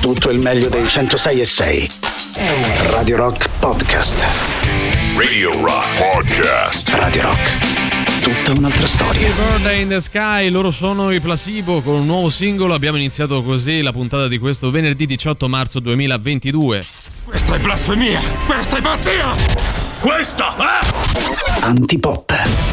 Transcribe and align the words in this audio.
tutto 0.00 0.30
il 0.30 0.38
meglio 0.38 0.68
dei 0.68 0.88
106 0.88 1.40
e 1.40 1.44
6. 1.44 1.90
Radio 2.90 3.16
Rock 3.16 3.50
Podcast. 3.58 4.26
Radio 5.16 5.52
Rock 5.62 5.86
Podcast. 5.98 6.88
Radio 6.94 7.22
Rock. 7.22 8.22
Tutta 8.22 8.58
un'altra 8.58 8.86
storia. 8.86 9.28
Bird 9.28 9.78
in 9.78 9.88
the 9.88 10.00
Sky, 10.00 10.48
loro 10.48 10.70
sono 10.70 11.10
i 11.10 11.20
Placebo 11.20 11.82
con 11.82 11.96
un 11.96 12.06
nuovo 12.06 12.30
singolo. 12.30 12.72
Abbiamo 12.72 12.96
iniziato 12.96 13.42
così 13.42 13.82
la 13.82 13.92
puntata 13.92 14.26
di 14.26 14.38
questo 14.38 14.70
venerdì 14.70 15.04
18 15.04 15.48
marzo 15.48 15.80
2022. 15.80 16.84
Questa 17.24 17.54
è 17.54 17.58
blasfemia! 17.58 18.20
Questa 18.46 18.78
è 18.78 18.80
pazzia! 18.80 19.34
Questa 20.00 20.56
è... 20.56 21.60
Antipop. 21.60 22.69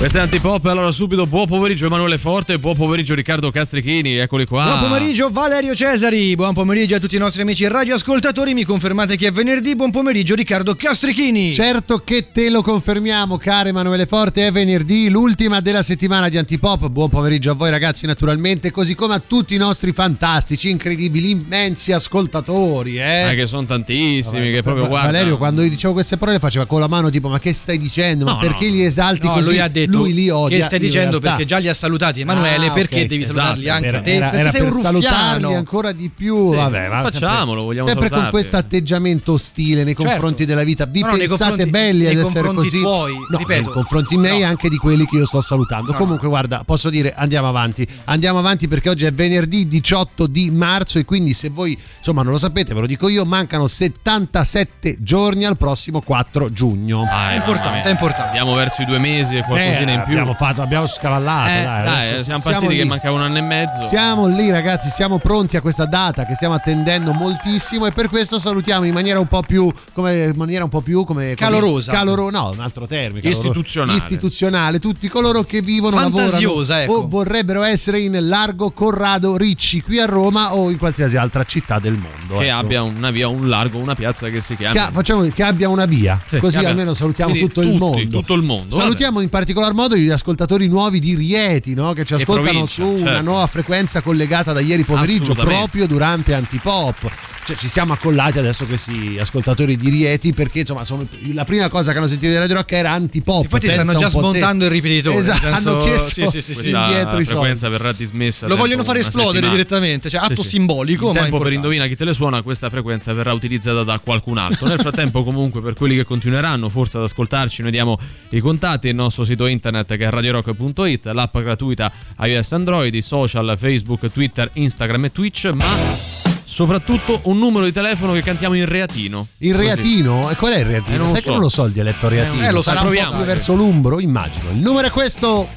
Questo 0.00 0.16
è 0.16 0.22
Antipop, 0.22 0.64
allora 0.64 0.90
subito 0.92 1.26
buon 1.26 1.46
pomeriggio 1.46 1.84
Emanuele 1.84 2.16
Forte, 2.16 2.58
buon 2.58 2.74
pomeriggio 2.74 3.14
Riccardo 3.14 3.50
Castrichini, 3.50 4.14
eccoli 4.16 4.46
qua. 4.46 4.64
Buon 4.64 4.88
pomeriggio 4.88 5.28
Valerio 5.28 5.74
Cesari, 5.74 6.34
buon 6.36 6.54
pomeriggio 6.54 6.94
a 6.94 6.98
tutti 6.98 7.16
i 7.16 7.18
nostri 7.18 7.42
amici 7.42 7.68
radioascoltatori, 7.68 8.54
mi 8.54 8.64
confermate 8.64 9.16
che 9.16 9.26
è 9.26 9.30
venerdì, 9.30 9.76
buon 9.76 9.90
pomeriggio 9.90 10.34
Riccardo 10.34 10.74
Castrichini. 10.74 11.52
Certo 11.52 11.98
che 11.98 12.30
te 12.32 12.48
lo 12.48 12.62
confermiamo, 12.62 13.36
caro 13.36 13.68
Emanuele 13.68 14.06
Forte, 14.06 14.46
è 14.46 14.50
venerdì, 14.50 15.10
l'ultima 15.10 15.60
della 15.60 15.82
settimana 15.82 16.30
di 16.30 16.38
Antipop, 16.38 16.88
buon 16.88 17.10
pomeriggio 17.10 17.50
a 17.50 17.54
voi 17.54 17.68
ragazzi 17.68 18.06
naturalmente, 18.06 18.70
così 18.70 18.94
come 18.94 19.16
a 19.16 19.22
tutti 19.24 19.54
i 19.54 19.58
nostri 19.58 19.92
fantastici, 19.92 20.70
incredibili, 20.70 21.28
immensi 21.28 21.92
ascoltatori. 21.92 22.98
Eh, 22.98 23.32
eh 23.32 23.34
che 23.34 23.44
sono 23.44 23.66
tantissimi, 23.66 24.40
Vabbè, 24.40 24.52
che 24.54 24.62
proprio 24.62 24.88
guarda. 24.88 25.12
Valerio 25.12 25.36
quando 25.36 25.60
io 25.62 25.68
dicevo 25.68 25.92
queste 25.92 26.16
parole 26.16 26.38
faceva 26.38 26.64
con 26.64 26.80
la 26.80 26.88
mano 26.88 27.10
tipo 27.10 27.28
ma 27.28 27.38
che 27.38 27.52
stai 27.52 27.76
dicendo, 27.76 28.24
no, 28.24 28.32
ma 28.32 28.38
perché 28.38 28.66
no. 28.66 28.72
li 28.72 28.84
esalti 28.86 29.26
no, 29.26 29.34
così? 29.34 29.48
Lui 29.50 29.58
ha 29.58 29.68
detto 29.68 29.89
lui 29.90 30.14
li 30.14 30.28
odia. 30.30 30.56
Che 30.58 30.62
stai 30.64 30.78
dicendo 30.78 31.18
perché 31.20 31.44
già 31.44 31.58
li 31.58 31.68
ha 31.68 31.74
salutati 31.74 32.20
Emanuele, 32.20 32.66
ah, 32.66 32.70
perché 32.72 32.94
okay. 32.96 33.06
devi 33.06 33.22
esatto. 33.22 33.38
salutarli 33.40 33.68
anche 33.68 33.86
era, 33.88 34.00
te? 34.00 34.14
Era, 34.14 34.24
perché 34.26 34.40
era 34.40 34.50
sei 34.50 34.60
per 34.60 34.68
un 34.68 34.74
ruffiano. 34.74 35.00
salutarli 35.02 35.54
ancora 35.54 35.92
di 35.92 36.10
più. 36.14 36.48
Sì, 36.50 36.56
Vabbè, 36.56 36.88
va, 36.88 37.00
facciamolo, 37.02 37.62
vogliamo 37.62 37.86
sempre 37.86 38.04
salutarli. 38.08 38.22
con 38.22 38.30
questo 38.30 38.56
atteggiamento 38.56 39.32
ostile 39.32 39.84
nei 39.84 39.94
Certo. 39.94 40.10
confronti 40.10 40.44
della 40.44 40.62
vita. 40.64 40.84
Vi 40.86 41.00
No, 41.02 41.16
pensate 41.16 41.66
belli 41.66 42.06
ad 42.06 42.16
essere 42.18 42.52
così? 42.52 42.80
tuoi, 42.80 43.12
no, 43.30 43.38
ripeto. 43.38 43.62
nei 43.62 43.70
confronti 43.72 44.16
miei 44.16 44.38
e 44.40 44.44
No. 44.44 44.48
anche 44.50 44.68
di 44.68 44.76
quelli 44.76 45.06
che 45.06 45.16
io 45.16 45.26
sto 45.26 45.40
salutando. 45.40 45.92
No, 45.92 45.98
Comunque, 45.98 46.28
guarda, 46.28 46.62
posso 46.64 46.90
dire 46.90 47.12
andiamo 47.14 47.48
avanti. 47.48 47.86
Andiamo 48.04 48.38
avanti 48.38 48.68
perché 48.68 48.88
oggi 48.90 49.04
è 49.04 49.12
venerdì 49.12 49.66
18 49.68 50.26
di 50.26 50.50
marzo 50.50 50.98
e 50.98 51.04
quindi 51.04 51.32
se 51.34 51.48
voi 51.50 51.76
insomma 51.98 52.22
non 52.22 52.32
lo 52.32 52.38
sapete, 52.38 52.72
ve 52.74 52.80
lo 52.80 52.86
dico 52.86 53.08
io, 53.08 53.24
mancano 53.24 53.66
77 53.66 54.96
giorni 55.00 55.44
al 55.44 55.56
prossimo 55.56 56.00
4 56.00 56.52
giugno. 56.52 57.06
Ah, 57.10 57.30
È 57.32 57.36
importante, 57.36 57.88
è 57.88 57.90
importante. 57.90 58.38
Andiamo 58.38 58.54
verso 58.54 58.82
i 58.82 58.84
due 58.84 58.98
mesi 58.98 59.36
e 59.36 59.42
qualcosina 59.42 59.79
Eh, 59.79 59.79
in 59.88 60.02
più. 60.04 60.12
Abbiamo, 60.12 60.34
fatto, 60.34 60.62
abbiamo 60.62 60.86
scavallato. 60.86 61.50
Eh, 61.50 61.62
dai, 61.62 61.84
dai, 61.84 62.22
siamo 62.22 62.40
partiti 62.42 62.76
che 62.76 62.82
lì. 62.82 62.88
mancava 62.88 63.16
un 63.16 63.22
anno 63.22 63.38
e 63.38 63.42
mezzo. 63.42 63.82
Siamo 63.84 64.26
lì 64.26 64.50
ragazzi, 64.50 64.88
siamo 64.90 65.18
pronti 65.18 65.56
a 65.56 65.60
questa 65.60 65.86
data 65.86 66.26
che 66.26 66.34
stiamo 66.34 66.54
attendendo 66.54 67.12
moltissimo 67.12 67.86
e 67.86 67.92
per 67.92 68.08
questo 68.08 68.38
salutiamo 68.38 68.84
in 68.84 68.92
maniera 68.92 69.18
un 69.18 69.26
po' 69.26 69.42
più 69.42 69.70
come 69.92 70.32
maniera 70.34 70.64
un 70.64 70.70
po' 70.70 70.80
più 70.80 71.04
come 71.04 71.34
Calorosa. 71.34 71.92
Caloro, 71.92 72.30
no, 72.30 72.50
un 72.52 72.60
altro 72.60 72.86
termine. 72.86 73.20
caloroso. 73.20 73.40
Istituzionale. 73.48 73.96
Istituzionale, 73.98 74.78
tutti 74.78 75.08
coloro 75.08 75.42
che 75.42 75.60
vivono, 75.60 75.96
Fantasiosa, 75.96 76.78
lavorano 76.78 76.82
ecco. 76.82 76.92
o 76.92 77.08
vorrebbero 77.08 77.62
essere 77.62 78.00
in 78.00 78.18
Largo 78.28 78.70
Corrado 78.70 79.36
Ricci 79.36 79.80
qui 79.82 79.98
a 79.98 80.06
Roma 80.06 80.54
o 80.54 80.70
in 80.70 80.78
qualsiasi 80.78 81.16
altra 81.16 81.44
città 81.44 81.78
del 81.78 81.94
mondo. 81.94 82.38
Che 82.38 82.46
ecco. 82.48 82.56
abbia 82.56 82.82
una 82.82 83.10
via, 83.10 83.28
un 83.28 83.48
largo, 83.48 83.78
una 83.78 83.94
piazza 83.94 84.28
che 84.28 84.40
si 84.40 84.56
chiami. 84.56 84.78
Che, 84.78 84.88
facciamo 84.92 85.22
che 85.32 85.42
abbia 85.42 85.68
una 85.68 85.86
via, 85.86 86.20
Sì, 86.24 86.38
così 86.38 86.56
abbia- 86.56 86.70
almeno 86.70 86.94
salutiamo 86.94 87.34
tutto 87.34 87.60
il 87.60 87.66
tutti, 87.68 87.78
mondo. 87.78 88.18
tutto 88.18 88.34
il 88.34 88.42
mondo, 88.42 88.76
Salutiamo 88.76 89.20
in 89.20 89.28
particolar 89.70 89.74
modo 89.74 89.96
gli 89.96 90.10
ascoltatori 90.10 90.66
nuovi 90.66 90.98
di 90.98 91.14
Rieti, 91.14 91.74
no? 91.74 91.92
che 91.92 92.04
ci 92.04 92.14
ascoltano 92.14 92.50
provincia, 92.50 92.82
su 92.82 92.88
una 92.88 92.98
certo. 92.98 93.22
nuova 93.22 93.46
frequenza 93.46 94.00
collegata 94.00 94.52
da 94.52 94.60
ieri 94.60 94.82
pomeriggio, 94.84 95.34
proprio 95.34 95.86
durante 95.86 96.34
Antipop. 96.34 97.10
Cioè, 97.42 97.56
ci 97.56 97.68
siamo 97.68 97.92
accollati 97.94 98.38
adesso 98.38 98.64
questi 98.66 99.16
ascoltatori 99.18 99.76
di 99.76 99.88
Rieti 99.90 100.32
perché 100.32 100.60
insomma 100.60 100.84
sono, 100.84 101.06
la 101.32 101.44
prima 101.44 101.68
cosa 101.68 101.90
che 101.90 101.98
hanno 101.98 102.06
sentito 102.06 102.30
di 102.30 102.38
Radio 102.38 102.54
Rock 102.56 102.72
era 102.72 102.92
Antipop. 102.92 103.42
Infatti 103.44 103.68
stanno 103.68 103.94
già 103.94 104.08
smontando 104.08 104.66
il 104.66 104.70
ripetitore. 104.70 105.16
Esatto, 105.16 105.40
senso- 105.40 105.70
hanno 105.70 105.80
chiesto 105.82 106.30
sì, 106.30 106.40
sì, 106.40 106.54
sì, 106.54 106.70
indietro 106.70 107.18
i 107.18 107.24
soldi. 107.24 107.24
frequenza 107.24 107.68
verrà 107.68 107.92
dismessa. 107.92 108.46
Lo 108.46 108.56
vogliono 108.56 108.84
fare 108.84 109.00
esplodere 109.00 109.32
settimana. 109.46 109.56
direttamente, 109.56 110.10
cioè 110.10 110.20
atto 110.20 110.34
Sì, 110.36 110.42
sì. 110.42 110.48
simbolico, 110.48 111.08
In 111.08 111.14
ma 111.14 111.20
tempo 111.22 111.38
per 111.38 111.52
indovina 111.52 111.86
chi 111.86 111.96
te 111.96 112.04
le 112.04 112.14
suona, 112.14 112.42
questa 112.42 112.68
frequenza 112.70 113.12
verrà 113.14 113.32
utilizzata 113.32 113.82
da 113.82 113.98
qualcun 113.98 114.38
altro. 114.38 114.68
Nel 114.68 114.78
frattempo, 114.78 115.24
comunque, 115.24 115.60
per 115.60 115.72
quelli 115.74 115.96
che 115.96 116.04
continueranno 116.04 116.68
forse 116.68 116.98
ad 116.98 117.04
ascoltarci, 117.04 117.62
noi 117.62 117.70
diamo 117.72 117.98
i 118.30 118.38
contatti, 118.40 118.88
il 118.88 118.94
nostro 118.94 119.24
sito 119.24 119.46
internet 119.46 119.96
che 119.96 120.04
è 120.04 120.10
radiorock.it, 120.10 121.06
l'app 121.06 121.36
gratuita 121.38 121.90
iOS 122.20 122.52
Android, 122.52 122.94
i 122.94 123.02
social, 123.02 123.56
Facebook, 123.58 124.12
Twitter, 124.12 124.48
Instagram 124.52 125.06
e 125.06 125.12
Twitch, 125.12 125.50
ma 125.52 126.19
soprattutto 126.50 127.20
un 127.24 127.38
numero 127.38 127.64
di 127.64 127.70
telefono 127.72 128.12
che 128.12 128.22
cantiamo 128.22 128.54
in 128.54 128.66
reatino. 128.66 129.28
Il 129.38 129.52
Così. 129.54 129.64
reatino? 129.66 130.28
E 130.30 130.34
qual 130.34 130.52
è 130.54 130.58
il 130.58 130.64
reatino? 130.64 130.94
Eh, 130.96 130.98
non 130.98 131.06
Sai 131.06 131.14
lo 131.14 131.20
che 131.20 131.24
so. 131.26 131.30
non 131.32 131.40
lo 131.40 131.48
so 131.48 131.64
il 131.66 131.72
dialetto 131.72 132.08
reatino. 132.08 132.44
eh, 132.44 132.50
lo 132.50 132.60
Sarà 132.62 132.80
un 132.80 132.86
proviamo, 132.86 133.10
più 133.12 133.20
sì. 133.20 133.26
verso 133.26 133.54
l'umbro, 133.54 134.00
immagino. 134.00 134.50
Il 134.50 134.56
numero 134.58 134.88
è 134.88 134.90
questo: 134.90 135.48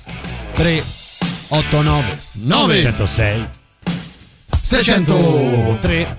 3 0.53 0.83
89 1.47 2.19
Nove. 2.33 2.81
106 2.81 3.47
603 4.61 6.17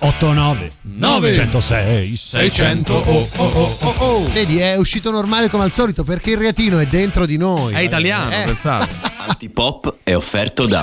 89 0.00 0.70
Nove. 0.82 1.32
106 1.34 2.16
600 2.16 2.92
oh, 2.92 3.28
oh, 3.36 3.50
oh, 3.52 3.76
oh, 3.80 3.94
oh. 3.98 4.28
Vedi, 4.32 4.58
è 4.58 4.76
uscito 4.76 5.10
normale 5.10 5.48
come 5.50 5.62
al 5.64 5.72
solito 5.72 6.02
perché 6.04 6.32
il 6.32 6.36
reatino 6.38 6.78
è 6.80 6.86
dentro 6.86 7.26
di 7.26 7.36
noi. 7.36 7.74
È 7.74 7.80
italiano, 7.80 8.30
Eh. 8.30 8.42
pensate. 8.44 8.88
Antipop 9.26 9.96
è 10.02 10.16
offerto 10.16 10.66
da 10.66 10.82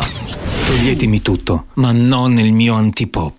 Toglietemi 0.65 1.21
tutto, 1.21 1.67
ma 1.75 1.91
non 1.91 2.37
il 2.39 2.51
mio 2.53 2.73
antipop. 2.73 3.36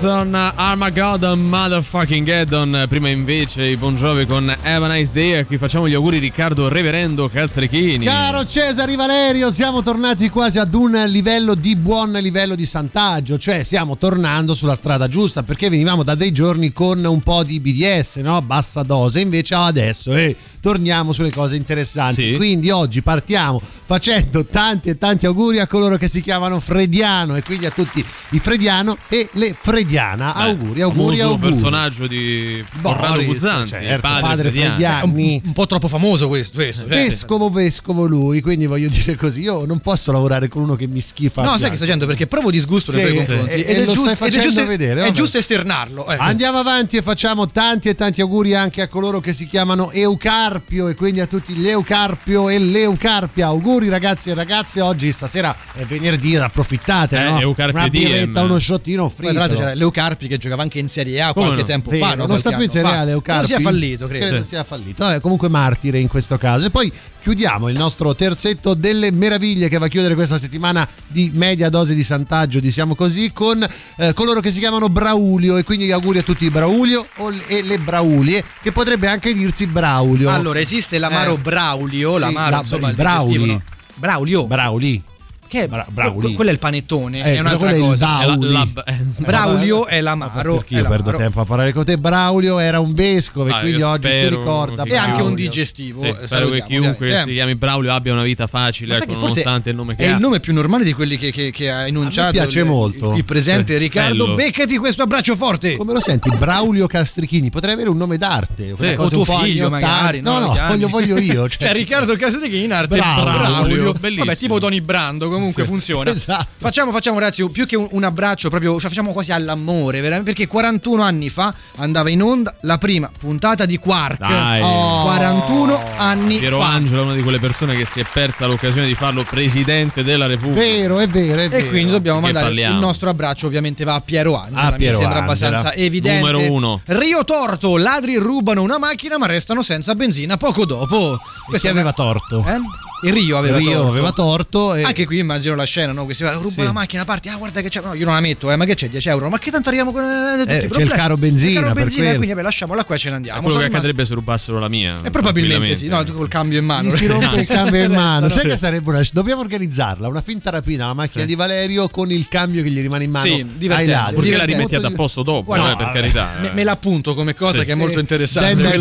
Manson, 0.00 0.32
Armageddon, 0.54 1.40
Motherfucking 1.40 2.24
Geddon. 2.24 2.84
Prima 2.88 3.08
invece 3.08 3.64
i 3.64 3.76
Bon 3.76 3.96
Jovi 3.96 4.26
con 4.26 4.48
Have 4.48 4.86
a 4.86 4.92
Nice 4.92 5.12
Day. 5.12 5.32
A 5.32 5.44
cui 5.44 5.58
facciamo 5.58 5.88
gli 5.88 5.94
auguri 5.94 6.18
Riccardo 6.18 6.68
Reverendo 6.68 7.28
Castrichini. 7.28 8.04
Caro 8.04 8.44
Cesare 8.44 8.94
Valerio, 8.94 9.50
siamo 9.50 9.82
tornati 9.82 10.28
quasi 10.28 10.60
ad 10.60 10.72
un 10.72 10.92
livello 11.08 11.56
di 11.56 11.74
buon 11.74 12.12
livello 12.12 12.54
di 12.54 12.64
santaggio, 12.64 13.38
cioè 13.38 13.64
stiamo 13.64 13.96
tornando 13.96 14.54
sulla 14.54 14.76
strada 14.76 15.08
giusta 15.08 15.42
perché 15.42 15.68
venivamo 15.68 16.04
da 16.04 16.14
dei 16.14 16.30
giorni 16.30 16.72
con 16.72 17.04
un 17.04 17.20
po' 17.20 17.42
di 17.42 17.58
BDS, 17.58 18.16
no? 18.18 18.40
Bassa 18.40 18.84
dose, 18.84 19.18
invece 19.18 19.56
adesso 19.56 20.14
eh, 20.14 20.36
torniamo 20.60 21.12
sulle 21.12 21.30
cose 21.32 21.56
interessanti. 21.56 22.30
Sì. 22.30 22.36
Quindi 22.36 22.70
oggi 22.70 23.02
partiamo 23.02 23.60
facendo 23.84 24.44
tanti 24.44 24.90
e 24.90 24.98
tanti 24.98 25.26
auguri 25.26 25.60
a 25.60 25.66
coloro 25.66 25.96
che 25.96 26.08
si 26.08 26.20
chiamano 26.20 26.60
Frediano 26.60 27.36
e 27.36 27.42
quindi 27.42 27.66
a 27.66 27.70
tutti 27.70 28.04
i 28.30 28.38
Frediano 28.38 28.96
e 29.08 29.28
le 29.32 29.56
Frediana. 29.92 30.32
Beh, 30.36 30.40
auguri, 30.42 30.80
auguri, 30.82 31.20
auguri. 31.20 31.50
personaggio 31.50 32.06
di 32.06 32.62
Corrado 32.82 33.12
Boris, 33.14 33.26
Guzzanti, 33.26 33.68
certo, 33.70 33.94
il 33.94 34.00
padre, 34.00 34.20
padre 34.20 34.50
Frediani. 34.50 34.70
Frediani. 34.74 35.00
È 35.00 35.04
un, 35.04 35.10
Anni. 35.10 35.42
un 35.46 35.52
po' 35.52 35.66
troppo 35.66 35.88
famoso 35.88 36.28
questo. 36.28 36.56
questo 36.58 36.82
cioè, 36.82 36.88
Vescovo, 36.90 37.48
vescovo 37.50 38.04
lui, 38.06 38.40
quindi 38.42 38.66
voglio 38.66 38.88
dire 38.88 39.16
così, 39.16 39.40
io 39.40 39.64
non 39.64 39.80
posso 39.80 40.12
lavorare 40.12 40.48
con 40.48 40.62
uno 40.62 40.74
che 40.76 40.86
mi 40.86 41.00
schifa. 41.00 41.42
No, 41.42 41.56
sai 41.56 41.70
che 41.70 41.76
sto 41.76 41.84
dicendo 41.84 42.06
perché 42.06 42.26
provo 42.26 42.50
disgusto 42.50 42.92
nei 42.92 43.06
Sì, 43.06 43.12
tuoi 43.12 43.24
sì. 43.24 43.30
confronti. 43.32 43.52
E- 43.62 43.72
e 43.80 43.84
lo 43.84 43.92
stai 43.92 44.10
ed 44.10 44.16
facendo 44.16 44.46
giusto, 44.48 44.66
vedere, 44.66 45.00
È 45.00 45.04
vabbè. 45.04 45.12
giusto 45.14 45.38
esternarlo. 45.38 46.06
ecco. 46.06 46.22
Andiamo 46.22 46.58
avanti 46.58 46.96
e 46.98 47.02
facciamo 47.02 47.46
tanti 47.46 47.88
e 47.88 47.94
tanti 47.94 48.20
auguri 48.20 48.54
anche 48.54 48.82
a 48.82 48.88
coloro 48.88 49.20
che 49.20 49.32
si 49.32 49.46
chiamano 49.46 49.90
Eucarpio 49.90 50.88
e 50.88 50.94
quindi 50.94 51.20
a 51.20 51.26
tutti 51.26 51.54
gli 51.54 51.66
Eucarpio 51.66 52.48
e 52.50 52.58
l'Eucarpia. 52.58 53.46
Auguri 53.46 53.88
ragazzi 53.88 54.28
e 54.30 54.34
ragazze, 54.34 54.80
oggi 54.82 55.12
stasera 55.12 55.54
è 55.74 55.82
venerdì, 55.84 56.36
approfittate, 56.36 57.16
Eh, 57.18 57.24
no? 57.24 57.40
Eucarpio 57.40 57.78
Una 57.78 57.88
birretta, 57.88 58.42
uno 58.42 58.58
shottino 58.58 59.02
Poi, 59.06 59.10
fritto. 59.14 59.30
tra 59.32 59.40
l'altro 59.40 59.58
c'era 59.58 59.74
Leucarpi 59.78 60.28
che 60.28 60.36
giocava 60.36 60.62
anche 60.62 60.78
in 60.78 60.88
Serie 60.88 61.22
A 61.22 61.32
Come 61.32 61.46
qualche 61.46 61.62
no? 61.62 61.66
tempo 61.68 61.90
Vero, 61.90 62.04
fa. 62.06 62.14
no? 62.16 62.26
non 62.26 62.38
sta 62.38 62.50
più 62.52 62.62
in 62.64 62.70
Serie. 62.70 62.90
A 62.90 63.04
Leucarpi. 63.04 63.46
Credo 63.46 63.60
sia 63.60 63.70
fallito, 63.70 64.06
credo. 64.06 64.26
Credo 64.26 64.44
sia 64.44 64.64
fallito. 64.64 65.04
Vabbè, 65.04 65.20
comunque 65.20 65.48
martire 65.48 65.98
in 65.98 66.08
questo 66.08 66.36
caso. 66.36 66.66
E 66.66 66.70
poi 66.70 66.92
chiudiamo 67.22 67.68
il 67.68 67.76
nostro 67.78 68.14
terzetto 68.14 68.74
delle 68.74 69.10
meraviglie 69.10 69.68
che 69.68 69.78
va 69.78 69.86
a 69.86 69.88
chiudere 69.88 70.14
questa 70.14 70.38
settimana 70.38 70.86
di 71.06 71.30
media 71.34 71.68
dose 71.68 71.94
di 71.94 72.02
santaggio, 72.02 72.60
diciamo 72.60 72.94
così, 72.94 73.32
con 73.32 73.66
eh, 73.96 74.12
coloro 74.14 74.40
che 74.40 74.50
si 74.50 74.58
chiamano 74.58 74.88
Braulio 74.88 75.56
e 75.56 75.62
quindi 75.64 75.90
auguri 75.92 76.18
a 76.18 76.22
tutti 76.22 76.44
i 76.46 76.50
Braulio 76.50 77.06
o 77.16 77.28
le- 77.30 77.46
e 77.46 77.62
le 77.62 77.78
Braulie, 77.78 78.44
che 78.62 78.72
potrebbe 78.72 79.08
anche 79.08 79.32
dirsi 79.34 79.66
Braulio. 79.66 80.30
Allora, 80.30 80.60
esiste 80.60 80.98
l'amaro 80.98 81.34
Eh. 81.34 81.38
Braulio, 81.38 82.14
Sì, 82.14 82.20
l'amaro, 82.20 82.50
la- 82.50 82.60
insomma, 82.60 82.88
il 82.90 82.96
che 82.96 83.02
Brauli. 83.02 83.34
scrivono- 83.34 83.62
Braulio. 83.94 84.46
Brauli. 84.46 85.02
Che 85.48 85.64
è 85.64 85.68
Bra- 85.68 85.86
Brauli. 85.88 86.20
que- 86.26 86.34
quello 86.34 86.50
è 86.50 86.52
il 86.52 86.58
panettone, 86.58 87.18
Eh, 87.18 87.34
è 87.34 87.38
un'altra 87.40 87.68
quello 87.70 87.72
è 87.74 87.78
il 87.78 87.84
cosa. 87.84 88.20
È 88.20 88.26
la- 88.26 88.36
la- 88.74 88.84
eh, 88.86 88.96
Braulio 89.18 89.86
è 89.86 89.96
Ma 89.96 90.02
l'amaro. 90.02 90.54
perché 90.56 90.76
è 90.76 90.78
io 90.82 90.88
perdo 90.88 91.12
tempo 91.12 91.40
a 91.40 91.44
parlare 91.44 91.72
con 91.72 91.84
te. 91.84 91.96
Braulio 91.98 92.58
era 92.58 92.78
un 92.80 92.92
vescovo 92.94 93.48
e 93.48 93.52
Ah, 93.52 93.60
quindi 93.60 93.82
oggi 93.82 94.10
si 94.10 94.28
ricorda. 94.28 94.82
E 94.84 94.96
anche 94.96 95.22
un 95.22 95.34
digestivo. 95.34 96.00
Sì, 96.00 96.06
eh, 96.08 96.16
spero 96.26 96.48
che 96.50 96.64
chiunque 96.64 97.22
si 97.24 97.32
chiami 97.32 97.54
Braulio 97.56 97.92
abbia 97.92 98.12
una 98.12 98.22
vita 98.22 98.46
facile, 98.46 98.96
ecco, 98.96 99.12
nonostante 99.14 99.70
il 99.70 99.76
nome 99.76 99.96
che 99.96 100.04
è 100.04 100.08
ha. 100.08 100.14
il 100.14 100.20
nome 100.20 100.40
più 100.40 100.52
normale 100.52 100.84
di 100.84 100.92
quelli 100.92 101.16
che, 101.16 101.30
che- 101.32 101.50
che 101.50 101.70
ha 101.70 101.86
enunciato. 101.86 102.32
piace 102.32 102.60
il- 102.60 102.66
molto. 102.66 103.14
Il 103.14 103.24
presente 103.24 103.72
Sì, 103.74 103.78
Riccardo, 103.78 104.24
bello. 104.24 104.34
beccati 104.36 104.76
questo 104.76 105.02
abbraccio 105.02 105.34
forte. 105.36 105.76
Come 105.76 105.92
lo 105.92 106.00
senti? 106.00 106.30
Braulio 106.36 106.86
Castrichini 106.86 107.50
potrei 107.50 107.74
avere 107.74 107.88
un 107.88 107.96
nome 107.96 108.18
d'arte. 108.18 108.74
Sì. 108.76 108.84
o 108.86 108.94
cosa 108.96 109.08
tuo 109.14 109.24
figlio, 109.24 109.66
80. 109.66 109.68
magari. 109.68 110.20
No, 110.20 110.38
no, 110.38 110.54
voglio, 110.68 110.88
voglio 110.88 111.18
io. 111.18 111.48
Cioè, 111.58 111.72
Riccardo 111.72 112.16
Castrichini 112.16 112.64
in 112.64 112.72
arte 112.72 112.96
Braulio, 112.96 113.24
Braulio. 113.24 113.92
bellissimo. 113.94 114.24
Vabbè, 114.26 114.36
tipo 114.38 114.58
Tony 114.58 114.80
Brando. 114.80 115.28
Comunque 115.38 115.62
Sì. 115.62 115.68
funziona. 115.68 116.10
Esatto. 116.10 116.46
Facciamo, 116.58 116.90
facciamo 116.92 117.18
ragazzi, 117.18 117.48
più 117.50 117.66
che 117.66 117.76
un, 117.76 117.86
un 117.90 118.04
abbraccio, 118.04 118.48
proprio 118.50 118.78
facciamo 118.78 119.12
quasi 119.12 119.32
all'amore, 119.32 120.00
veramente, 120.00 120.32
perché 120.32 120.46
41 120.46 121.02
anni 121.02 121.28
fa 121.30 121.52
andava 121.76 122.10
in 122.10 122.22
onda 122.22 122.54
la 122.62 122.78
prima 122.78 123.10
puntata 123.18 123.64
di 123.66 123.78
Quark. 123.78 124.18
Dai. 124.18 124.60
Oh. 124.62 125.02
41 125.02 125.80
anni 125.96 126.38
Piero 126.38 126.60
fa. 126.60 126.68
Angelo 126.72 127.02
è 127.02 127.04
una 127.04 127.14
di 127.14 127.22
quelle 127.22 127.38
persone 127.38 127.76
che 127.76 127.84
si 127.84 128.00
è 128.00 128.04
persa 128.10 128.46
l'occasione 128.46 128.86
di 128.86 128.94
farlo 128.94 129.24
presidente 129.24 130.02
della 130.04 130.26
Repubblica. 130.26 130.60
Vero, 130.60 130.98
è 130.98 131.08
vero, 131.08 131.40
è 131.42 131.48
vero. 131.48 131.64
E 131.64 131.68
quindi 131.68 131.90
dobbiamo 131.92 132.18
che 132.18 132.24
mandare 132.26 132.46
parliamo? 132.46 132.74
il 132.74 132.80
nostro 132.80 133.08
abbraccio, 133.10 133.46
ovviamente 133.46 133.84
va 133.84 133.94
a 133.94 134.00
Piero 134.00 134.36
Angela. 134.36 134.60
A 134.62 134.70
mi 134.72 134.76
Piero 134.78 134.98
sembra 134.98 135.18
Angela. 135.20 135.48
abbastanza 135.48 135.74
evidente. 135.74 136.18
Numero 136.18 136.52
uno. 136.52 136.80
Rio 136.86 137.24
Torto, 137.24 137.76
ladri 137.76 138.16
rubano 138.16 138.62
una 138.62 138.78
macchina 138.78 139.18
ma 139.18 139.26
restano 139.26 139.62
senza 139.62 139.94
benzina 139.94 140.36
poco 140.36 140.64
dopo. 140.64 141.18
È- 141.50 141.68
aveva 141.68 141.92
torto? 141.92 142.44
Eh? 142.46 142.58
Il 143.02 143.12
Rio 143.12 143.36
aveva 143.38 143.58
Rio 143.58 143.70
torto. 143.72 143.88
aveva 143.88 144.12
torto 144.12 144.74
e 144.74 144.82
Anche 144.82 145.06
qui 145.06 145.18
immagino 145.18 145.54
la 145.54 145.64
scena, 145.64 145.92
no? 145.92 146.04
Questi 146.04 146.24
ruba 146.24 146.48
Sì. 146.48 146.62
la 146.62 146.72
macchina, 146.72 147.04
parti, 147.04 147.28
ah 147.28 147.36
guarda 147.36 147.60
che 147.60 147.68
c'è, 147.68 147.80
no 147.82 147.94
io 147.94 148.04
non 148.04 148.14
la 148.14 148.20
metto, 148.20 148.50
eh, 148.50 148.56
ma 148.56 148.64
che 148.64 148.74
c'è 148.74 148.88
10 148.88 149.08
euro, 149.08 149.28
ma 149.28 149.38
che 149.38 149.50
tanto 149.52 149.68
arriviamo 149.68 149.92
con 149.92 150.02
eh, 150.02 150.38
tutti 150.38 150.52
i 150.64 150.68
c'è 150.68 150.82
il 150.82 150.90
caro 150.90 151.16
benzina, 151.16 151.50
Il 151.50 151.58
caro 151.60 151.74
per 151.74 151.84
benzina, 151.84 152.08
quindi 152.10 152.26
vabbè, 152.28 152.42
lasciamola 152.42 152.84
qua 152.84 152.94
e 152.96 152.98
ce 152.98 153.10
ne 153.10 153.14
andiamo. 153.16 153.38
È 153.38 153.42
quello 153.42 153.58
che 153.58 153.64
accadrebbe 153.66 154.04
se 154.04 154.14
rubassero 154.14 154.58
la 154.58 154.68
mia. 154.68 154.86
rimasto- 154.88 155.06
E 155.06 155.10
probabilmente 155.10 155.76
sì, 155.76 155.86
no, 155.86 156.04
col 156.10 156.28
cambio 156.28 156.58
in 156.58 156.64
mano. 156.64 156.88
gli 156.88 156.90
si 156.90 157.06
rompe 157.06 157.40
il 157.40 157.46
cambio 157.46 157.84
in 157.84 157.92
mano. 157.94 158.28
Sai 158.28 158.46
che 158.46 158.56
sarebbe 158.56 158.88
una 158.90 159.00
Dobbiamo 159.12 159.40
organizzarla, 159.42 160.08
una 160.08 160.20
finta 160.20 160.50
rapina 160.50 160.84
alla 160.84 160.94
macchina 160.94 161.24
di 161.24 161.34
Valerio 161.36 161.88
con 161.88 162.10
il 162.10 162.26
cambio 162.28 162.62
che 162.64 162.70
gli 162.70 162.80
rimane 162.80 163.04
in 163.04 163.10
mano 163.12 163.24
Sì, 163.26 163.46
divertente. 163.56 163.92
Purché 164.14 164.36
la 164.36 164.44
Divertente. 164.44 164.46
rimettiate 164.52 164.86
a 164.86 164.90
posto 164.90 165.22
dopo, 165.22 165.54
eh, 165.54 165.74
per 165.76 165.90
carità. 165.92 166.30
Me, 166.52 166.64
l'appunto 166.64 167.14
come 167.14 167.34
cosa 167.34 167.62
che 167.62 167.72
è 167.72 167.74
molto 167.76 168.00
interessante. 168.00 168.56
Che. 168.56 168.74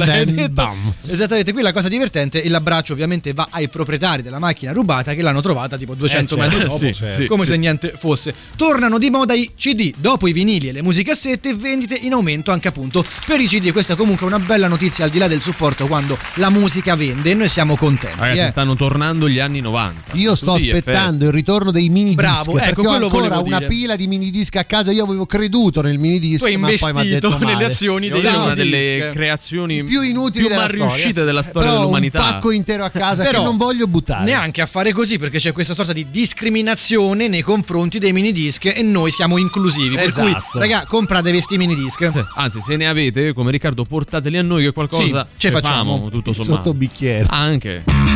Esattamente, 1.07 1.51
qui 1.53 1.61
la 1.61 1.71
cosa 1.71 1.87
divertente, 1.87 2.41
e 2.41 2.49
l'abbraccio 2.49 2.93
ovviamente 2.93 3.33
va 3.33 3.47
ai 3.51 3.67
proprietari 3.69 4.05
della 4.23 4.39
macchina 4.39 4.71
rubata 4.71 5.13
che 5.13 5.21
l'hanno 5.21 5.41
trovata 5.41 5.77
tipo 5.77 5.93
200 5.95 6.35
Eh, 6.35 6.37
metri 6.39 6.57
certo. 6.59 6.77
dopo, 6.77 6.93
Sì, 7.17 7.25
come 7.27 7.43
sì. 7.43 7.49
se 7.51 7.57
niente 7.57 7.93
fosse. 7.97 8.33
Tornano 8.55 8.97
di 8.97 9.09
moda 9.09 9.33
i 9.33 9.51
CD, 9.57 9.93
dopo 9.97 10.27
i 10.27 10.31
vinili 10.33 10.69
e 10.69 10.71
le 10.71 10.81
musicassette, 10.81 11.53
vendite 11.55 11.95
in 11.95 12.13
aumento 12.13 12.51
anche 12.51 12.67
appunto 12.69 13.05
per 13.25 13.39
i 13.39 13.47
CD. 13.47 13.71
Questa 13.71 13.93
è 13.93 13.95
comunque 13.95 14.25
una 14.25 14.39
bella 14.39 14.67
notizia 14.67 15.03
al 15.05 15.09
di 15.11 15.17
là 15.17 15.27
del 15.27 15.41
supporto 15.41 15.85
quando 15.87 16.17
la 16.35 16.49
musica 16.49 16.95
vende 16.95 17.31
e 17.31 17.33
noi 17.33 17.49
siamo 17.49 17.75
contenti. 17.75 18.17
Ragazzi, 18.19 18.45
eh. 18.45 18.47
stanno 18.49 18.75
tornando 18.75 19.27
gli 19.29 19.39
anni 19.39 19.59
90. 19.59 20.11
Io 20.13 20.35
sto 20.35 20.53
aspettando 20.53 21.25
il 21.25 21.31
ritorno 21.31 21.71
dei 21.71 21.89
mini 21.89 22.15
disc 22.15 22.15
Bravo, 22.17 22.57
ecco, 22.57 22.81
perché 22.81 22.87
ho 22.87 22.91
ancora 22.91 23.39
una 23.39 23.57
dire. 23.57 23.69
pila 23.69 23.95
di 23.95 24.07
mini 24.07 24.31
disc 24.31 24.55
a 24.55 24.63
casa. 24.63 24.91
Io 24.91 25.03
avevo 25.03 25.25
creduto 25.25 25.81
nel 25.81 25.99
mini 25.99 26.19
disc, 26.19 26.45
hai 26.45 26.57
ma 26.57 26.67
poi 26.77 26.93
mi 26.93 26.99
ha 26.99 27.03
detto 27.03 27.29
male. 27.29 27.45
nelle 27.45 27.65
azioni 27.65 28.09
dei 28.09 28.25
una 28.25 28.53
delle 28.53 28.95
disc. 28.95 29.09
creazioni 29.11 29.83
più 29.83 30.01
inutili 30.01 30.39
più 30.45 30.47
della 30.49 30.61
mal 30.61 30.69
storia. 30.69 30.85
riuscite 30.87 31.23
della 31.23 31.41
storia 31.41 31.69
Però 31.69 31.79
dell'umanità. 31.81 32.19
Un 32.23 32.25
pacco 32.31 32.51
intero 32.51 32.83
a 32.85 32.89
casa 32.89 33.23
Però 33.23 33.39
che 33.39 33.43
non 33.45 33.57
voglio 33.57 33.85
buttare. 33.87 33.96
Neanche 34.23 34.61
a 34.61 34.65
fare 34.65 34.91
così 34.91 35.17
perché 35.17 35.37
c'è 35.39 35.51
questa 35.51 35.73
sorta 35.73 35.93
di 35.93 36.07
discriminazione 36.09 37.27
nei 37.27 37.41
confronti 37.41 37.99
dei 37.99 38.13
mini 38.13 38.31
disc 38.31 38.65
e 38.65 38.81
noi 38.81 39.11
siamo 39.11 39.37
inclusivi. 39.37 39.95
Per 39.95 40.11
cui, 40.13 40.27
Esatto. 40.29 40.59
raga, 40.59 40.85
comprate 40.87 41.31
questi 41.31 41.57
mini 41.57 41.75
disc. 41.75 42.09
Sì, 42.11 42.21
Anzi, 42.35 42.61
se 42.61 42.75
ne 42.75 42.87
avete, 42.87 43.33
come 43.33 43.51
Riccardo, 43.51 43.83
portateli 43.83 44.37
a 44.37 44.41
noi 44.41 44.63
che 44.63 44.71
qualcosa 44.71 45.27
Sì, 45.31 45.39
ce 45.39 45.51
facciamo. 45.51 46.09
tutto 46.09 46.33
sommato. 46.33 46.55
Sotto 46.63 46.73
bicchiere. 46.73 47.25
Anche. 47.29 48.06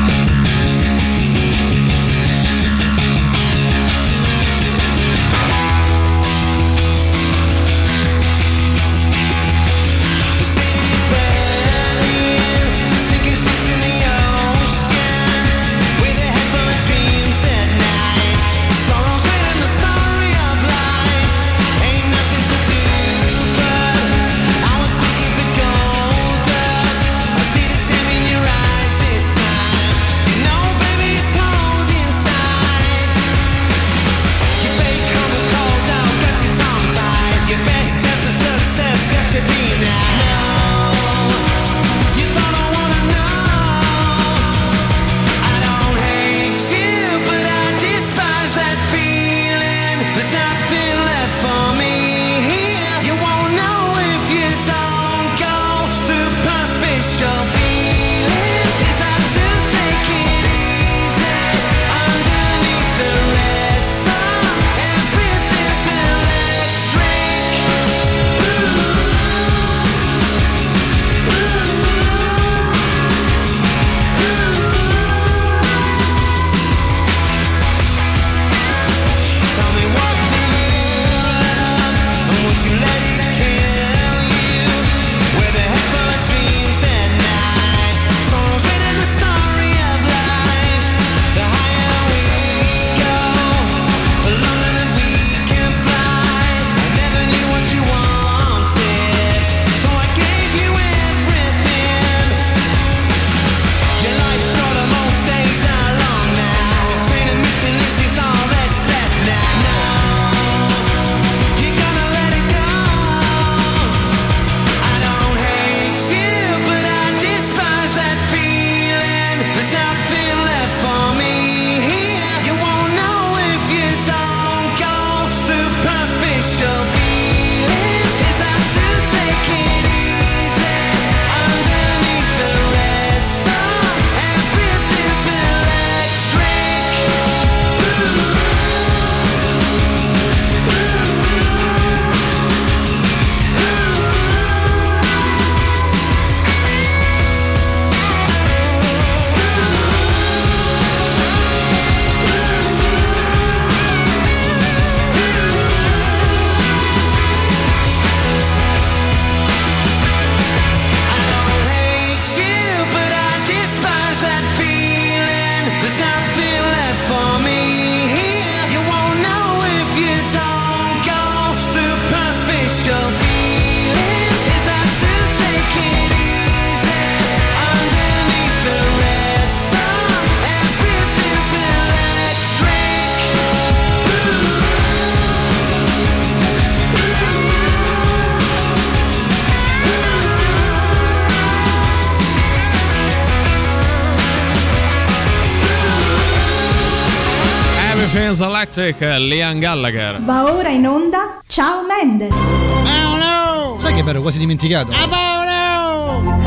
Electric, 198.73 199.01
Liam 199.19 199.59
Gallagher. 199.59 200.21
Va 200.21 200.45
ora 200.45 200.69
in 200.69 200.87
onda 200.87 201.41
Ciao 201.45 201.81
Mendel. 201.85 202.29
Paolo! 202.29 203.77
Sai 203.79 203.93
che 203.93 204.09
ero 204.09 204.21
quasi 204.21 204.39
dimenticato? 204.39 204.93
Ah, 204.93 205.07
Paolo! 205.09 206.37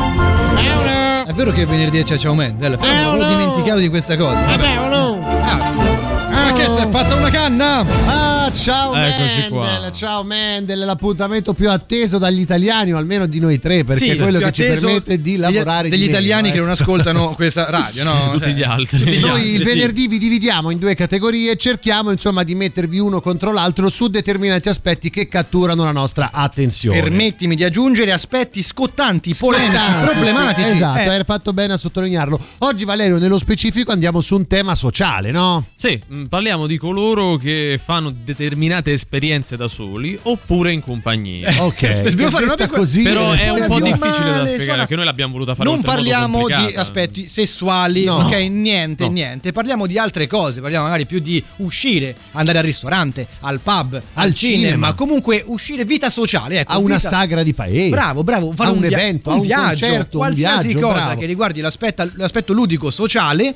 Paolo! 0.55 1.25
È 1.27 1.33
vero 1.33 1.51
che 1.51 1.67
venerdì 1.67 2.01
c'è 2.01 2.17
Ciao 2.17 2.33
Mendel, 2.33 2.79
però 2.79 2.91
mi 2.91 3.19
ero 3.19 3.27
dimenticato 3.29 3.77
di 3.77 3.89
questa 3.89 4.17
cosa. 4.17 4.43
Ah, 4.43 4.57
Paolo! 4.57 5.17
Ma 5.17 6.53
che 6.53 6.67
si 6.67 6.74
è 6.85 6.89
fatta 6.89 7.15
una 7.15 7.29
canna? 7.29 7.85
Ah, 8.07 8.51
ciao 8.53 8.93
Eccoci 8.93 9.39
Mendel, 9.39 9.49
qua. 9.49 9.91
ciao 9.91 10.23
Mendel, 10.23 10.79
l'appuntamento 10.79 11.53
più 11.53 11.69
atteso 11.69 12.17
dagli 12.17 12.39
italiani 12.39 12.93
o 12.93 12.97
almeno 12.97 13.25
di 13.25 13.39
noi 13.39 13.59
tre 13.59 13.83
perché 13.83 14.05
Sì, 14.05 14.11
è 14.11 14.15
quello 14.17 14.37
più 14.37 14.47
che 14.47 14.51
ci 14.53 14.63
atteso 14.63 14.85
permette 14.85 15.17
di 15.21 15.31
degli- 15.31 15.39
lavorare 15.39 15.89
degli 15.89 15.99
di 15.99 16.05
meno, 16.05 16.11
italiani 16.17 16.49
eh. 16.49 16.51
che 16.51 16.59
non 16.59 16.69
ascoltano 16.69 17.33
questa 17.35 17.69
radio, 17.69 18.03
no? 18.03 18.29
tutti 18.33 18.43
Cioè, 18.45 18.53
gli 18.53 18.63
altri. 18.63 18.99
tutti 18.99 19.11
gli 19.17 19.19
Noi 19.19 19.29
altri, 19.31 19.49
il 19.51 19.57
sì. 19.57 19.63
venerdì 19.63 20.07
vi 20.07 20.17
dividiamo 20.17 20.69
in 20.69 20.77
due 20.77 20.95
categorie 20.95 21.51
e 21.51 21.55
cerchiamo 21.57 22.11
insomma 22.11 22.43
di 22.43 22.55
mettervi 22.55 22.99
uno 22.99 23.19
contro 23.21 23.51
l'altro 23.51 23.89
su 23.89 24.07
determinati 24.07 24.69
aspetti 24.69 25.09
che 25.09 25.27
catturano 25.27 25.83
la 25.83 25.91
nostra 25.91 26.29
attenzione. 26.31 27.01
Permettimi 27.01 27.55
di 27.55 27.63
aggiungere 27.63 28.11
aspetti 28.11 28.61
scottanti, 28.61 29.33
polemici, 29.35 29.71
Scottanti, 29.75 30.05
problematici. 30.05 30.67
sì, 30.67 30.73
esatto, 30.73 30.99
Eh, 30.99 31.07
hai 31.09 31.23
fatto 31.25 31.51
bene 31.53 31.73
a 31.73 31.77
sottolinearlo. 31.77 32.39
Oggi 32.59 32.85
Valerio 32.85 33.17
nello 33.17 33.37
specifico 33.37 33.91
andiamo 33.91 34.21
su 34.21 34.35
un 34.35 34.45
tema 34.47 34.75
sociale, 34.75 35.31
no? 35.31 35.65
Sì, 35.75 35.99
mh, 36.05 36.23
parliamo 36.25 36.67
di 36.67 36.74
coloro 36.77 37.37
che 37.37 37.79
fanno 37.83 38.11
determinate 38.11 38.91
esperienze 38.91 39.55
da 39.57 39.67
soli 39.67 40.17
oppure 40.23 40.71
in 40.71 40.81
compagnia. 40.81 41.53
Ok. 41.65 42.01
dobbiamo 42.01 42.31
fare 42.31 42.45
una 42.45 42.67
così 42.67 43.01
Però 43.03 43.31
è 43.31 43.49
un 43.49 43.65
po' 43.67 43.79
difficile 43.79 44.31
da 44.31 44.45
spiegare 44.45 44.79
perché 44.79 44.95
noi 44.95 45.05
l'abbiamo 45.05 45.33
voluta 45.33 45.55
fare 45.55 45.69
non 45.69 45.81
parliamo 45.81 46.45
di 46.45 46.75
aspetti 46.75 47.27
sessuali, 47.27 48.03
No. 48.05 48.15
ok? 48.17 48.33
Niente, 48.49 49.05
No. 49.05 49.11
niente. 49.11 49.51
Parliamo 49.51 49.87
di 49.87 49.97
altre 49.97 50.27
cose. 50.27 50.61
Parliamo 50.61 50.85
magari 50.85 51.05
più 51.05 51.19
di 51.19 51.43
uscire, 51.57 52.15
andare 52.33 52.59
al 52.59 52.63
ristorante, 52.63 53.27
al 53.41 53.59
pub, 53.59 53.93
al, 53.95 54.01
Al 54.13 54.35
cinema. 54.35 54.61
cinema. 54.63 54.93
Comunque 54.93 55.43
uscire 55.45 55.85
vita 55.85 56.09
sociale. 56.09 56.59
Ecco, 56.59 56.71
a 56.71 56.77
una 56.77 56.95
vita- 56.97 57.09
sagra 57.09 57.43
di 57.43 57.53
paese. 57.53 57.89
Bravo, 57.89 58.23
bravo, 58.23 58.51
fare 58.51 58.69
a 58.69 58.73
un, 58.73 58.79
via- 58.79 58.89
evento, 58.97 59.29
un 59.29 59.35
a 59.35 59.39
un 59.39 59.45
viaggio, 59.45 59.85
concerto, 59.85 60.17
un 60.17 60.23
qualsiasi 60.25 60.67
viaggio, 60.67 60.87
cosa 60.87 61.03
bravo. 61.05 61.19
che 61.19 61.25
riguardi 61.25 61.61
l'aspetto, 61.61 62.09
l'aspetto 62.15 62.53
ludico 62.53 62.89
sociale 62.89 63.53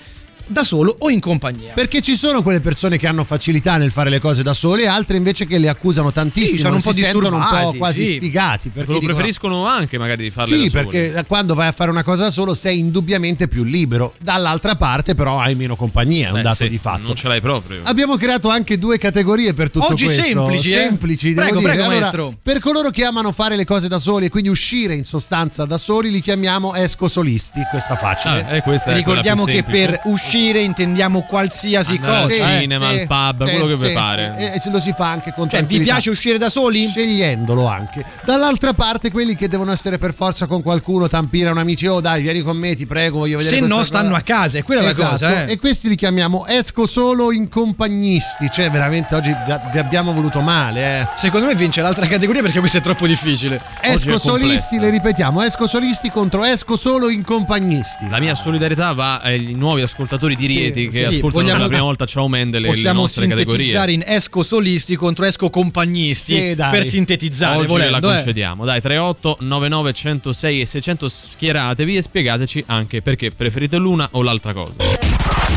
da 0.49 0.63
solo 0.63 0.95
o 0.99 1.09
in 1.09 1.19
compagnia. 1.19 1.73
Perché 1.73 2.01
ci 2.01 2.15
sono 2.15 2.41
quelle 2.41 2.59
persone 2.59 2.97
che 2.97 3.07
hanno 3.07 3.23
facilità 3.23 3.77
nel 3.77 3.91
fare 3.91 4.09
le 4.09 4.19
cose 4.19 4.43
da 4.43 4.53
sole 4.53 4.83
e 4.83 4.88
altre 4.88 5.15
invece 5.17 5.45
che 5.45 5.57
le 5.57 5.69
accusano 5.69 6.12
tantissimo, 6.12 6.55
Sì, 6.55 6.62
sono 6.62 6.75
un 6.75 6.81
po' 6.81 6.91
si 6.91 7.03
sentono 7.03 7.38
un 7.38 7.47
po' 7.49 7.73
quasi 7.77 8.05
sì. 8.05 8.15
sfigati. 8.15 8.69
Perché 8.69 8.91
Lo 8.91 8.97
dicono, 8.99 9.13
preferiscono 9.13 9.65
anche 9.65 9.97
magari 9.97 10.23
di 10.23 10.31
farle 10.31 10.55
Sì, 10.57 10.63
da 10.63 10.69
soli. 10.81 10.88
perché 10.91 11.23
quando 11.27 11.53
vai 11.53 11.67
a 11.67 11.71
fare 11.71 11.91
una 11.91 12.03
cosa 12.03 12.23
da 12.23 12.29
solo 12.31 12.53
sei 12.53 12.79
indubbiamente 12.79 13.47
più 13.47 13.63
libero. 13.63 14.13
Dall'altra 14.21 14.75
parte 14.75 15.13
però 15.15 15.39
hai 15.39 15.55
meno 15.55 15.75
compagnia, 15.75 16.29
è 16.29 16.31
un 16.31 16.39
Eh, 16.39 16.41
dato 16.41 16.55
sì, 16.55 16.69
di 16.69 16.77
fatto. 16.77 17.03
Non 17.07 17.15
ce 17.15 17.27
l'hai 17.27 17.41
proprio. 17.41 17.81
Abbiamo 17.83 18.17
creato 18.17 18.49
anche 18.49 18.79
due 18.79 18.97
categorie 18.97 19.53
per 19.53 19.69
tutto 19.69 19.91
Oggi 19.91 20.05
questo. 20.05 20.23
semplici, 20.23 20.71
eh? 20.71 20.77
Semplici, 20.77 21.27
devo 21.33 21.41
Prego, 21.41 21.59
dire. 21.59 21.71
prego, 21.71 21.83
Allora, 21.85 21.99
maestro. 21.99 22.33
Per 22.41 22.59
coloro 22.59 22.89
che 22.89 23.03
amano 23.05 23.31
fare 23.31 23.55
le 23.55 23.65
cose 23.65 23.88
da 23.88 23.97
soli 23.99 24.25
e 24.25 24.29
quindi 24.29 24.49
uscire 24.49 24.95
in 24.95 25.05
sostanza 25.05 25.65
da 25.65 25.77
soli, 25.77 26.09
li 26.12 26.21
chiamiamo 26.21 26.73
esco 26.73 27.07
solisti. 27.07 27.59
Questa 27.69 27.95
facile. 27.95 28.45
Ah, 28.47 28.55
eh, 28.55 28.62
questa 28.62 28.93
Ricordiamo 28.93 29.43
che 29.43 29.63
per 29.63 30.01
uscire 30.05 30.38
intendiamo 30.47 31.21
qualsiasi 31.23 31.95
Andare 31.95 32.15
al 32.23 32.30
cosa. 32.30 32.56
eh. 32.56 32.60
cinema, 32.62 32.88
al 32.88 33.06
pub, 33.08 33.43
quello 33.49 33.65
che 33.67 33.75
vi 33.75 33.93
pare. 33.93 34.54
E 34.54 34.60
se 34.60 34.69
lo 34.69 34.80
si 34.80 34.93
fa 34.95 35.10
anche 35.10 35.34
con 35.34 35.49
Cioè, 35.49 35.63
vi 35.65 35.80
piace 35.80 36.10
uscire 36.10 36.38
da 36.38 36.49
soli? 36.49 36.88
Scegliendolo 36.88 37.67
anche. 37.67 38.04
Dall'altra 38.25 38.73
parte, 38.73 39.12
quelli 39.12 39.36
che 39.36 39.47
devono 39.47 39.71
essere 39.71 39.97
per 39.97 40.13
forza 40.13 40.45
con 40.47 40.62
qualcuno, 40.62 41.08
tampire 41.08 41.49
un 41.49 41.58
amico, 41.58 41.91
oh 41.91 42.02
dai, 42.02 42.21
vieni 42.21 42.41
con 42.41 42.58
me, 42.58 42.75
ti 42.75 42.86
prego, 42.86 43.19
voglio 43.19 43.38
vedere 43.38 43.56
Se 43.58 43.62
no, 43.62 43.67
cosa." 43.75 43.84
stanno 43.86 44.15
a 44.15 44.21
casa, 44.21 44.58
è 44.58 44.63
quella 44.63 44.88
Esatto, 44.89 45.02
la 45.04 45.10
cosa. 45.10 45.45
Eh. 45.45 45.52
E 45.54 45.58
questi 45.60 45.88
li 45.89 45.95
chiamiamo 45.95 46.45
esco 46.47 46.86
solo 46.86 47.32
in 47.32 47.49
compagnisti. 47.49 48.49
Cioè, 48.52 48.69
veramente 48.69 49.15
oggi 49.15 49.30
vi- 49.71 49.78
abbiamo 49.80 50.13
voluto 50.13 50.41
male, 50.41 50.99
eh. 51.02 51.08
Secondo 51.17 51.47
me 51.47 51.56
vince 51.56 51.82
l'altra 51.82 52.06
categoria 52.08 52.41
perché 52.41 52.60
questa 52.60 52.78
è 52.78 52.82
troppo 52.82 53.08
difficile. 53.08 53.60
Esco 53.82 54.17
solisti, 54.17 54.75
complessa. 54.78 54.82
le 54.82 54.89
ripetiamo, 54.89 55.41
esco 55.41 55.67
solisti 55.67 56.12
contro 56.12 56.43
esco 56.43 56.75
solo 56.78 57.10
in 57.10 57.23
compagnisti. 57.23 58.08
La 58.10 58.19
mia 58.19 58.36
solidarietà 58.36 58.93
va 58.93 59.17
ai 59.19 59.54
nuovi 59.56 59.82
ascoltatori 59.82 60.28
di 60.35 60.45
Rieti 60.47 60.87
che 60.87 61.03
sì, 61.03 61.03
ascoltano 61.03 61.31
vogliamo- 61.31 61.51
per 61.51 61.59
la 61.61 61.67
prima 61.67 61.81
volta 61.83 62.05
Ciao 62.05 62.27
Mendele 62.27 62.65
e 62.65 62.69
le 62.69 62.75
Possiamo 62.75 63.01
nostre 63.01 63.27
categorie. 63.27 63.65
sintetizzare 63.65 63.91
in 63.91 64.03
esco 64.05 64.43
solisti 64.43 64.95
contro 64.95 65.25
esco 65.25 65.49
compagnisti 65.49 66.33
Sì, 66.35 66.55
per 66.55 66.85
sintetizzare. 66.85 67.57
Oggi 67.57 67.67
volendo, 67.67 67.99
ve 67.99 68.05
la 68.07 68.11
eh. 68.11 68.15
concediamo. 68.15 68.65
Dai, 68.65 68.81
38 68.81 69.37
99 69.41 69.93
106 69.93 70.61
e 70.61 70.65
600 70.65 71.07
schieratevi 71.09 71.95
e 71.97 72.01
spiegateci 72.01 72.63
anche 72.67 73.01
perché 73.01 73.31
preferite 73.31 73.77
l'una 73.77 74.07
o 74.11 74.21
l'altra 74.21 74.53
cosa. 74.53 74.77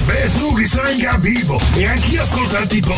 Beh, 0.05 0.29
su, 0.29 0.53
che 0.55 0.67
sono 0.67 0.89
in 0.89 0.99
capivo. 1.01 1.61
E 1.75 1.87
anch'io 1.87 2.21
ascolto 2.23 2.59
il 2.59 2.67
tipo. 2.67 2.95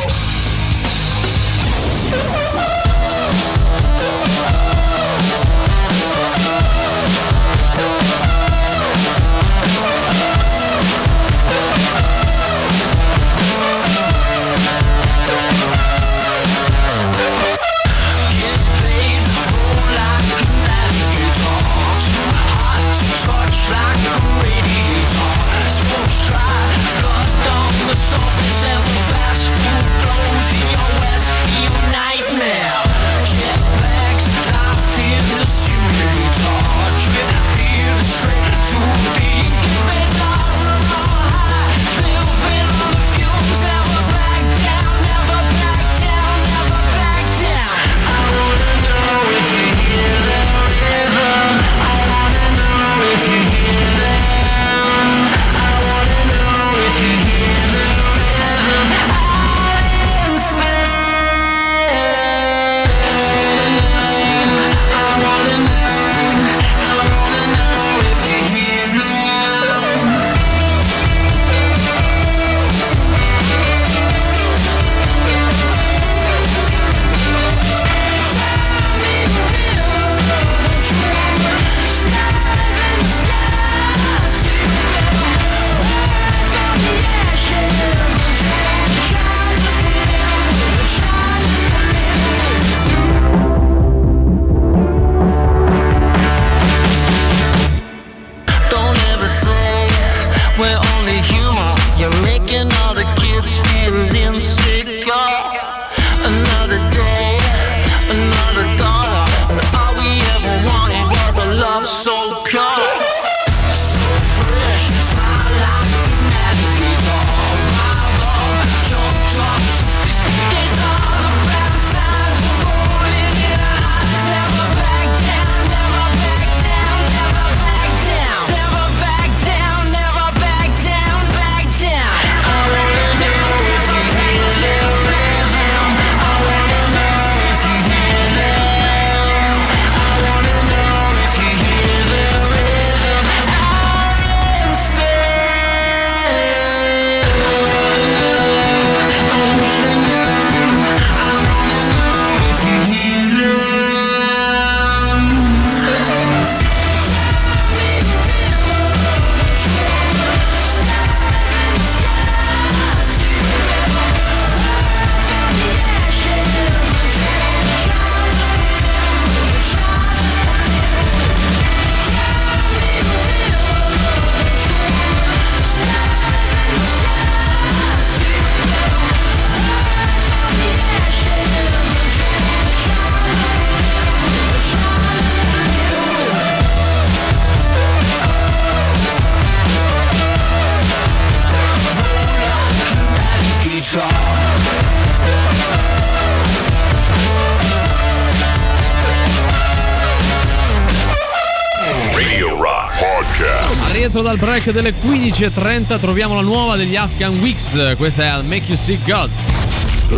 Break 204.65 204.71
delle 204.73 204.95
15.30 204.95 205.99
troviamo 205.99 206.35
la 206.35 206.41
nuova 206.41 206.77
degli 206.77 206.97
Afghan 206.97 207.39
Weeks. 207.41 207.95
Questa 207.97 208.23
è 208.23 208.29
I'll 208.29 208.45
Make 208.45 208.65
You 208.67 208.77
See 208.77 208.99
God. 209.05 209.31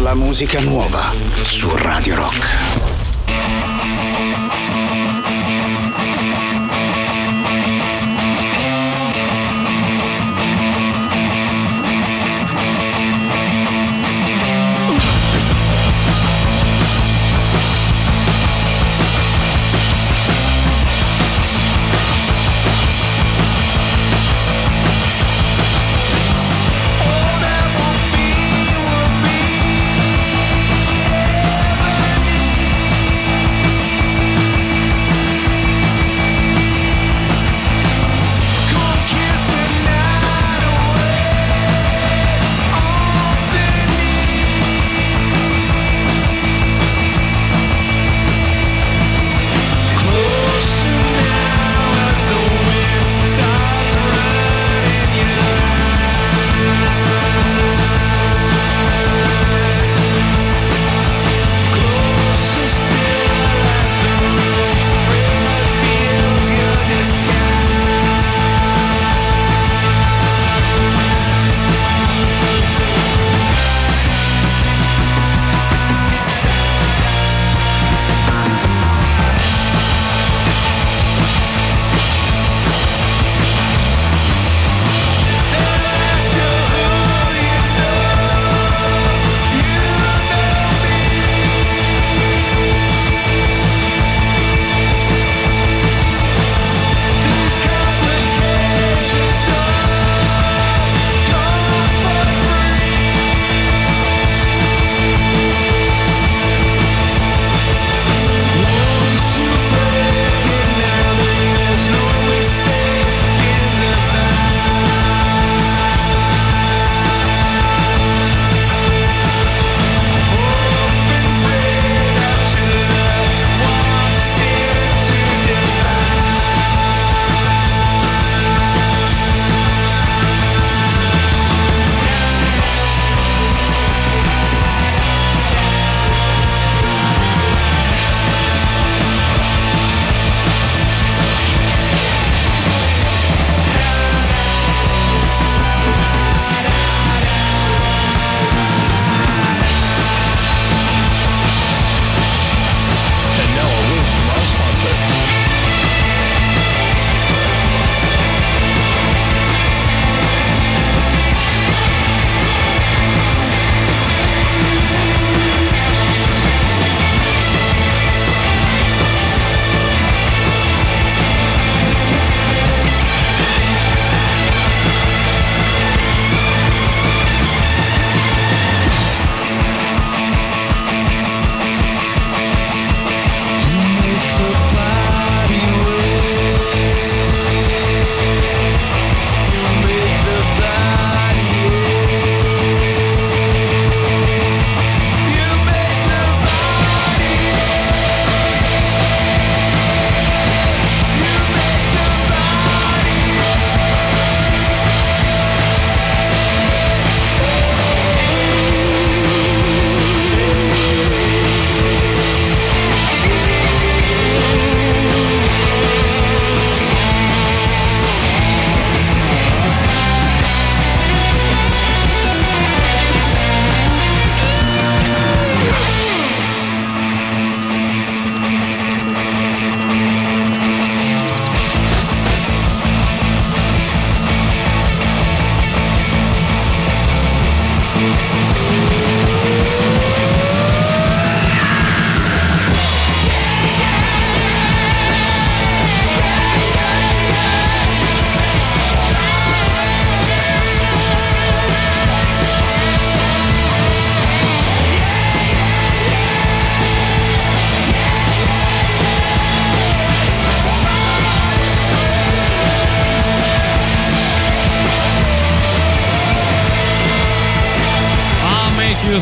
La 0.02 0.14
musica 0.14 0.60
nuova 0.60 1.10
su 1.42 1.74
Radio 1.74 2.14
Rock. 2.14 2.85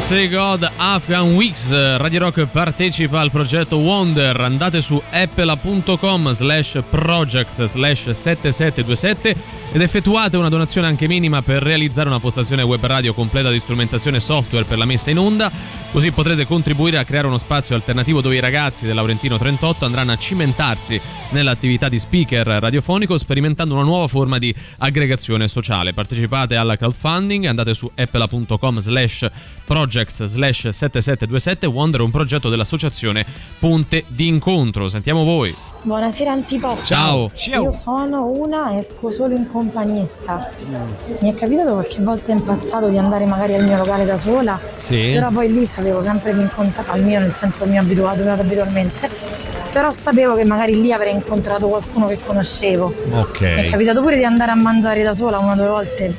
Say 0.05 0.29
God 0.29 0.71
Afghan 0.77 1.33
Weeks 1.33 1.71
Radio 1.97 2.19
Rock 2.19 2.45
partecipa 2.49 3.21
al 3.21 3.31
progetto 3.31 3.79
Wonder. 3.79 4.38
Andate 4.38 4.83
su 4.83 5.03
apple.com 5.11 6.31
slash 6.31 6.79
projects 6.90 7.64
slash 7.64 8.11
7727 8.11 9.35
ed 9.73 9.81
effettuate 9.81 10.37
una 10.37 10.51
donazione 10.51 10.88
anche 10.88 11.07
minima 11.07 11.40
per 11.40 11.62
realizzare 11.62 12.11
una 12.11 12.21
postazione 12.21 12.61
web 12.61 12.85
radio 12.85 13.14
completa 13.14 13.51
di 13.51 13.59
strumentazione 13.59 14.21
software 14.21 14.67
per 14.67 14.77
la 14.77 14.85
messa 14.85 15.09
in 15.09 15.19
onda. 15.19 15.51
Così 15.90 16.11
potrete 16.12 16.45
contribuire 16.45 16.99
a 16.99 17.05
creare 17.05 17.27
uno 17.27 17.38
spazio 17.38 17.75
alternativo 17.75 18.21
dove 18.21 18.37
i 18.37 18.40
ragazzi 18.40 18.85
del 18.85 18.97
Laurentino 18.97 19.38
38 19.38 19.87
andranno 19.87 20.12
a 20.12 20.19
cimentarsi 20.19 21.01
nell'attività 21.31 21.88
di 21.88 21.99
speaker 21.99 22.47
radiofonico 22.47 23.17
sperimentando 23.17 23.73
una 23.73 23.85
nuova 23.85 24.07
forma 24.07 24.37
di 24.37 24.55
aggregazione 24.79 25.49
sociale. 25.49 25.95
Partecipate 25.95 26.57
al 26.57 26.75
crowdfunding 26.77 27.47
andate 27.47 27.73
su 27.73 27.90
apple.com 27.95 28.79
slash 28.81 29.27
projects 29.64 29.94
slash 30.03 30.69
7727 30.69 31.67
Wonder 31.67 32.01
è 32.01 32.05
un 32.05 32.11
progetto 32.11 32.49
dell'associazione 32.49 33.25
Ponte 33.59 34.05
d'incontro 34.09 34.89
sentiamo 34.89 35.23
voi 35.25 35.55
Buonasera 35.85 36.33
Antipop. 36.33 36.81
Ciao. 36.83 37.31
Io 37.53 37.71
sono 37.75 38.25
una, 38.25 38.75
esco 38.79 39.11
solo 39.11 39.35
in 39.35 39.47
compagnia. 39.47 40.07
Mi 41.21 41.31
è 41.31 41.35
capitato 41.35 41.73
qualche 41.75 42.01
volta 42.03 42.33
in 42.33 42.43
passato 42.43 42.89
di 42.89 42.97
andare 42.97 43.27
magari 43.27 43.53
al 43.55 43.65
mio 43.65 43.77
locale 43.77 44.07
da 44.07 44.17
sola, 44.17 44.59
Sì. 44.79 45.11
però 45.13 45.29
poi 45.29 45.53
lì 45.53 45.67
sapevo 45.67 46.01
sempre 46.01 46.33
di 46.33 46.41
incontrare, 46.41 46.89
al 46.91 47.03
mio 47.05 47.21
nel 47.21 47.33
senso 47.35 47.67
mi 47.67 47.77
abituato 47.77 48.23
abitualmente, 48.27 49.11
però 49.75 49.93
sapevo 49.93 50.35
che 50.37 50.45
magari 50.45 50.81
lì 50.81 50.91
avrei 50.91 51.13
incontrato 51.13 51.69
qualcuno 51.69 52.07
che 52.07 52.19
conoscevo. 52.25 52.95
Mi 53.05 53.13
è 53.13 53.19
Ok. 53.19 53.69
capitato 53.69 54.01
pure 54.01 54.17
di 54.17 54.25
andare 54.25 54.53
a 54.53 54.57
mangiare 54.57 55.03
da 55.03 55.13
sola 55.13 55.39
una 55.39 55.53
o 55.53 55.57
due 55.57 55.67
volte, 55.69 56.15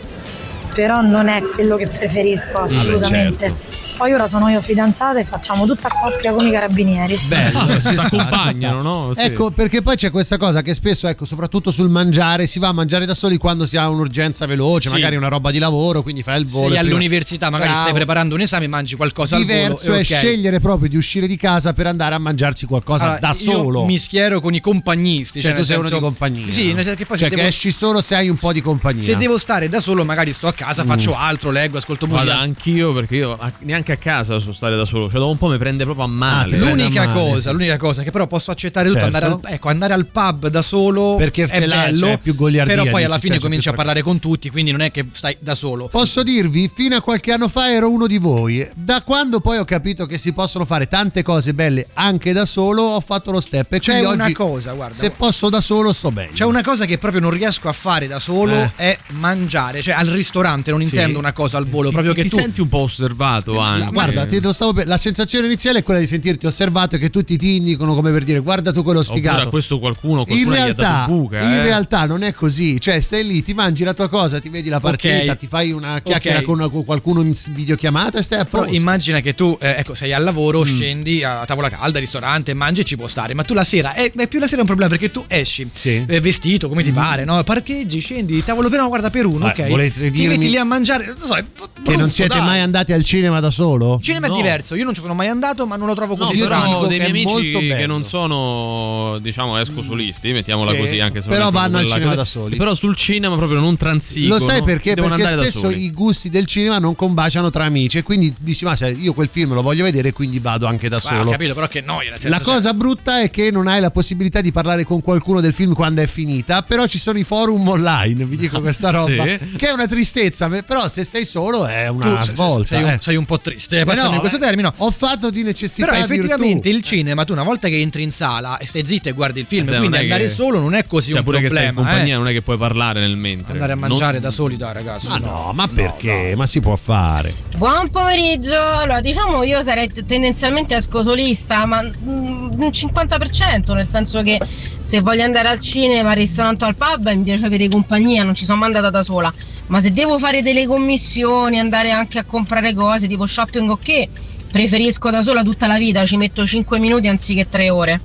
però 0.76 1.00
non 1.02 1.30
è 1.30 1.42
quello 1.42 1.78
che 1.78 1.88
preferisco 1.88 2.58
assolutamente. 2.58 3.56
Poi 3.98 4.12
ora 4.14 4.28
sono 4.28 4.50
io 4.50 4.62
fidanzata 4.62 5.20
e 5.20 5.24
facciamo 5.24 5.66
tutta 5.66 5.88
coppia 5.88 6.34
con 6.34 6.46
i 6.46 6.52
carabinieri. 6.52 7.18
Bello, 7.28 7.60
si 7.60 7.94
ci 7.94 8.00
accompagnano 8.00 8.82
no? 8.82 9.14
Sì. 9.14 9.22
Ecco, 9.22 9.52
perché 9.52 9.82
poi 9.82 9.96
c'è 9.96 10.12
questa 10.12 10.38
cosa 10.38 10.62
che 10.62 10.74
spesso, 10.74 11.08
ecco, 11.08 11.24
soprattutto 11.26 11.72
sul 11.72 11.90
mangiare, 11.90 12.46
si 12.46 12.60
va 12.60 12.68
a 12.68 12.72
mangiare 12.74 13.06
da 13.06 13.14
soli 13.14 13.38
quando 13.38 13.66
si 13.66 13.78
ha 13.78 13.88
un'urgenza 13.88 14.46
veloce, 14.46 14.90
Sì. 14.90 14.94
magari 14.96 15.16
una 15.16 15.30
roba 15.30 15.50
di 15.50 15.60
lavoro, 15.60 16.02
quindi 16.04 16.22
fai 16.24 16.40
il 16.42 16.46
volo. 16.46 16.66
Sei 16.68 16.78
prima- 16.78 16.82
all'università, 16.94 17.50
magari 17.50 17.70
Bravo. 17.70 17.86
stai 17.86 17.96
preparando 17.96 18.36
un 18.36 18.42
esame, 18.42 18.68
mangi 18.68 18.96
qualcosa 18.96 19.38
al 19.38 19.46
volo. 19.46 19.54
Diverso 19.58 19.94
è 19.94 20.00
ok. 20.00 20.04
scegliere 20.04 20.60
proprio 20.60 20.90
di 20.90 20.98
uscire 20.98 21.26
di 21.28 21.38
casa 21.38 21.72
per 21.72 21.88
andare 21.88 22.16
a 22.16 22.20
mangiarsi 22.20 22.66
qualcosa 22.66 23.04
Allora, 23.06 23.20
da 23.20 23.28
io 23.30 23.34
solo. 23.52 23.86
mi 23.86 23.98
schiero 23.98 24.42
con 24.42 24.54
i 24.54 24.60
compagnisti. 24.60 25.40
Cioè, 25.40 25.52
nel 25.52 25.60
tu 25.62 25.66
sei 25.66 25.78
uno 25.78 25.88
senso- 25.88 26.00
di 26.00 26.06
compagnia. 26.06 26.52
Sì, 26.52 26.74
nel 26.74 26.84
senso 26.84 26.98
che 26.98 27.06
poi 27.06 27.18
cioè, 27.18 27.28
se 27.30 27.36
che 27.36 27.36
devo, 27.42 27.48
esci 27.48 27.72
solo 27.72 28.02
se 28.02 28.16
hai 28.16 28.28
un 28.30 28.38
po' 28.38 28.52
di 28.52 28.62
compagnia. 28.62 29.02
se 29.04 29.16
devo 29.16 29.38
stare 29.38 29.70
da 29.70 29.80
solo, 29.80 30.04
magari 30.04 30.34
sto 30.34 30.48
a 30.48 30.54
casa, 30.54 30.65
Mm. 30.84 30.88
faccio 30.88 31.16
altro, 31.16 31.52
leggo, 31.52 31.78
ascolto 31.78 32.06
musica. 32.08 32.24
Guarda, 32.26 32.42
anch'io 32.42 32.94
perché 32.94 33.16
io 33.18 33.38
neanche 33.60 33.92
a 33.92 33.98
casa 33.98 34.40
so 34.40 34.52
stare 34.52 34.76
da 34.76 34.86
solo, 34.86 35.10
cioè 35.10 35.20
dopo 35.20 35.32
un 35.32 35.38
po' 35.38 35.48
mi 35.50 35.58
prende 35.58 35.84
proprio 35.84 36.06
a 36.06 36.08
male. 36.08 36.56
prende 36.58 36.66
L'unica 36.84 37.06
male, 37.08 37.20
cosa, 37.20 37.42
sì. 37.42 37.52
l'unica 37.52 37.78
cosa 37.78 38.04
che 38.04 38.12
però 38.12 38.28
posso 38.28 38.52
accettare 38.52 38.88
tutto, 38.88 39.00
Certo. 39.00 39.16
andare, 39.18 39.34
al, 39.34 39.54
ecco, 39.54 39.70
andare 39.70 39.94
al 39.94 40.06
pub 40.06 40.48
da 40.48 40.62
solo 40.62 41.16
Perché 41.18 41.46
è 41.46 41.66
bello, 41.68 42.08
c'è 42.08 42.18
più 42.20 42.36
goliardia, 42.36 42.76
però 42.76 42.90
poi 42.90 43.04
alla 43.04 43.20
fine 43.20 43.34
cioè, 43.36 43.44
cominci 43.44 43.70
a 43.70 43.74
parlare 43.74 44.02
con 44.02 44.20
tutti, 44.20 44.50
quindi 44.50 44.72
non 44.72 44.82
è 44.82 44.92
che 44.92 45.06
stai 45.12 45.36
da 45.40 45.54
solo. 45.56 45.88
Posso 45.88 46.24
dirvi, 46.24 46.70
fino 46.74 46.96
a 46.96 47.02
qualche 47.02 47.32
anno 47.32 47.48
fa 47.48 47.72
ero 47.72 47.90
uno 47.92 48.08
di 48.08 48.18
voi. 48.18 48.68
Da 48.74 49.02
quando 49.02 49.40
poi 49.40 49.58
ho 49.58 49.66
capito 49.66 50.06
che 50.06 50.18
si 50.18 50.32
possono 50.34 50.66
fare 50.66 50.88
tante 50.88 51.24
cose 51.24 51.54
belle 51.54 51.88
anche 51.94 52.34
da 52.34 52.46
solo, 52.46 52.82
ho 52.84 53.00
fatto 53.02 53.32
lo 53.32 53.40
step. 53.40 53.74
E 53.74 53.80
C'è 53.80 54.06
una 54.08 54.32
cosa, 54.32 54.72
guarda. 54.74 54.96
se 54.96 55.10
posso 55.12 55.50
da 55.50 55.62
solo, 55.62 55.94
sto 55.94 56.12
bene. 56.12 56.32
C'è 56.34 56.46
una 56.46 56.62
cosa 56.64 56.86
che 56.86 56.98
proprio 56.98 57.22
non 57.22 57.32
riesco 57.32 57.68
a 57.70 57.74
fare 57.74 58.08
da 58.08 58.20
solo 58.20 58.54
Eh. 58.56 58.72
è 58.76 58.98
mangiare, 59.10 59.82
cioè 59.82 59.94
al 59.96 60.08
ristorante 60.08 60.55
non 60.72 60.84
Sì. 60.86 60.94
intendo 60.96 61.20
una 61.20 61.34
cosa 61.34 61.58
al 61.58 61.68
volo, 61.68 61.88
Ti, 61.90 61.94
proprio 61.94 62.14
ti 62.14 62.22
che 62.24 62.30
tu 62.30 62.38
senti 62.38 62.62
un 62.62 62.68
po' 62.70 62.80
osservato 62.80 63.58
anche. 63.60 63.86
La- 63.86 63.92
guarda, 63.92 64.26
ti 64.26 64.40
per- 64.40 64.88
la 64.88 64.98
sensazione 64.98 65.46
iniziale 65.48 65.80
è 65.80 65.84
quella 65.84 66.00
di 66.00 66.08
sentirti 66.08 66.46
osservato 66.46 66.96
e 66.96 67.00
che 67.00 67.10
tutti 67.10 67.38
ti 67.38 67.56
indicano 67.56 67.94
come 67.96 68.12
per 68.12 68.24
dire 68.24 68.40
guarda 68.40 68.72
tu 68.72 68.84
quello 68.84 69.00
Oppure 69.00 69.18
sfigato. 69.18 69.42
a 69.42 69.50
questo 69.50 69.80
qualcuno, 69.80 70.22
in 70.22 70.26
qualcuno 70.26 70.52
gli 70.54 70.58
ha 70.58 70.64
realtà, 70.64 70.82
dato 70.84 71.12
buca. 71.12 71.42
in 71.42 71.54
eh. 71.54 71.64
realtà 71.64 72.06
non 72.06 72.24
è 72.24 72.34
così, 72.34 72.80
cioè 72.80 73.00
stai 73.00 73.26
lì, 73.26 73.44
ti 73.44 73.54
mangi 73.54 73.84
la 73.84 73.94
tua 73.94 74.08
cosa, 74.10 74.40
ti 74.40 74.50
vedi 74.50 74.70
la 74.70 74.80
partita, 74.80 75.32
Ok. 75.32 75.38
ti 75.38 75.48
fai 75.48 75.72
una 75.72 76.00
chiacchiera 76.02 76.40
Ok. 76.40 76.44
con, 76.46 76.68
con 76.72 76.84
qualcuno 76.84 77.22
in 77.22 77.34
videochiamata 77.52 78.20
e 78.20 78.22
stai 78.22 78.40
a 78.40 78.46
Però 78.46 78.64
posto. 78.64 78.76
immagina 78.78 79.20
che 79.22 79.34
tu 79.36 79.58
eh, 79.60 79.76
ecco, 79.78 79.94
sei 79.96 80.14
al 80.14 80.24
lavoro, 80.24 80.62
Mm. 80.62 80.64
scendi 80.76 81.24
a 81.24 81.44
tavola 81.46 81.70
calda, 81.70 82.00
ristorante, 82.00 82.54
mangi 82.54 82.82
e 82.82 82.84
ci 82.84 82.96
può 82.96 83.08
stare, 83.08 83.34
ma 83.34 83.44
tu 83.44 83.54
la 83.54 83.64
sera, 83.64 83.94
è, 83.94 84.12
è 84.16 84.28
più 84.28 84.40
la 84.40 84.46
sera 84.46 84.58
è 84.58 84.62
un 84.62 84.68
problema 84.68 84.90
perché 84.92 85.12
tu 85.12 85.24
esci 85.28 85.68
Sì. 85.74 86.00
Mm. 86.00 86.04
eh, 86.14 86.20
vestito 86.20 86.68
come 86.70 86.84
ti 86.84 86.92
pare, 86.92 87.24
no? 87.26 87.44
parcheggi, 87.44 88.00
scendi, 88.00 88.44
tavolo 88.44 88.70
pieno, 88.70 88.88
guarda 88.88 89.10
per 89.10 89.26
uno, 89.26 89.46
Vabbè, 89.46 89.62
ok? 89.64 89.70
volete 89.70 90.00
ti 90.00 90.12
dirmi 90.12 90.38
metti 90.46 90.56
lì 90.56 90.58
a 90.58 90.64
mangiare, 90.64 91.06
non 91.06 91.28
so, 91.28 91.36
è 91.36 91.44
brutto, 91.44 91.82
che 91.84 91.96
non 91.98 92.10
siete 92.12 92.36
dai. 92.36 92.46
mai 92.46 92.60
andati 92.62 92.94
al 92.94 93.04
cinema 93.04 93.40
da 93.40 93.52
solo? 93.52 93.96
Il 94.00 94.04
cinema 94.04 94.28
No. 94.28 94.34
è 94.34 94.38
diverso, 94.38 94.76
io 94.76 94.84
non 94.86 94.94
ci 94.94 95.02
sono 95.02 95.14
mai 95.14 95.28
andato, 95.28 95.66
ma 95.68 95.76
non 95.76 95.88
lo 95.88 95.96
trovo 95.96 96.16
No, 96.16 96.26
così 96.26 96.38
io 96.38 96.46
strano. 96.46 96.64
però 96.64 96.88
dei 96.88 96.98
miei 97.00 97.10
amici 97.12 97.52
che 97.52 97.86
non 97.88 98.04
sono, 98.04 99.18
diciamo, 99.22 99.58
escosolisti, 99.58 100.32
mettiamola 100.32 100.72
Sì, 100.72 100.78
così, 100.78 101.00
anche 101.00 101.22
se 101.22 101.30
però 101.30 101.50
vanno 101.52 101.78
al 101.78 101.88
cinema 101.88 102.16
da 102.16 102.26
soli. 102.26 102.56
Però 102.56 102.74
sul 102.76 102.96
cinema 102.96 103.36
proprio 103.36 103.60
non 103.60 103.78
transigono. 103.78 104.34
Lo 104.36 104.40
sai 104.40 104.62
perché? 104.64 104.94
Perché 104.96 105.12
andare 105.12 105.36
da 105.36 105.42
spesso 105.44 105.60
soli. 105.60 105.84
i 105.84 105.92
gusti 105.92 106.30
del 106.30 106.46
cinema 106.46 106.80
non 106.80 106.96
combaciano 106.96 107.50
tra 107.50 107.66
amici 107.66 107.98
e 108.00 108.04
quindi 108.04 108.34
dici 108.40 108.64
ma 108.66 108.76
se 108.76 108.90
io 108.90 109.14
quel 109.14 109.30
film 109.32 109.54
lo 109.54 109.62
voglio 109.62 109.84
vedere 109.84 110.12
quindi 110.14 110.40
vado 110.40 110.66
anche 110.68 110.90
da 110.90 110.96
Ah, 110.96 111.00
ho 111.00 111.18
solo. 111.20 111.32
capito, 111.32 111.54
però 111.54 111.68
che 111.68 111.82
noia. 111.82 112.12
nel 112.12 112.20
senso, 112.20 112.38
La 112.38 112.44
cioè, 112.44 112.54
cosa 112.54 112.74
brutta 112.74 113.22
è 113.22 113.30
che 113.30 113.52
non 113.52 113.68
hai 113.68 113.80
la 113.82 113.92
possibilità 113.92 114.42
di 114.42 114.52
parlare 114.52 114.84
con 114.86 115.02
qualcuno 115.02 115.40
del 115.42 115.54
film 115.54 115.74
quando 115.74 116.02
è 116.02 116.08
finita, 116.08 116.62
però 116.64 116.88
ci 116.88 116.98
sono 116.98 117.18
i 117.20 117.24
forum 117.24 117.68
online, 117.68 118.26
vi 118.26 118.38
dico 118.38 118.60
questa 118.62 118.90
roba, 118.92 119.24
Sì. 119.24 119.40
che 119.58 119.70
è 119.70 119.72
una 119.72 119.88
tristezza, 119.88 120.35
però 120.66 120.88
se 120.88 121.04
sei 121.04 121.26
solo 121.26 121.66
è 121.66 121.86
tu 121.88 121.96
una 121.96 122.24
sei- 122.24 122.36
svolta. 122.36 122.66
sei, 122.68 122.84
un, 122.84 122.90
eh. 122.90 122.98
sei 123.02 123.16
un 123.16 123.26
po' 123.26 123.38
triste, 123.40 123.80
Eh 123.80 123.86
passami 123.86 124.16
no, 124.16 124.20
questo 124.20 124.38
eh, 124.38 124.42
termine. 124.42 124.72
Ho 124.78 124.92
fatto 124.92 125.30
di 125.30 125.44
necessità 125.44 125.88
Però 125.88 125.98
effettivamente 125.98 126.70
virtù. 126.70 126.78
il 126.78 126.84
cinema, 126.84 127.24
tu 127.24 127.32
una 127.34 127.44
volta 127.44 127.68
che 127.68 127.80
entri 127.80 128.04
in 128.04 128.12
sala 128.12 128.58
e 128.58 128.68
stai 128.68 128.86
zitto 128.86 129.10
e 129.10 129.12
guardi 129.14 129.40
il 129.40 129.46
film, 129.46 129.64
Eh, 129.64 129.78
quindi 129.78 129.88
non 129.90 130.00
andare 130.00 130.24
che- 130.24 130.30
solo 130.30 130.60
non 130.60 130.74
è 130.76 130.86
così 130.86 131.10
Cioè, 131.12 131.20
un 131.20 131.26
pure 131.26 131.42
che 131.42 131.50
stai 131.50 131.66
in 131.68 131.74
problema. 131.74 131.92
compagnia, 131.94 132.16
eh. 132.16 132.18
non 132.18 132.28
è 132.28 132.32
che 132.32 132.42
puoi 132.42 132.58
parlare 132.58 133.00
nel 133.00 133.16
mentre. 133.16 133.54
Andare 133.54 133.72
a 133.72 133.76
Non- 133.76 133.88
mangiare 133.90 134.20
da 134.20 134.32
soli, 134.32 134.58
dai 134.58 134.74
ragazzi. 134.74 135.08
Ma 135.08 135.18
no, 135.18 135.52
ma 135.54 135.68
perché? 135.68 136.34
Ma 136.36 136.46
si 136.46 136.60
può 136.60 136.76
fare. 136.76 137.34
Buon 137.58 137.90
pomeriggio, 137.90 138.54
allora 138.60 139.02
diciamo 139.02 139.44
io 139.44 139.64
sarei 139.64 139.90
tendenzialmente 140.06 140.76
escosolista, 140.76 141.66
ma 141.66 141.82
mm, 141.82 142.52
un 142.60 142.70
50%, 142.72 143.74
nel 143.74 143.88
senso 143.88 144.22
che 144.22 144.40
se 144.82 145.00
voglio 145.02 145.24
andare 145.24 145.48
al 145.50 145.60
cinema, 145.60 146.12
al 146.12 146.16
ristorante 146.18 146.66
o 146.66 146.68
al 146.68 146.76
pub 146.76 147.10
mi 147.14 147.24
piace 147.24 147.46
avere 147.46 147.68
compagnia, 147.70 148.24
non 148.24 148.36
ci 148.36 148.46
sono 148.46 148.58
mai 148.60 148.68
andata 148.68 148.90
da 148.90 149.04
sola, 149.04 149.34
ma 149.68 149.80
se 149.80 149.92
devo 149.92 150.15
fare 150.18 150.42
delle 150.42 150.66
commissioni, 150.68 151.60
andare 151.60 151.92
anche 151.92 152.20
a 152.20 152.24
comprare 152.24 152.74
cose 152.74 153.08
tipo 153.08 153.26
shopping 153.26 153.70
o 153.70 153.78
che, 153.82 154.10
preferisco 154.52 155.10
da 155.10 155.22
sola 155.22 155.44
tutta 155.44 155.68
la 155.68 155.78
vita, 155.78 156.06
ci 156.06 156.18
metto 156.18 156.46
5 156.46 156.80
minuti 156.80 157.08
anziché 157.08 157.48
3 157.48 157.70
ore. 157.70 158.02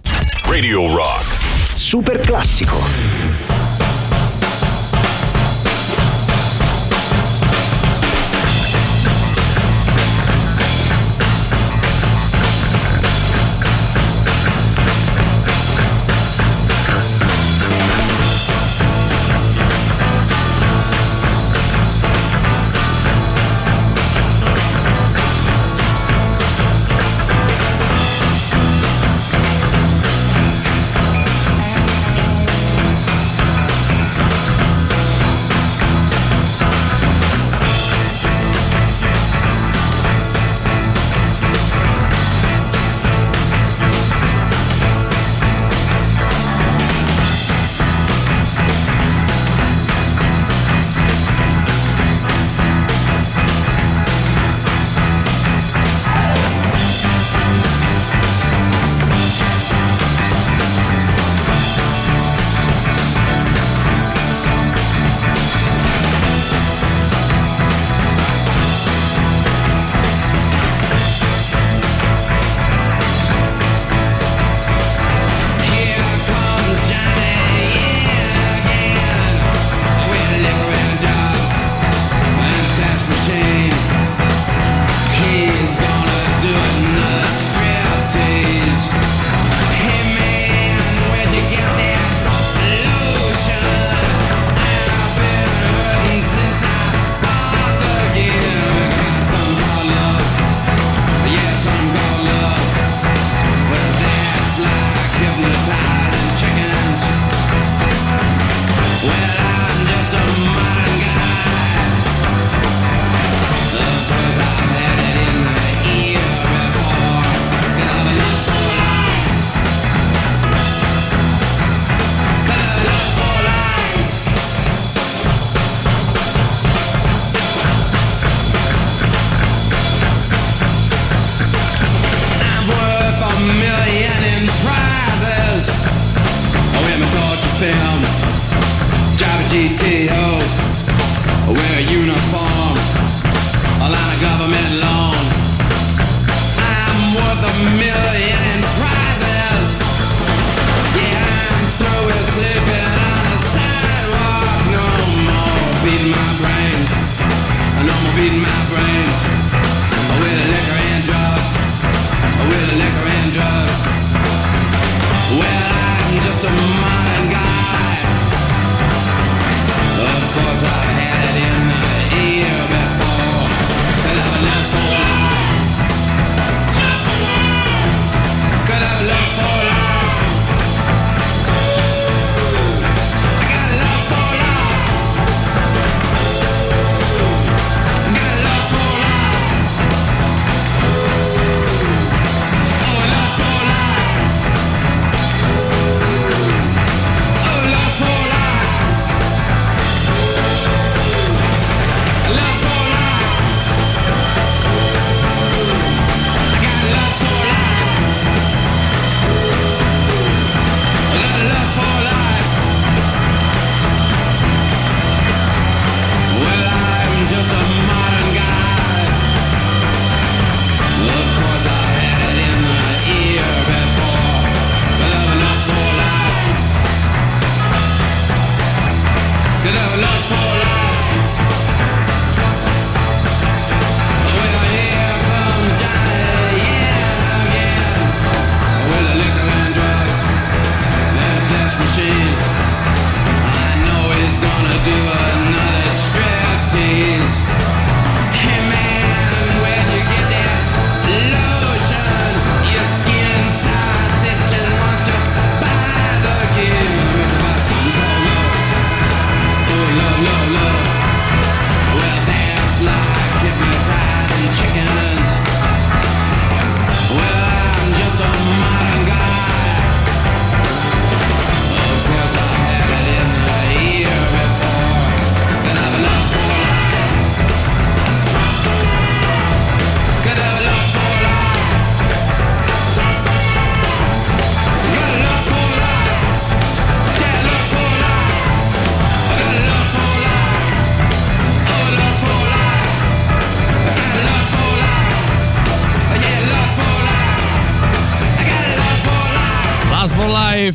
Radio 0.46 0.94
Rock. 0.94 1.38
Super 1.74 2.20
classico. 2.20 3.19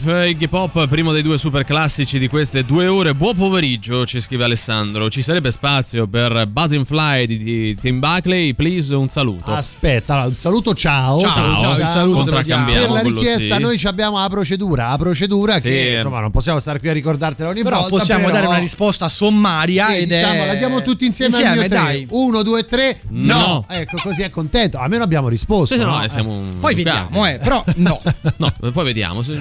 Life, 0.06 0.28
Iggy 0.30 0.47
Pop, 0.47 0.88
primo 0.88 1.12
dei 1.12 1.24
due 1.24 1.38
super 1.39 1.64
classici 1.66 2.20
di 2.20 2.28
queste 2.28 2.64
due 2.64 2.86
ore. 2.86 3.16
Buon 3.16 3.36
pomeriggio, 3.36 4.06
ci 4.06 4.22
scrive 4.22 4.43
Alessandro. 4.43 5.10
Ci 5.10 5.24
sarebbe 5.24 5.49
spazio 5.49 6.06
per 6.06 6.45
Buzzing 6.47 6.86
Fly 6.86 7.26
di, 7.26 7.38
di 7.38 7.76
Tim 7.76 7.99
Buckley? 7.99 8.53
Please, 8.53 8.93
un 8.93 9.08
saluto. 9.08 9.51
Aspetta, 9.51 10.14
allora, 10.14 10.28
un 10.30 10.36
saluto 10.36 10.76
ciao. 10.76 11.20
Ciao, 11.20 11.60
ciao, 11.60 11.88
saluto 11.88 12.24
te 12.24 12.32
lo 12.32 12.41
diamo. 12.43 12.66
Per 12.72 12.89
la 12.91 13.01
richiesta 13.01 13.56
sì. 13.56 13.62
noi 13.62 13.78
ci 13.80 13.88
abbiamo 13.88 14.20
la 14.20 14.30
procedura, 14.30 14.89
la 14.89 14.97
procedura 14.97 15.60
Sì. 15.60 15.70
che 15.70 15.93
insomma 15.97 16.20
non 16.20 16.30
possiamo 16.32 16.60
stare 16.60 16.80
qui 16.80 16.89
a 16.89 16.93
ricordartela 16.93 17.49
ogni 17.49 17.64
Però 17.64 17.78
volta. 17.82 17.97
possiamo 17.97 18.26
però- 18.26 18.34
dare 18.36 18.47
una 18.47 18.58
risposta 18.58 19.10
sommaria 19.10 19.88
Sì, 19.89 19.95
ed 19.97 20.10
diciamo, 20.10 20.43
è... 20.43 20.45
la 20.45 20.56
diamo 20.56 20.82
tutti 20.84 21.06
insieme, 21.06 21.36
al 21.36 21.41
insieme 21.41 21.68
mio 21.68 21.70
tre. 21.70 21.84
dai. 21.84 22.08
Uno, 22.12 22.43
due, 22.43 22.66
tre. 22.66 22.99
No. 23.10 23.34
No. 23.38 23.66
Ecco, 23.70 23.97
così 24.03 24.22
è 24.22 24.30
contento. 24.30 24.78
Almeno 24.78 25.03
abbiamo 25.03 25.30
risposto. 25.30 25.74
Sì, 25.76 25.82
no? 25.82 25.97
no, 25.97 26.03
eh, 26.03 26.10
siamo 26.10 26.32
Eh. 26.32 26.36
un- 26.38 26.60
Poi 26.60 26.76
vediamo, 26.76 27.26
eh, 27.28 27.39
però 27.41 27.64
no. 27.76 28.01
No, 28.38 28.51
poi 28.72 28.84
vediamo. 28.84 29.22
Se 29.22 29.34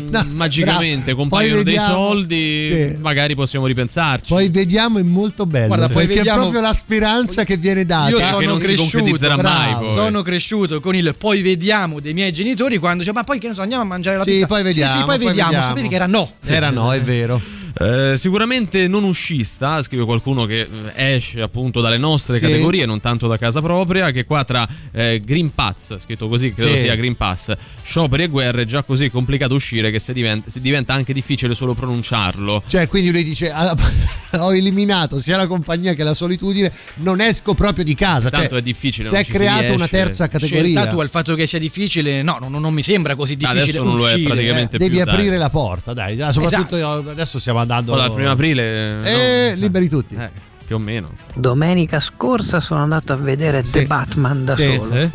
magicamente 0.61 1.05
bravo. 1.15 1.19
compaiono 1.21 1.55
Poi 1.57 1.65
dei 1.65 1.75
vediamo. 1.75 1.95
soldi, 1.97 2.65
Sì. 2.65 2.97
magari 3.01 3.35
possiamo 3.35 3.67
ripensarci. 3.67 4.29
Poi 4.33 4.49
vediamo, 4.49 4.99
è 4.99 5.03
molto 5.03 5.47
bello. 5.47 5.67
Guarda, 5.69 5.87
poi 5.89 5.97
perché 6.07 6.15
vediamo- 6.17 6.39
è 6.39 6.43
proprio 6.43 6.61
la 6.61 6.73
speranza 6.75 7.45
che 7.45 7.57
viene 7.57 7.85
data. 7.85 8.09
Io 8.11 8.19
che 8.19 8.25
sono 8.29 8.47
non 8.47 8.61
si 8.61 8.67
cresciuto, 8.67 8.91
concretizzerà 8.99 9.37
mai, 9.37 9.71
bravo. 9.71 9.85
poi. 9.85 9.95
Sono 9.95 10.23
cresciuto 10.23 10.81
con 10.81 10.95
il 10.95 11.15
poi 11.19 11.43
vediamo 11.43 12.01
dei 12.01 12.13
miei 12.13 12.33
genitori 12.33 12.79
quando 12.79 12.99
dice 13.03 13.13
ma 13.13 13.25
poi 13.25 13.39
che 13.39 13.49
ne 13.49 13.55
so 13.55 13.63
andiamo 13.63 13.83
a 13.83 13.87
mangiare 13.87 14.17
la 14.19 14.23
Sì, 14.23 14.31
pizza 14.33 14.47
poi 14.47 14.63
vediamo, 14.63 14.91
sì, 14.91 14.99
sì, 14.99 15.05
poi, 15.05 15.17
poi 15.17 15.27
vediamo. 15.27 15.51
vediamo. 15.51 15.69
sapevi 15.75 15.89
che 15.89 15.95
era 15.95 16.07
no 16.07 16.33
Era 16.47 16.71
no, 16.71 16.93
è 16.93 17.01
vero. 17.01 17.41
Eh, 17.77 18.14
sicuramente 18.16 18.87
non 18.87 19.03
uscista, 19.03 19.83
scrive 19.83 20.05
qualcuno 20.05 20.45
che 20.45 20.61
eh, 20.95 21.14
esce 21.14 21.43
appunto 21.43 21.81
dalle 21.81 21.99
nostre 21.99 22.37
Sì. 22.39 22.43
categorie, 22.45 22.87
non 22.87 23.01
tanto 23.01 23.27
da 23.27 23.37
casa 23.37 23.61
propria, 23.61 24.12
che 24.12 24.25
qua 24.25 24.45
tra 24.45 24.66
eh, 24.93 25.20
Green 25.25 25.53
Pass, 25.55 25.99
scritto 25.99 26.29
così, 26.29 26.53
credo 26.53 26.77
Sì. 26.77 26.85
sia 26.85 26.95
Green 26.95 27.16
Pass, 27.16 27.53
scioperi 27.83 28.22
e 28.25 28.29
guerre, 28.29 28.62
è 28.62 28.64
già 28.64 28.85
così 28.85 29.11
complicato 29.11 29.55
uscire 29.55 29.91
che 29.91 29.99
se 29.99 30.12
diventa, 30.12 30.51
se 30.51 30.61
diventa 30.61 30.95
anche 30.95 31.12
difficile 31.12 31.53
solo 31.55 31.75
pronunciarlo. 31.75 32.62
Cioè, 32.66 32.87
quindi 32.87 33.11
lui 33.11 33.25
dice: 33.25 33.51
"Ah, 33.51 33.75
Ho 34.39 34.55
eliminato 34.55 35.20
sia 35.20 35.37
la 35.37 35.47
compagnia 35.47 35.95
che 35.95 36.03
la 36.05 36.14
solitudine, 36.14 36.72
non 36.97 37.20
esco 37.20 37.55
proprio 37.55 37.85
di 37.85 37.95
casa. 37.95 38.31
Tanto 38.31 38.51
Cioè, 38.51 38.59
è 38.59 38.62
difficile, 38.62 39.05
Si 39.07 39.11
non 39.12 39.20
è 39.20 39.25
ci 39.25 39.31
si 39.33 39.37
creata 39.39 39.72
una 39.72 39.89
terza 39.89 40.29
categoria. 40.29 40.62
Scelta 40.64 40.87
tu 40.91 40.99
al 41.01 41.09
fatto 41.11 41.35
che 41.35 41.47
sia 41.47 41.59
difficile 41.59 42.22
no 42.22 42.39
non, 42.41 42.51
non 42.53 42.72
mi 42.75 42.83
sembra 42.83 43.14
così 43.14 43.37
difficile 43.37 43.62
Adesso 43.62 43.83
non 43.85 43.97
lo 43.97 44.09
è 44.09 44.12
uscire, 44.12 44.29
praticamente 44.29 44.77
eh. 44.77 44.79
Devi 44.79 44.97
più, 44.97 45.05
dai. 45.05 45.14
aprire 45.14 45.37
la 45.39 45.51
porta, 45.51 45.93
dai. 45.93 46.16
Soprattutto 46.33 46.77
Esatto. 46.77 47.11
adesso 47.11 47.39
andando. 47.65 47.93
Poi 47.93 48.01
dal 48.01 48.15
primo 48.15 48.31
aprile... 48.31 49.03
Eh, 49.05 49.51
no, 49.55 49.61
liberi 49.61 49.89
tutti. 49.89 50.15
eh, 50.15 50.31
più 50.65 50.77
o 50.77 50.79
meno. 50.79 51.11
Domenica 51.35 52.01
scorsa 52.01 52.61
sono 52.61 52.83
andato 52.83 53.12
a 53.12 53.17
vedere 53.17 53.62
The 53.62 53.87
Batman 53.87 54.45
da 54.45 54.55
Sì, 54.55 54.79
solo. 54.81 54.95
Sì? 54.95 55.11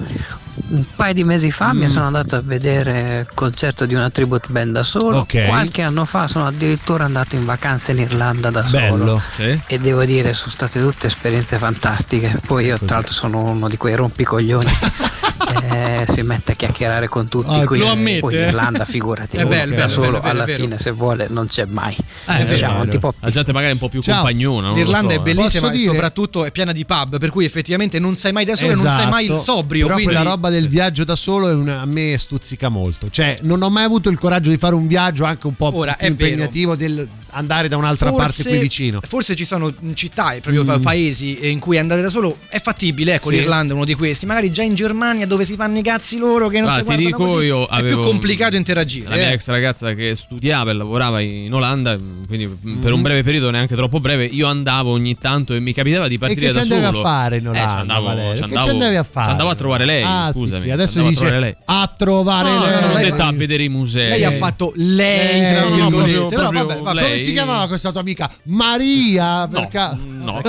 Un 0.70 0.86
paio 0.96 1.14
di 1.14 1.24
mesi 1.24 1.50
fa 1.52 1.74
mi 1.74 1.86
Mm. 1.86 1.90
sono 1.90 2.06
andato 2.06 2.36
a 2.36 2.42
vedere 2.44 3.26
il 3.28 3.34
concerto 3.34 3.86
di 3.88 3.96
una 3.96 4.10
tribute 4.12 4.48
band 4.50 4.72
da 4.74 4.84
solo. 4.84 5.18
Ok. 5.20 5.46
Qualche 5.48 5.82
anno 5.82 6.06
fa 6.06 6.28
sono 6.28 6.46
addirittura 6.46 7.06
andato 7.06 7.36
in 7.36 7.46
vacanza 7.46 7.92
in 7.92 8.00
Irlanda 8.00 8.52
da 8.52 8.62
Bello. 8.62 8.98
solo. 8.98 9.22
Sì? 9.28 9.60
E 9.68 9.80
devo 9.80 10.06
dire, 10.06 10.34
sono 10.34 10.52
state 10.52 10.80
tutte 10.80 11.08
esperienze 11.08 11.58
fantastiche. 11.58 12.40
Poi 12.46 12.66
io, 12.66 12.78
tra 12.78 12.96
l'altro, 12.98 13.14
sono 13.14 13.44
uno 13.46 13.68
di 13.68 13.78
quei 13.78 13.96
rompicoglioni 13.96 14.68
eh, 15.72 16.06
si 16.08 16.22
mette 16.22 16.52
a 16.52 16.56
chiacchierare 16.56 17.08
con 17.08 17.28
tutti 17.28 17.60
Ah, 17.62 17.66
qui. 17.66 17.80
lo 17.80 17.88
ammette, 17.90 18.20
Poi 18.20 18.36
in? 18.36 18.42
Irlanda, 18.42 18.86
figurati, 18.86 19.38
È 19.38 19.46
bello, 19.46 19.76
da 19.76 19.86
bello, 19.88 19.90
solo 20.04 20.22
alla 20.22 20.46
fine 20.46 20.78
se 20.78 20.92
vuole 20.92 21.28
non 21.30 21.48
c'è 21.48 21.66
mai. 21.66 21.96
Eh, 22.28 22.46
diciamo, 22.46 22.82
antipop. 22.82 23.16
La 23.22 23.30
gente 23.30 23.52
magari 23.54 23.72
è 23.72 23.74
un 23.74 23.80
po' 23.80 23.90
più 23.90 24.02
Ciao. 24.02 24.16
compagnona. 24.18 24.72
L'Irlanda 24.74 25.14
so, 25.14 25.18
è 25.18 25.20
eh. 25.20 25.24
bellissima 25.24 25.62
Posso 25.68 25.74
e 25.74 25.78
dire- 25.78 25.92
soprattutto 25.94 26.46
è 26.46 26.52
piena 26.52 26.72
di 26.72 26.86
pub, 26.86 27.18
per 27.18 27.30
cui 27.32 27.46
effettivamente 27.46 27.98
non 28.00 28.16
sei 28.16 28.32
mai 28.32 28.46
da 28.46 28.56
solo 28.56 28.72
e 28.72 28.76
non 28.76 28.90
sei 28.92 29.10
mai 29.10 29.26
il 29.26 29.32
Esatto. 29.34 29.52
sobrio. 29.52 29.84
Però 29.86 29.96
quindi... 29.96 30.14
quella 30.14 30.30
roba 30.30 30.50
del 30.50 30.59
viaggio 30.68 31.04
da 31.04 31.16
solo 31.16 31.50
è 31.50 31.54
una- 31.54 31.82
a 31.82 31.86
me 31.86 32.18
stuzzica 32.18 32.70
molto. 32.70 33.10
Cioè, 33.10 33.40
non 33.44 33.62
ho 33.62 33.70
mai 33.70 33.84
avuto 33.86 34.10
il 34.10 34.18
coraggio 34.20 34.50
di 34.50 34.58
fare 34.58 34.76
un 34.76 34.88
viaggio 34.88 35.24
anche 35.24 35.48
un 35.48 35.56
po' 35.56 35.72
Ora, 35.76 35.94
più 35.94 36.08
è 36.08 36.12
vero. 36.12 36.30
impegnativo 36.30 36.76
del 36.76 37.08
andare 37.32 37.68
da 37.68 37.78
un'altra 37.78 38.12
parte 38.12 38.42
qui 38.42 38.58
vicino. 38.58 39.00
Forse 39.08 39.36
ci 39.36 39.46
sono 39.46 39.72
città 39.94 40.32
e 40.34 40.40
proprio 40.42 40.64
Mm. 40.66 40.82
paesi 40.82 41.52
in 41.52 41.60
cui 41.60 41.78
andare 41.78 42.02
da 42.02 42.10
solo 42.10 42.36
è 42.50 42.60
fattibile. 42.60 43.14
Ecco, 43.14 43.30
Sì. 43.30 43.36
l'Irlanda 43.36 43.74
è 43.74 43.76
uno 43.76 43.86
di 43.86 43.94
questi. 43.94 44.26
Magari 44.26 44.52
già 44.52 44.64
in 44.64 44.74
Germania 44.74 45.28
dove 45.28 45.46
si 45.46 45.54
fanno 45.54 45.78
i 45.78 45.84
cazzi 45.84 46.18
loro 46.18 46.48
che 46.48 46.60
non 46.60 46.70
Ah, 46.70 46.82
ti 46.82 46.96
dico 46.96 47.18
così, 47.26 47.46
io 47.46 47.66
è 47.66 47.68
avevo 47.70 48.02
più 48.02 48.10
complicato 48.10 48.56
interagire. 48.56 49.10
La 49.10 49.16
mia 49.16 49.30
eh. 49.30 49.34
ex 49.34 49.48
ragazza 49.50 49.94
che 49.94 50.16
studiava 50.16 50.72
e 50.72 50.74
lavorava 50.74 51.20
in 51.20 51.54
Olanda, 51.54 51.96
quindi 52.28 52.48
per 52.48 52.58
Mm-hmm. 52.68 52.94
un 52.94 53.02
breve 53.04 53.22
periodo, 53.24 53.52
neanche 53.52 53.76
troppo 53.76 54.00
breve, 54.00 54.26
io 54.26 54.48
andavo 54.48 54.90
ogni 54.92 55.16
tanto 55.20 55.54
e 55.54 55.60
mi 55.60 55.72
capitava 55.72 56.08
di 56.08 56.16
E 56.16 56.18
partire 56.18 56.48
che 56.48 56.54
da 56.54 56.64
solo. 56.64 56.76
andavi 56.78 56.98
a 56.98 57.02
fare 57.02 57.38
in 57.38 57.46
Eh, 57.46 57.50
Olanda, 57.50 57.70
ci 57.72 57.78
andavo, 57.78 58.08
ci 58.08 58.16
Che 58.16 58.44
andavo- 58.44 58.66
ci 58.66 58.70
andavi 58.72 58.96
a 58.96 59.04
fare? 59.04 59.26
ci 59.26 59.32
andavo 59.32 59.50
a 59.52 59.56
trovare 59.56 59.86
lei, 59.86 60.04
Ah, 60.04 60.32
sì, 60.34 60.40
scusami. 60.50 60.64
sì, 60.66 60.72
Adesso 60.72 61.00
a 61.00 61.04
dice 61.04 61.16
trovare 61.16 61.40
lei. 61.40 61.56
a 61.66 61.94
trovare 61.98 62.50
No, 62.52 62.64
lei. 62.66 62.82
non 62.82 62.90
ho 62.90 62.94
lei- 62.94 63.10
detto 63.12 63.24
a 63.24 63.32
vedere 63.32 63.64
i 63.64 63.70
musei. 63.70 64.10
Lei 64.10 64.24
ha 64.26 64.32
fatto 64.32 64.72
lei, 64.76 65.42
Eh, 65.46 65.52
tra 65.54 65.62
no, 65.62 65.70
no, 65.70 65.76
virgolette. 65.76 66.12
proprio- 66.12 66.28
Però 66.30 66.42
proprio 66.50 66.66
vabbè. 66.68 66.78
Come 66.80 66.94
lei- 67.10 67.24
si 67.24 67.32
chiamava 67.34 67.68
questa 67.68 67.92
tua 67.92 68.02
amica? 68.02 68.30
Maria? 68.44 69.48
Per 69.48 69.68
ca- 69.70 69.98
No, 70.34 70.42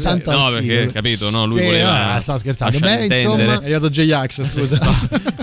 tanto 0.00 0.30
no, 0.32 0.50
perché 0.50 0.90
capito, 0.92 1.30
no, 1.30 1.46
lui 1.46 1.58
Sì, 1.58 1.64
voleva 1.64 2.14
ah, 2.14 2.20
stavo 2.20 2.38
scherzando. 2.38 2.78
Beh, 2.78 3.04
insomma- 3.06 3.52
È 3.60 3.64
arrivato 3.64 3.90
J-Ax, 3.90 4.42
scusa. 4.50 4.78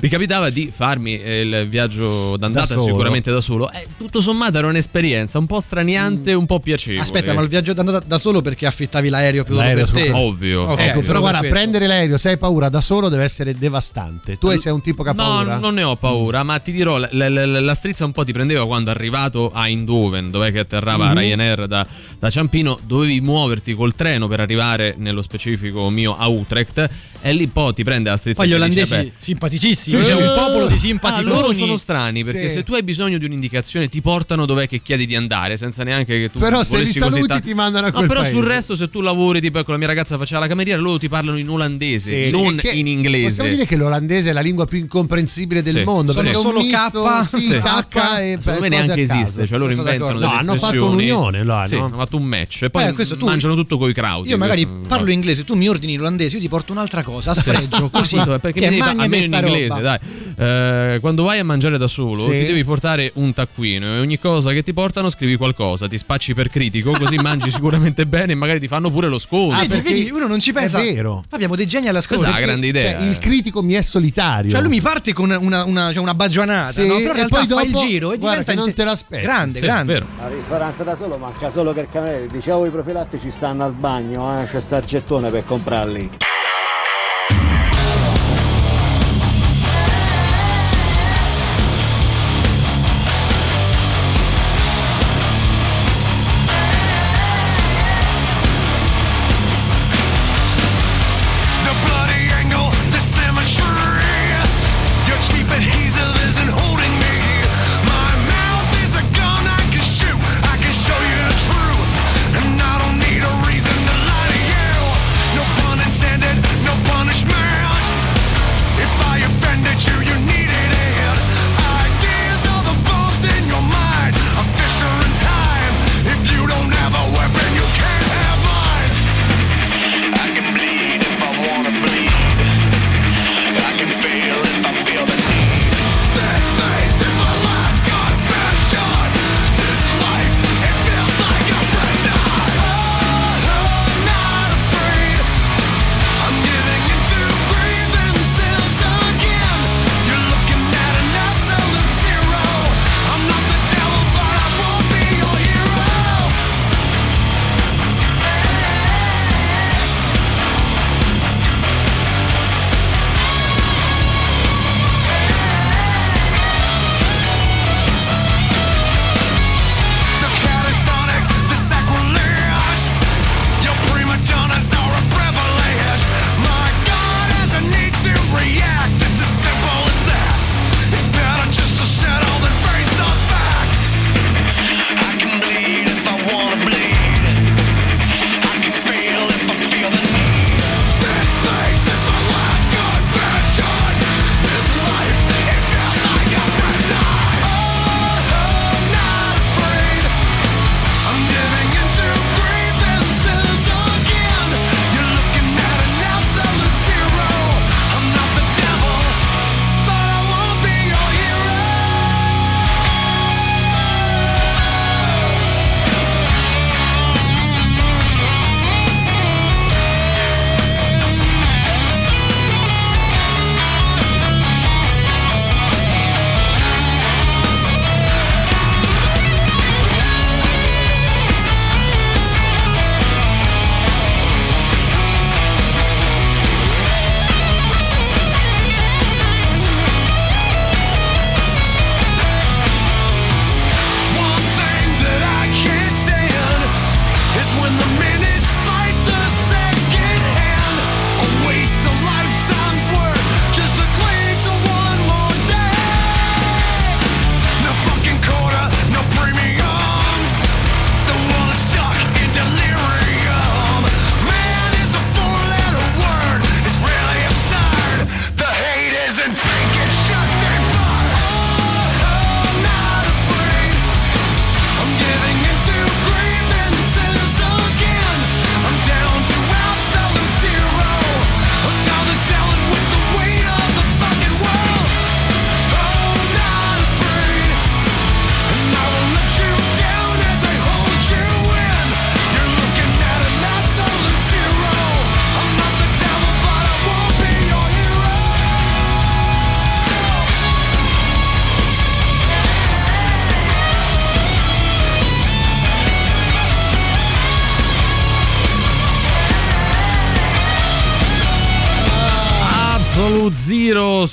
Mi 0.02 0.10
capitava 0.10 0.50
di 0.50 0.72
farmi 0.74 1.20
eh, 1.20 1.42
il 1.42 1.68
viaggio 1.68 2.36
d'andata 2.38 2.76
Da 2.76 2.82
sicuramente 2.82 3.32
da 3.32 3.42
solo. 3.42 3.72
Eh, 3.72 3.88
tutto 3.98 4.22
sommato 4.22 4.58
era 4.58 4.68
un'esperienza 4.68 5.38
un 5.38 5.46
po' 5.46 5.60
straniante, 5.60 6.34
un 6.34 6.46
po' 6.46 6.60
piacevole. 6.60 7.02
Aspetta, 7.04 7.34
ma 7.34 7.42
il 7.42 7.48
viaggio 7.48 7.74
d'andata 7.74 8.04
da 8.06 8.18
solo 8.18 8.42
perché 8.42 8.66
affittavi 8.66 9.10
l'aereo 9.10 9.44
più 9.44 9.56
L'aereo 9.56 9.86
per 9.86 10.04
te? 10.04 10.12
Ovvio. 10.12 10.62
Ok, 10.64 10.80
Ecco, 10.80 11.00
però 11.02 11.20
guarda, 11.20 11.40
questo. 11.40 11.56
prendere 11.56 11.88
l'aereo 11.88 12.18
se 12.18 12.30
hai 12.30 12.38
paura 12.38 12.70
da 12.70 12.82
solo 12.82 13.10
deve 13.10 13.24
essere 13.24 13.56
devastante. 13.58 14.38
Tu 14.38 14.56
sei 14.58 14.72
un 14.74 14.82
tipo 14.82 15.04
che 15.04 15.10
ha 15.10 15.14
paura? 15.14 15.54
No, 15.56 15.60
non 15.60 15.74
ne 15.76 15.84
ho 15.84 15.96
paura, 15.96 16.44
ma 16.44 16.60
ti 16.60 16.72
dirò, 16.72 16.98
la, 16.98 17.08
la- 17.12 17.30
la- 17.30 17.46
la 17.60 17.74
strizza 17.74 18.06
un 18.06 18.12
po' 18.12 18.24
ti 18.24 18.32
prendeva 18.34 18.66
quando 18.66 18.90
arrivato 18.92 19.52
a 19.54 19.68
Eindhoven, 19.68 20.32
dov'è 20.32 20.52
che 20.52 20.60
atterrava 20.60 21.10
Mhm. 21.10 21.18
Ryanair 21.18 21.68
da, 21.68 21.86
da 22.20 22.30
Ciampino, 22.30 22.80
dovevi 22.86 23.22
muoverti 23.44 23.74
col 23.74 23.94
treno 23.94 24.28
per 24.28 24.40
arrivare, 24.40 24.96
nello 24.98 25.22
specifico 25.22 25.90
mio, 25.90 26.16
a 26.18 26.28
Utrecht, 26.28 26.90
e 27.22 27.34
lì 27.34 27.48
poi 27.48 27.74
ti 27.74 27.84
prende 27.84 28.10
la 28.10 28.18
strizza 28.18 28.40
Poi 28.42 28.48
gli 28.48 28.54
dice, 28.54 28.64
olandesi 28.64 28.96
"Beh, 28.96 29.12
simpaticissimi, 29.18 30.02
c'è 30.04 30.14
un 30.14 30.32
popolo 30.36 30.68
di 30.68 30.74
Ah, 30.76 30.78
simpaticoni. 30.78 31.30
loro 31.30 31.54
sono 31.54 31.76
strani 31.78 32.24
perché 32.24 32.48
Sì. 32.48 32.56
se 32.56 32.64
tu 32.64 32.74
hai 32.74 32.84
bisogno 32.84 33.18
di 33.18 33.26
un'indicazione 33.26 33.88
ti 33.90 34.02
portano 34.02 34.46
dov'è 34.46 34.68
che 34.68 34.82
chiedi 34.82 35.06
di 35.06 35.16
andare 35.16 35.58
senza 35.58 35.84
neanche 35.84 36.18
che 36.18 36.32
tu 36.32 36.40
Però 36.40 36.64
se 36.64 36.80
li 36.80 36.86
saluti 36.86 37.28
tanto. 37.28 37.46
ti 37.48 37.54
mandano 37.54 37.88
a 37.88 37.90
No, 37.90 37.96
quel 37.98 38.08
però 38.08 38.24
sul 38.24 38.40
paese. 38.40 38.48
resto 38.48 38.76
se 38.76 38.90
tu 38.90 39.02
lavori 39.02 39.42
tipo 39.42 39.60
ecco 39.60 39.72
la 39.72 39.78
mia 39.78 39.88
ragazza 39.88 40.18
faceva 40.18 40.40
la 40.42 40.48
cameriera 40.48 40.80
loro 40.80 40.98
ti 40.98 41.10
parlano 41.10 41.38
in 41.38 41.50
olandese 41.50 42.26
Sì, 42.26 42.32
non 42.32 42.56
che- 42.56 42.70
in 42.72 42.88
inglese 42.88 43.28
Possiamo 43.28 43.50
dire 43.50 43.66
che 43.66 43.76
l'olandese 43.76 44.30
è 44.30 44.34
la 44.34 44.42
lingua 44.42 44.66
più 44.66 44.78
incomprensibile 44.80 45.62
del 45.62 45.76
Sì. 45.78 45.84
mondo. 45.84 46.12
Sono 46.12 46.24
perché 46.24 46.38
è 46.38 46.42
un 46.42 46.44
solo 46.46 46.60
K, 46.62 47.28
sì, 47.28 47.42
sì. 47.46 47.60
K 47.60 47.96
e 48.20 48.38
Secondo 48.40 48.60
me 48.62 48.70
neanche 48.70 49.02
esiste, 49.02 49.46
cioè 49.48 49.58
loro 49.58 49.72
Sono 49.72 49.82
inventano 49.90 49.98
d'accordo. 49.98 50.20
delle 50.20 50.26
No, 50.26 50.32
hanno 50.40 50.54
fatto 50.60 50.66
espressioni. 50.76 50.94
un'unione, 51.10 51.44
là, 51.44 51.66
Sì, 51.66 51.76
no? 51.76 51.86
hanno 51.86 51.98
fatto 51.98 52.18
un 52.18 52.24
match 52.24 52.62
e 52.64 52.70
poi 52.70 52.86
Eh, 52.86 52.94
questo 52.94 53.16
tu- 53.24 53.30
mangiano 53.30 53.56
tutto 53.56 53.78
coi 53.78 53.94
crowd. 53.94 54.26
Io 54.28 54.38
magari 54.38 54.66
questo- 54.66 54.88
parlo 54.88 55.12
inglese, 55.12 55.44
tu 55.44 55.56
mi 55.56 55.68
ordini 55.68 55.96
l'olandese, 55.96 56.36
io 56.36 56.42
ti 56.42 56.50
porto 56.50 56.72
un'altra 56.72 57.04
cosa 57.04 57.32
a 57.32 57.34
sfregio, 57.34 57.90
così. 57.92 58.18
Scusa, 58.18 58.40
perché 58.40 58.60
che 58.62 58.70
mi 58.70 58.78
devi 58.78 58.90
almeno 59.00 59.16
in 59.26 59.34
inglese, 59.34 59.68
roba. 59.68 59.82
dai. 59.82 60.00
Eh, 60.36 60.98
quando 61.00 61.24
vai 61.24 61.40
a 61.40 61.44
mangiare 61.44 61.78
da 61.78 61.88
solo, 61.88 62.24
Sì. 62.30 62.38
ti 62.40 62.46
devi 62.46 62.64
portare 62.64 63.12
un 63.16 63.34
taccuino 63.34 63.86
e 63.86 64.00
ogni 64.00 64.20
cosa 64.20 64.52
che 64.52 64.64
ti 64.64 64.74
portano 64.74 65.10
scrivi 65.10 65.36
qualcosa, 65.36 65.88
ti 65.88 65.98
spacci 65.98 66.34
per 66.34 66.50
critico, 66.50 66.92
così 66.92 67.16
mangi 67.18 67.50
sicuramente 67.52 68.06
bene 68.06 68.32
e 68.34 68.36
magari 68.36 68.60
ti 68.60 68.68
fanno 68.68 68.90
pure 68.92 69.08
lo 69.08 69.20
sconto. 69.20 69.56
Ah, 69.56 69.66
perché 69.66 69.82
vedi, 69.94 70.10
uno 70.12 70.28
non 70.28 70.40
ci 70.40 70.52
pensa. 70.54 70.80
È 70.80 70.94
vero. 70.94 71.24
Abbiamo 71.30 71.56
dei 71.56 71.68
geni 71.68 71.88
all'ascolto. 71.88 72.24
Questa 72.24 72.38
è 72.38 72.40
la 72.40 72.46
grande 72.46 72.68
idea. 72.68 72.98
Cioè, 73.00 73.08
il 73.08 73.18
critico 73.18 73.62
mi 73.62 73.74
è 73.74 73.82
solitario. 73.82 74.52
Cioè 74.52 74.60
lui 74.62 74.70
mi 74.70 74.82
parte 74.82 75.14
con 75.14 75.30
una, 75.30 75.64
una, 75.64 75.92
cioè 75.94 76.02
una 76.02 76.14
baggianata, 76.14 76.72
Sì, 76.72 76.88
no? 76.88 76.96
però 76.98 77.14
e 77.14 77.28
poi 77.28 77.48
fa 77.48 77.62
il 77.62 77.72
dopo, 77.72 77.86
giro 77.86 78.12
e 78.12 78.18
guarda 78.18 78.40
diventa 78.42 78.52
che 78.52 78.58
non 78.58 78.74
te 78.74 78.84
l'aspetti. 78.84 79.22
Grande, 79.24 79.60
Sì, 79.60 79.66
grande. 79.66 80.04
Al 80.20 80.32
ristorante 80.32 80.84
da 80.84 80.96
solo 80.96 81.18
manca 81.18 81.52
solo 81.52 81.74
che 81.74 81.82
il 81.82 81.88
cameriere 81.92 82.28
dicevo 82.28 82.66
i 82.66 82.70
profilattici 82.70 83.13
stanno 83.32 83.64
al 83.64 83.74
bagno, 83.74 84.42
eh? 84.42 84.46
c'è 84.46 84.60
sta 84.60 84.80
gettone 84.80 85.30
per 85.30 85.46
comprarli. 85.46 86.10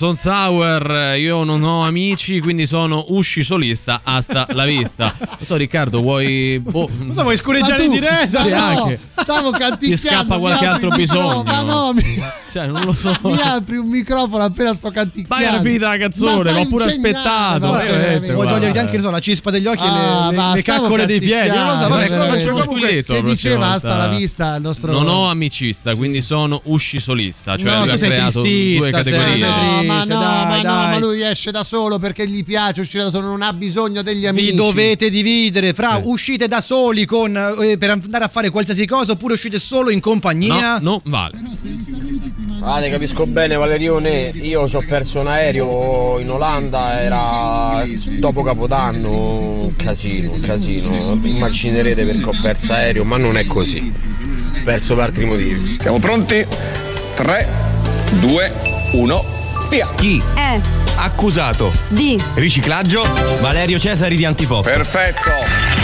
Son 0.00 0.16
Sour, 0.16 1.14
io 1.18 1.44
non 1.44 1.62
ho 1.62 1.84
amici, 1.84 2.40
quindi 2.40 2.64
sono 2.64 3.04
usci 3.08 3.42
solista, 3.42 4.00
hasta 4.02 4.46
la 4.52 4.64
vista. 4.64 5.14
Non 5.18 5.28
so 5.42 5.56
Riccardo, 5.56 6.00
vuoi... 6.00 6.58
Boh, 6.58 6.88
Non 7.00 7.12
so, 7.12 7.20
vuoi 7.20 7.36
scureggiare 7.36 7.84
in 7.84 7.90
diretta? 7.90 8.42
Sì, 8.42 8.48
no, 8.48 8.56
anche. 8.64 8.98
stavo 9.12 9.50
canticchiando. 9.50 9.78
Ti 9.78 9.96
scappa 9.98 10.38
qualche 10.38 10.64
altro 10.64 10.88
bisogno. 10.88 11.42
Ma 11.42 11.60
no, 11.60 11.92
mi, 11.92 12.02
Cioè, 12.50 12.66
non 12.68 12.82
lo 12.82 12.94
so. 12.94 13.14
mi 13.24 13.38
apri 13.42 13.76
un 13.76 13.88
microfono 13.90 14.42
appena 14.42 14.72
sto 14.72 14.90
canticchiando. 14.90 15.44
Ma 15.44 15.52
era 15.52 15.60
finita 15.62 15.88
la 15.90 15.96
canzone, 15.98 16.50
l'ho 16.50 16.66
pure 16.68 16.84
aspettato. 16.84 17.66
ma 17.70 17.76
veramente, 17.76 18.32
Vuoi 18.32 18.48
toglierti 18.48 18.78
anche 18.78 19.00
so, 19.02 19.10
la 19.10 19.20
cispa 19.20 19.50
degli 19.50 19.66
occhi 19.66 19.84
Ah, 19.84 20.28
e 20.28 20.30
le, 20.30 20.36
ma 20.36 20.48
le, 20.52 20.56
le 20.56 20.62
caccole 20.62 21.04
dei 21.04 21.20
piedi? 21.20 21.54
Non 21.54 21.66
lo 21.66 21.76
so, 21.76 21.88
vabbè, 21.88 22.06
Faccio 22.06 22.52
uno 22.54 22.62
squilletto 22.62 23.12
Che 23.12 23.22
diceva 23.22 23.66
hasta 23.72 23.96
la 23.98 24.08
vista 24.08 24.54
il 24.56 24.62
nostro 24.62 24.92
Non 24.92 25.06
ho 25.08 25.28
amicista, 25.28 25.94
quindi 25.94 26.22
sono 26.22 26.58
usci 26.64 26.98
solista. 27.00 27.58
Cioè, 27.58 27.70
No, 27.70 27.84
lui 27.84 27.90
ha 27.92 27.98
creato 27.98 28.40
due 28.40 28.90
categorie. 28.90 29.46
no, 29.46 29.82
ma 29.90 30.04
no, 30.04 30.20
dai, 30.20 30.44
ma 30.46 30.56
no, 30.56 30.62
dai. 30.62 30.90
ma 30.90 30.98
lui 30.98 31.22
esce 31.22 31.50
da 31.50 31.62
solo 31.62 31.98
perché 31.98 32.26
gli 32.26 32.42
piace 32.44 32.80
uscire 32.80 33.04
da 33.04 33.10
solo, 33.10 33.26
non 33.26 33.42
ha 33.42 33.52
bisogno 33.52 34.02
degli 34.02 34.26
amici. 34.26 34.50
Vi 34.50 34.56
dovete 34.56 35.10
dividere 35.10 35.72
fra 35.72 36.00
uscite 36.02 36.48
da 36.48 36.60
soli 36.60 37.04
con, 37.04 37.36
eh, 37.60 37.76
per 37.76 37.90
andare 37.90 38.24
a 38.24 38.28
fare 38.28 38.50
qualsiasi 38.50 38.86
cosa 38.86 39.12
oppure 39.12 39.34
uscite 39.34 39.58
solo 39.58 39.90
in 39.90 40.00
compagnia. 40.00 40.78
No, 40.78 41.00
non 41.00 41.00
vale. 41.04 41.38
Ne 42.80 42.88
capisco 42.88 43.26
bene 43.26 43.56
Valerione, 43.56 44.32
io 44.34 44.68
ci 44.68 44.76
ho 44.76 44.84
perso 44.86 45.20
un 45.20 45.26
aereo 45.26 46.18
in 46.18 46.30
Olanda, 46.30 47.00
era 47.00 47.84
dopo 48.18 48.42
Capodanno, 48.42 49.10
un 49.10 49.76
casino, 49.76 50.30
un 50.30 50.40
casino. 50.40 51.18
Immaginerete 51.22 52.04
perché 52.04 52.24
ho 52.24 52.34
perso 52.40 52.72
aereo, 52.72 53.04
ma 53.04 53.16
non 53.16 53.36
è 53.36 53.44
così. 53.46 53.78
Ho 53.78 54.60
perso 54.64 54.94
per 54.94 55.04
altri 55.04 55.26
motivi. 55.26 55.76
Siamo 55.78 55.98
pronti? 55.98 56.46
3, 57.14 57.48
2, 58.20 58.52
1, 58.92 59.24
via. 59.70 59.88
Chi? 59.94 60.22
Eh, 60.34 60.60
Accusato. 60.96 61.72
di. 61.88 62.20
Riciclaggio. 62.34 63.02
Valerio 63.40 63.78
Cesari 63.78 64.16
di 64.16 64.24
Antipop. 64.24 64.64
Perfetto. 64.64 65.79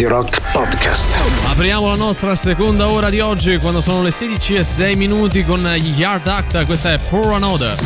Radio 0.00 0.16
Rock 0.16 0.40
Podcast. 0.52 1.14
Apriamo 1.50 1.88
la 1.88 1.94
nostra 1.94 2.34
seconda 2.34 2.88
ora 2.88 3.10
di 3.10 3.20
oggi 3.20 3.58
quando 3.58 3.82
sono 3.82 4.02
le 4.02 4.10
16 4.10 4.54
e 4.54 4.64
6 4.64 4.96
minuti 4.96 5.44
con 5.44 5.62
gli 5.76 5.98
Yard 5.98 6.26
Act. 6.26 6.64
Questa 6.64 6.94
è 6.94 6.98
Pour 6.98 7.34
Another. 7.34 7.76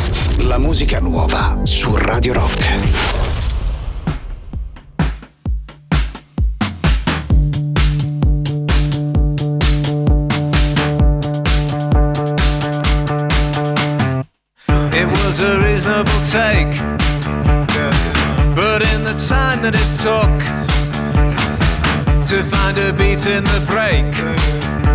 La 0.42 0.58
musica 0.58 1.00
nuova 1.00 1.58
su 1.64 1.96
Radio 1.96 2.34
Rock. 2.34 3.13
To 22.74 22.80
find 22.80 22.88
a 22.88 22.92
beat 22.92 23.26
in 23.26 23.44
the 23.44 23.64
break, 23.66 24.12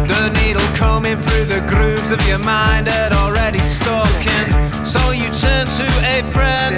the 0.07 0.30
needle 0.41 0.65
combing 0.75 1.17
through 1.17 1.45
the 1.45 1.61
grooves 1.67 2.11
of 2.11 2.21
your 2.27 2.39
mind 2.39 2.88
had 2.88 3.13
already 3.13 3.59
stuck 3.59 4.07
in. 4.25 4.73
So 4.86 5.11
you 5.11 5.30
turn 5.32 5.65
to 5.65 5.86
a 6.03 6.23
friend. 6.32 6.75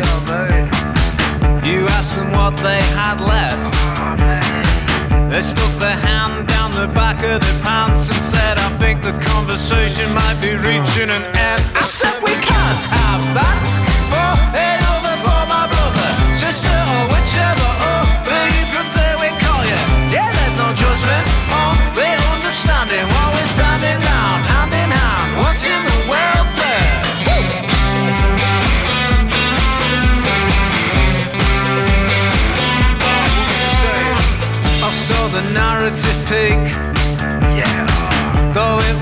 You 1.66 1.86
ask 1.88 2.16
them 2.16 2.32
what 2.32 2.58
they 2.58 2.82
had 2.96 3.20
left. 3.22 3.60
They 5.32 5.42
stuck 5.42 5.74
their 5.80 5.96
hand 5.96 6.48
down 6.48 6.72
the 6.72 6.88
back 6.88 7.24
of 7.24 7.40
their 7.42 7.60
pants 7.64 8.10
and 8.10 8.18
said, 8.18 8.58
I 8.58 8.70
think 8.78 9.02
the 9.04 9.14
conversation 9.32 10.14
might 10.14 10.40
be 10.42 10.56
reaching 10.56 11.10
an 11.10 11.24
end. 11.36 11.64
I 11.76 11.82
said, 11.82 12.22
we 12.22 12.34
can't 12.34 12.84
have 12.98 13.24
that. 13.38 13.62
For 14.12 14.71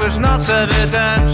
was 0.10 0.18
not 0.18 0.42
evident. 0.50 1.30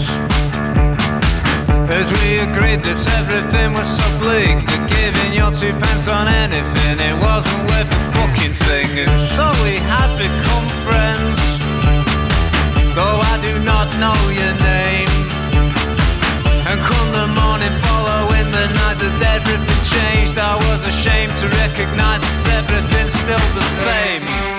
As 1.88 2.08
we 2.20 2.44
agreed 2.44 2.84
that 2.84 3.00
everything 3.20 3.72
was 3.72 3.88
so 3.88 4.06
bleak 4.20 4.60
That 4.68 4.84
giving 4.92 5.32
your 5.32 5.48
two 5.60 5.72
pence 5.80 6.06
on 6.12 6.26
anything 6.28 6.94
It 7.08 7.16
wasn't 7.16 7.62
worth 7.70 7.88
a 7.88 8.02
fucking 8.12 8.54
thing. 8.68 8.88
And 9.00 9.16
so 9.32 9.46
we 9.64 9.80
had 9.80 10.10
become 10.20 10.66
friends. 10.84 11.40
Though 12.92 13.18
I 13.32 13.34
do 13.48 13.54
not 13.64 13.88
know 14.02 14.18
your 14.40 14.54
name. 14.60 15.12
And 16.68 16.76
come 16.90 17.08
the 17.16 17.28
morning 17.32 17.74
following 17.86 18.48
the 18.52 18.66
night 18.80 18.98
That 19.00 19.40
everything 19.40 19.80
changed 19.88 20.36
I 20.36 20.54
was 20.68 20.84
ashamed 20.84 21.32
to 21.40 21.46
recognize 21.64 22.20
That 22.44 22.60
everything's 22.60 23.14
still 23.16 23.46
the 23.56 23.66
same 23.84 24.55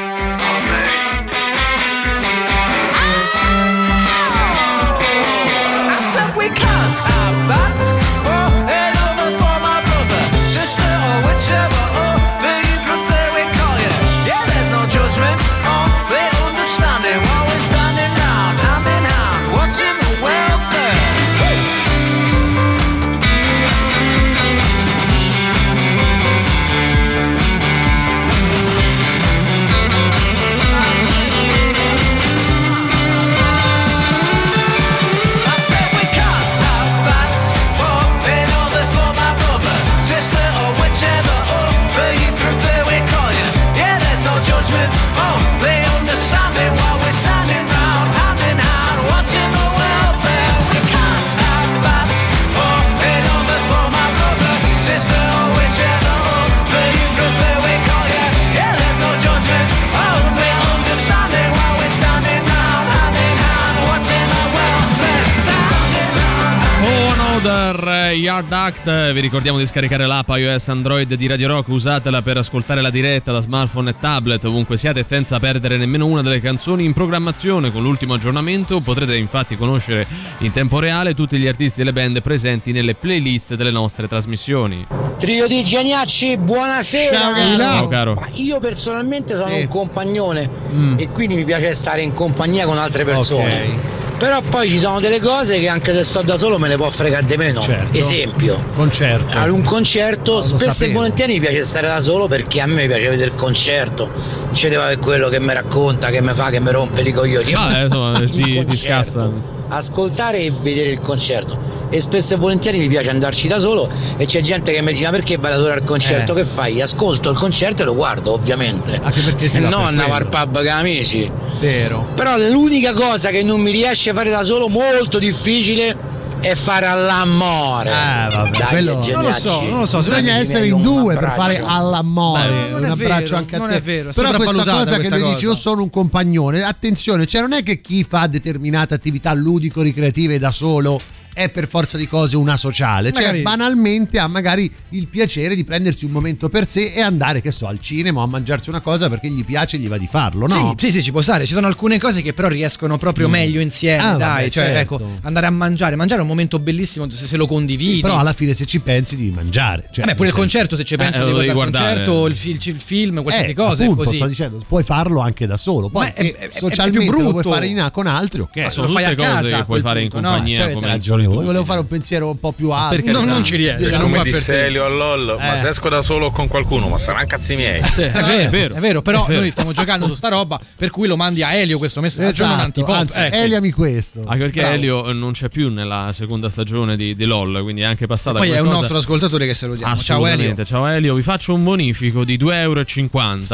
uh, 67.87 67.96
Yard 68.11 68.51
Act, 68.51 69.11
vi 69.11 69.19
ricordiamo 69.19 69.57
di 69.57 69.65
scaricare 69.65 70.05
l'app 70.05 70.29
iOS 70.29 70.67
Android 70.69 71.13
di 71.13 71.27
Radio 71.27 71.47
Rock, 71.47 71.67
usatela 71.69 72.21
per 72.21 72.37
ascoltare 72.37 72.81
la 72.81 72.89
diretta 72.89 73.31
da 73.31 73.39
smartphone 73.39 73.91
e 73.91 73.95
tablet 73.99 74.43
ovunque 74.45 74.77
siate 74.77 75.03
senza 75.03 75.39
perdere 75.39 75.77
nemmeno 75.77 76.05
una 76.05 76.21
delle 76.21 76.39
canzoni 76.41 76.83
in 76.85 76.93
programmazione. 76.93 77.71
Con 77.71 77.81
l'ultimo 77.83 78.13
aggiornamento 78.15 78.79
potrete 78.79 79.15
infatti 79.15 79.55
conoscere 79.57 80.05
in 80.39 80.51
tempo 80.51 80.79
reale 80.79 81.13
tutti 81.13 81.37
gli 81.37 81.47
artisti 81.47 81.81
e 81.81 81.83
le 81.83 81.93
band 81.93 82.21
presenti 82.21 82.71
nelle 82.71 82.95
playlist 82.95 83.55
delle 83.55 83.71
nostre 83.71 84.07
trasmissioni. 84.07 84.85
Trio 85.17 85.47
di 85.47 85.63
Gianiacci, 85.63 86.37
buonasera. 86.37 87.17
Ciao, 87.19 87.33
caro. 87.33 87.57
Ciao, 87.57 87.87
caro. 87.87 88.13
Ma 88.15 88.27
io 88.33 88.59
personalmente 88.59 89.35
sono 89.35 89.53
Sì. 89.53 89.61
un 89.61 89.67
compagnone 89.67 90.49
Mm. 90.73 90.99
e 90.99 91.09
quindi 91.09 91.35
mi 91.35 91.43
piace 91.45 91.73
stare 91.73 92.01
in 92.01 92.13
compagnia 92.13 92.65
con 92.65 92.77
altre 92.77 93.03
persone. 93.03 93.95
Però 94.17 94.41
poi 94.41 94.67
ci 94.67 94.79
sono 94.79 94.99
delle 94.99 95.19
cose 95.19 95.59
che 95.59 95.67
anche 95.67 95.93
se 95.93 96.03
sto 96.03 96.23
da 96.23 96.37
solo 96.37 96.57
me 96.57 96.67
ne 96.67 96.75
può 96.75 96.89
fregare 96.89 97.23
di 97.27 97.37
meno. 97.37 97.61
Certo. 97.61 97.95
Esempio, 97.99 98.63
Concerto. 98.75 99.37
ad 99.37 99.49
un 99.49 99.61
concerto 99.63 100.39
lo 100.39 100.45
spesso 100.45 100.83
e 100.85 100.91
volentieri 100.91 101.33
mi 101.33 101.39
piace 101.39 101.63
stare 101.63 101.87
da 101.87 101.99
solo 101.99 102.27
perché 102.27 102.61
a 102.61 102.65
me 102.65 102.81
mi 102.81 102.87
piace 102.87 103.09
vedere 103.09 103.29
il 103.31 103.35
concerto. 103.35 104.09
Non 104.45 104.55
ci 104.55 104.69
deve 104.69 104.81
avere 104.83 104.97
quello 104.97 105.29
che 105.29 105.39
mi 105.39 105.53
racconta, 105.53 106.07
che 106.09 106.21
mi 106.21 106.31
fa, 106.33 106.49
che 106.49 106.59
mi 106.59 106.71
rompe 106.71 107.01
i 107.01 107.11
coglioni. 107.11 107.53
Ah, 107.53 107.77
eh, 107.77 107.83
insomma, 107.85 108.19
ti, 108.25 108.65
ti 108.65 108.77
scassa. 108.77 109.29
ascoltare 109.69 110.39
e 110.39 110.51
vedere 110.61 110.89
il 110.91 110.99
concerto. 110.99 111.65
E 111.89 112.01
spesso 112.01 112.33
e 112.33 112.37
volentieri 112.37 112.79
mi 112.79 112.89
piace 112.89 113.09
andarci 113.09 113.47
da 113.47 113.59
solo 113.59 113.89
e 114.17 114.25
c'è 114.25 114.41
gente 114.41 114.73
che 114.73 114.81
mi 114.81 114.91
dice 114.91 115.05
"Ma 115.05 115.11
perché 115.11 115.37
vai 115.37 115.51
da 115.51 115.57
solo 115.57 115.71
al 115.71 115.85
concerto? 115.85 116.33
Eh. 116.33 116.35
Che 116.35 116.45
fai? 116.45 116.81
Ascolto 116.81 117.29
il 117.29 117.37
concerto 117.37 117.83
e 117.83 117.85
lo 117.85 117.95
guardo, 117.95 118.33
ovviamente. 118.33 118.99
Anche 119.01 119.21
perché 119.21 119.45
si 119.45 119.51
Se 119.51 119.59
no 119.59 119.77
andavo 119.77 120.11
al 120.13 120.27
pub 120.27 120.57
con 120.57 120.67
amici. 120.67 121.31
Vero. 121.59 122.05
Però 122.13 122.37
l'unica 122.37 122.93
cosa 122.93 123.29
che 123.29 123.41
non 123.41 123.61
mi 123.61 123.71
riesce 123.71 124.09
a 124.09 124.13
fare 124.13 124.29
da 124.29 124.43
solo 124.43 124.67
molto 124.67 125.17
difficile 125.17 125.95
è 126.39 126.55
fare 126.55 126.85
all'amore. 126.85 127.89
Eh, 127.89 128.27
vabbè, 128.35 128.49
Dai, 128.57 128.67
quello- 128.67 128.93
Non 129.11 129.23
lo 129.23 129.33
so, 129.33 129.61
non 129.61 129.79
lo 129.79 129.85
so. 129.85 129.97
Bisogna 129.99 130.35
essere 130.37 130.67
in 130.67 130.81
due 130.81 131.15
per 131.15 131.33
fare 131.35 131.61
all'amore. 131.63 132.47
Beh, 132.47 132.69
non 132.69 132.83
un 132.83 132.91
abbraccio 132.91 133.23
vero, 133.23 133.37
anche 133.37 133.55
a 133.55 133.59
non 133.59 133.67
te. 133.69 133.75
è 133.75 133.81
vero, 133.81 134.11
Però 134.13 134.31
questa 134.33 134.63
cosa 134.63 134.91
che 134.91 134.95
questa 135.07 135.17
lui 135.17 135.29
dice 135.33 135.43
io 135.45 135.49
cosa. 135.49 135.61
sono 135.61 135.81
un 135.83 135.89
compagnone, 135.89 136.63
attenzione, 136.63 137.25
cioè 137.25 137.41
non 137.41 137.53
è 137.53 137.63
che 137.63 137.81
chi 137.81 138.05
fa 138.07 138.27
determinate 138.27 138.93
attività 138.93 139.33
ludico-ricreative 139.33 140.39
da 140.39 140.51
solo 140.51 140.99
è 141.37 141.49
per 141.49 141.67
forza 141.67 141.97
di 141.97 142.07
cose 142.07 142.35
una 142.35 142.57
sociale, 142.57 143.11
cioè 143.13 143.25
Magari- 143.25 143.41
banalmente 143.43 144.17
ha 144.17 144.27
magari 144.27 144.71
il 144.89 145.05
piacere 145.05 145.53
di 145.55 145.63
prendersi 145.63 146.03
un 146.05 146.11
momento 146.11 146.49
per 146.49 146.67
sé 146.67 146.93
e 146.93 147.01
andare, 147.01 147.41
che 147.41 147.51
so, 147.51 147.67
al 147.67 147.79
cinema 147.79 148.21
o 148.21 148.23
a 148.23 148.27
mangiarsi 148.27 148.69
una 148.69 148.79
cosa 148.79 149.07
perché 149.07 149.29
gli 149.29 149.45
piace 149.45 149.77
e 149.77 149.79
gli 149.79 149.87
va 149.87 149.97
di 149.97 150.07
farlo, 150.09 150.47
no? 150.47 150.73
Sì, 150.77 150.87
sì, 150.87 150.91
sì, 150.93 151.03
ci 151.03 151.11
può 151.11 151.21
stare. 151.21 151.45
Ci 151.45 151.53
sono 151.53 151.67
alcune 151.67 151.99
cose 151.99 152.23
che 152.23 152.33
però 152.33 152.47
riescono 152.47 152.97
proprio 152.97 153.27
Mm. 153.27 153.31
meglio 153.31 153.59
insieme. 153.61 154.01
Ah, 154.03 154.15
dai, 154.15 154.19
vabbè, 154.19 154.49
cioè, 154.49 154.65
certo. 154.65 154.95
ecco, 154.95 155.11
andare 155.21 155.45
a 155.45 155.49
mangiare. 155.51 155.95
Mangiare 155.95 156.19
è 156.21 156.23
un 156.23 156.29
momento 156.29 156.57
bellissimo 156.57 157.07
se, 157.11 157.27
se 157.27 157.37
lo 157.37 157.45
condividi. 157.45 157.93
Sì, 157.95 157.99
però 158.01 158.17
alla 158.17 158.33
fine 158.33 158.53
se 158.55 158.65
ci 158.65 158.79
pensi 158.79 159.15
devi 159.15 159.29
mangiare. 159.29 159.83
Cioè, 159.91 160.05
Vabbè, 160.05 160.15
pure 160.15 160.29
il 160.29 160.33
concerto, 160.33 160.75
se 160.75 160.83
ci 160.83 160.95
pensi, 160.97 161.19
Eh, 161.19 161.25
devi 161.25 161.37
devi 161.39 161.51
guardare 161.51 161.99
il 161.99 162.05
guardare. 162.05 162.05
concerto, 162.05 162.25
il, 162.27 162.35
fi- 162.35 162.69
il 162.75 162.81
film, 162.81 163.21
qualsiasi 163.21 163.51
Eh, 163.51 163.53
cosa. 163.53 163.81
è 163.83 163.85
appunto, 163.85 164.03
così. 164.05 164.15
sto 164.15 164.25
dicendo, 164.27 164.63
puoi 164.67 164.83
farlo 164.83 165.19
anche 165.21 165.45
da 165.45 165.57
solo. 165.57 165.89
Poi 165.89 166.07
è- 166.07 166.13
è- 166.13 166.33
è- 166.35 166.49
è 166.49 166.49
socialmente 166.57 166.99
più 167.05 167.11
lo 167.11 167.29
puoi 167.29 167.33
brutto. 167.43 167.49
fare 167.51 167.67
in- 167.67 167.89
con 167.93 168.07
altri, 168.07 168.39
ok. 168.41 168.57
Ma 168.57 168.69
sono 168.71 168.87
lo 168.87 168.93
fai 168.93 169.03
tutte 169.09 169.25
a 169.25 169.29
cose 169.29 169.41
casa, 169.43 169.57
che 169.57 169.63
puoi 169.65 169.81
fare 169.81 170.01
in 170.01 170.09
no? 170.11 170.21
compagnia 170.21 170.55
Cioè, 170.57 170.71
come 170.73 170.87
ragione 170.87 171.25
voi. 171.27 171.35
solitudine. 171.37 171.45
Volevo 171.45 171.63
fare 171.65 171.79
un 171.79 171.87
pensiero 171.87 172.29
un 172.29 172.39
po' 172.39 172.51
più 172.51 172.69
alto. 172.71 172.95
per 172.95 173.03
Non, 173.05 173.13
carità. 173.13 173.33
non 173.33 173.43
ci 173.43 173.55
riesco. 173.55 173.89
Non 173.89 174.01
Come 174.01 174.15
fa 174.17 174.23
per 174.23 174.31
disse 174.33 174.51
te. 174.53 174.65
Elio 174.65 174.85
a 174.85 174.87
LOL, 174.89 175.35
ma 175.37 175.53
Eh. 175.55 175.57
se 175.57 175.67
esco 175.69 175.89
da 175.89 176.01
solo 176.01 176.25
o 176.27 176.31
con 176.31 176.47
qualcuno, 176.47 176.87
ma 176.87 176.97
saranno 176.97 177.25
cazzi 177.27 177.55
miei. 177.55 177.81
Sì, 177.83 178.01
È 178.03 178.11
vero, 178.11 178.49
vero. 178.49 178.75
è 178.75 178.79
vero, 178.79 179.01
però 179.01 179.25
È 179.25 179.27
vero. 179.29 179.41
noi 179.41 179.51
stiamo 179.51 179.71
giocando 179.73 180.05
su 180.07 180.13
sta 180.13 180.27
roba, 180.29 180.59
per 180.77 180.89
cui 180.89 181.07
lo 181.07 181.15
mandi 181.17 181.43
a 181.43 181.53
Elio 181.53 181.77
questo 181.77 182.01
messaggio, 182.01 182.43
non 182.43 182.51
Esatto, 182.53 182.63
antipop. 182.65 182.95
anzi, 182.95 183.19
Eh, 183.19 183.29
sì. 183.33 183.43
eliami 183.43 183.71
questo. 183.71 184.23
Anche 184.25 184.43
perché 184.45 184.59
Bravo. 184.61 184.75
Elio 184.75 185.11
non 185.13 185.31
c'è 185.33 185.49
più 185.49 185.69
nella 185.71 186.09
seconda 186.13 186.49
stagione 186.49 186.95
di, 186.95 187.15
di 187.15 187.25
LOL, 187.25 187.61
quindi 187.63 187.81
è 187.81 187.85
anche 187.85 188.05
passata 188.07 188.37
Poi 188.39 188.49
è 188.51 188.59
un 188.59 188.69
nostro 188.69 188.97
ascoltatore 188.97 189.45
che 189.45 189.53
salutiamo. 189.53 189.95
Ciao 189.95 190.17
Elio. 190.17 190.27
Assolutamente. 190.27 190.65
Ciao 190.65 190.85
Elio, 190.87 191.13
vi 191.15 191.21
faccio 191.21 191.53
un 191.53 191.63
bonifico 191.63 192.23
di 192.23 192.37
2,50 192.37 192.53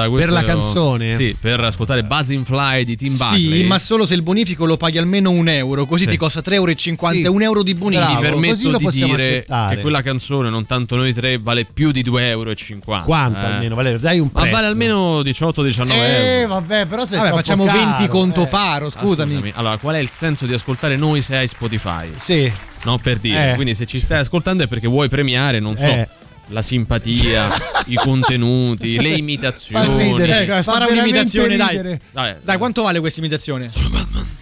euro 0.04 0.18
Per 0.18 0.30
la 0.30 0.44
canzone? 0.44 1.14
Sì, 1.14 1.36
per 1.40 1.60
ascoltare 1.60 2.04
Buzzing 2.04 2.46
Fly 2.46 2.84
di 2.84 2.96
Tim 2.96 3.16
Buckley. 3.18 3.62
Sì, 3.62 3.64
ma 3.64 3.80
solo 3.80 4.06
se 4.06 4.14
il 4.14 4.22
bonifico 4.22 4.66
lo 4.66 4.78
paghi 4.78 4.98
almeno 4.98 5.30
un 5.32 5.48
euro, 5.50 5.86
così 5.86 6.04
Sì. 6.04 6.10
ti 6.12 6.18
costa 6.18 6.42
3,50 6.42 7.12
Sì. 7.12 7.22
euro, 7.22 7.32
un 7.34 7.42
euro 7.64 7.72
di 7.72 7.74
bonifico. 7.74 8.08
Mi 8.14 8.20
Bravo, 8.20 8.38
così 8.38 8.64
permetto 8.64 8.70
lo 8.72 8.78
di 8.78 8.96
dire 8.96 9.28
accettare. 9.38 9.76
che 9.76 9.82
quella 9.82 10.02
canzone, 10.02 10.50
non 10.50 10.66
tanto 10.66 10.96
noi 10.96 11.14
tre, 11.14 11.38
vale 11.40 11.66
più 11.66 11.92
di 11.92 12.04
2,50 12.04 12.20
euro. 12.22 12.54
Quanto 13.06 13.40
almeno, 13.46 13.76
Valerio? 13.76 14.00
Dai 14.00 14.20
un 14.20 14.30
Ma 14.32 14.42
prezzo. 14.42 14.56
vale 14.56 14.68
almeno 14.68 15.22
18-19 15.22 15.92
Eh, 15.92 16.40
euro. 16.42 16.54
vabbè, 16.56 16.86
però 16.86 17.06
se 17.06 17.18
Vabbè, 17.18 17.30
facciamo 17.32 17.66
20 17.66 18.08
conto 18.08 18.46
paro, 18.48 18.88
Ah, 18.88 18.92
scusami. 18.92 19.52
Allora, 19.56 19.78
qual 19.78 19.96
è 19.96 20.00
il 20.00 20.10
senso 20.12 20.46
di 20.46 20.54
ascoltare 20.54 20.96
noi 20.98 21.22
se 21.22 21.36
hai 21.38 21.48
Spotify? 21.48 22.10
Sì. 22.16 22.52
No, 22.84 22.98
per 22.98 23.18
dire. 23.18 23.52
Eh. 23.52 23.56
Quindi 23.56 23.76
se 23.76 23.86
ci 23.86 24.00
stai 24.00 24.20
ascoltando 24.20 24.64
è 24.64 24.68
perché 24.68 24.88
vuoi 24.88 25.08
premiare, 25.08 25.60
non 25.60 25.78
so, 25.78 25.86
Eh. 25.86 26.08
la 26.48 26.62
simpatia, 26.62 27.48
i 27.88 27.96
contenuti, 27.96 28.98
le 29.00 29.10
Fa 29.12 29.16
imitazioni. 29.16 30.04
ridere. 30.12 30.58
Eh, 30.58 30.64
Fa 30.64 30.86
un'imitazione, 30.90 31.56
dai. 31.56 31.70
ridere. 31.78 32.02
Dai, 32.12 32.36
Dai, 32.44 32.58
quanto 32.58 32.84
vale 32.84 33.00
questa 33.00 33.20
imitazione? 33.22 33.70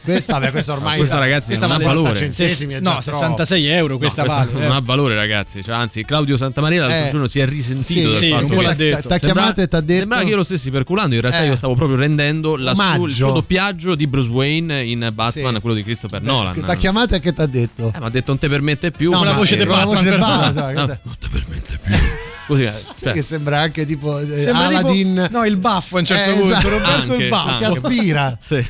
Questa, 0.04 0.34
vabbè, 0.34 0.50
questa 0.52 0.74
ormai 0.74 0.98
questa 0.98 1.20
ragazzi 1.20 1.48
questa 1.50 1.68
non 1.68 1.76
ha 1.80 1.84
valore. 1.84 2.16
centesimi, 2.16 2.74
no, 2.80 3.00
troppo. 3.04 3.20
66 3.20 3.68
euro 3.68 3.94
No, 3.94 4.00
questa 4.00 4.22
questa 4.24 4.40
vale. 4.46 4.52
non 4.54 4.72
eh. 4.72 4.76
ha 4.76 4.82
valore, 4.84 5.14
ragazzi. 5.16 5.64
Cioè, 5.64 5.76
anzi, 5.76 6.04
Claudio 6.04 6.38
Santamaria 6.38 6.82
l'altro 6.88 7.06
Eh. 7.06 7.10
giorno 7.12 7.28
si 7.28 7.40
è 7.40 7.46
risentito 7.46 8.00
Sì, 8.14 8.20
del 8.20 8.24
sì, 8.24 8.30
fatto 8.32 8.48
che 8.68 8.76
detto. 8.76 9.08
T'ha 9.10 9.18
chiamato 9.20 9.62
e 9.62 9.68
t'ha 9.68 9.80
detto 9.82 10.00
Sembrava 10.00 10.24
che 10.24 10.30
io 10.30 10.36
lo 10.38 10.44
stessi 10.44 10.72
perculando, 10.72 11.14
in 11.16 11.22
realtà 11.22 11.42
Eh. 11.44 11.48
io 11.48 11.56
stavo 11.56 11.76
proprio 11.76 11.98
rendendo 11.98 12.56
la 12.58 12.74
su- 12.74 13.06
il 13.06 13.14
suo 13.14 13.32
doppiaggio 13.32 13.94
di 13.96 14.08
Bruce 14.08 14.32
Wayne 14.32 14.84
in 14.84 15.10
Batman, 15.14 15.54
Sì. 15.56 15.60
quello 15.62 15.76
di 15.76 15.84
Christopher 15.84 16.22
Nolan. 16.24 16.54
Che 16.54 16.62
t'ha 16.62 16.76
chiamato 16.76 17.16
e 17.16 17.20
che 17.20 17.34
t'ha 17.34 17.46
detto? 17.46 17.92
Eh, 17.96 18.00
mi 18.00 18.06
ha 18.06 18.10
detto 18.10 18.32
non 18.32 18.40
te 18.40 18.50
permette 18.50 18.90
più. 18.92 19.12
No, 19.12 19.24
la 19.24 19.32
ma- 19.32 19.38
voce 19.38 19.54
eh, 19.54 19.58
di 19.60 19.64
la 19.66 19.70
Batman, 19.70 19.88
voce 19.94 20.04
di 20.04 20.10
però. 20.10 20.26
Batman, 20.26 20.54
No, 20.54 20.74
questa- 20.74 21.00
non 21.06 21.16
te 21.20 21.28
permette 21.32 21.80
più. 21.84 21.96
Così, 22.48 22.64
eh, 22.64 22.74
cioè, 23.00 23.14
che 23.14 23.22
sembra 23.22 23.60
anche 23.62 23.86
tipo 23.86 24.18
eh, 24.20 24.26
Sembra 24.26 24.68
tipo- 24.68 24.80
Aladdin 24.80 25.28
no, 25.32 25.46
il 25.46 25.56
baffo 25.58 25.96
a 25.98 26.00
un 26.00 26.06
certo 26.06 26.32
Eh, 26.32 26.34
punto. 26.34 26.50
esatto. 26.50 26.70
Roberto 26.70 27.12
Anche, 27.14 27.24
il 27.24 27.30
baffo. 27.30 27.58
che 27.60 27.66
aspira. 27.66 28.38
sì. 28.42 28.66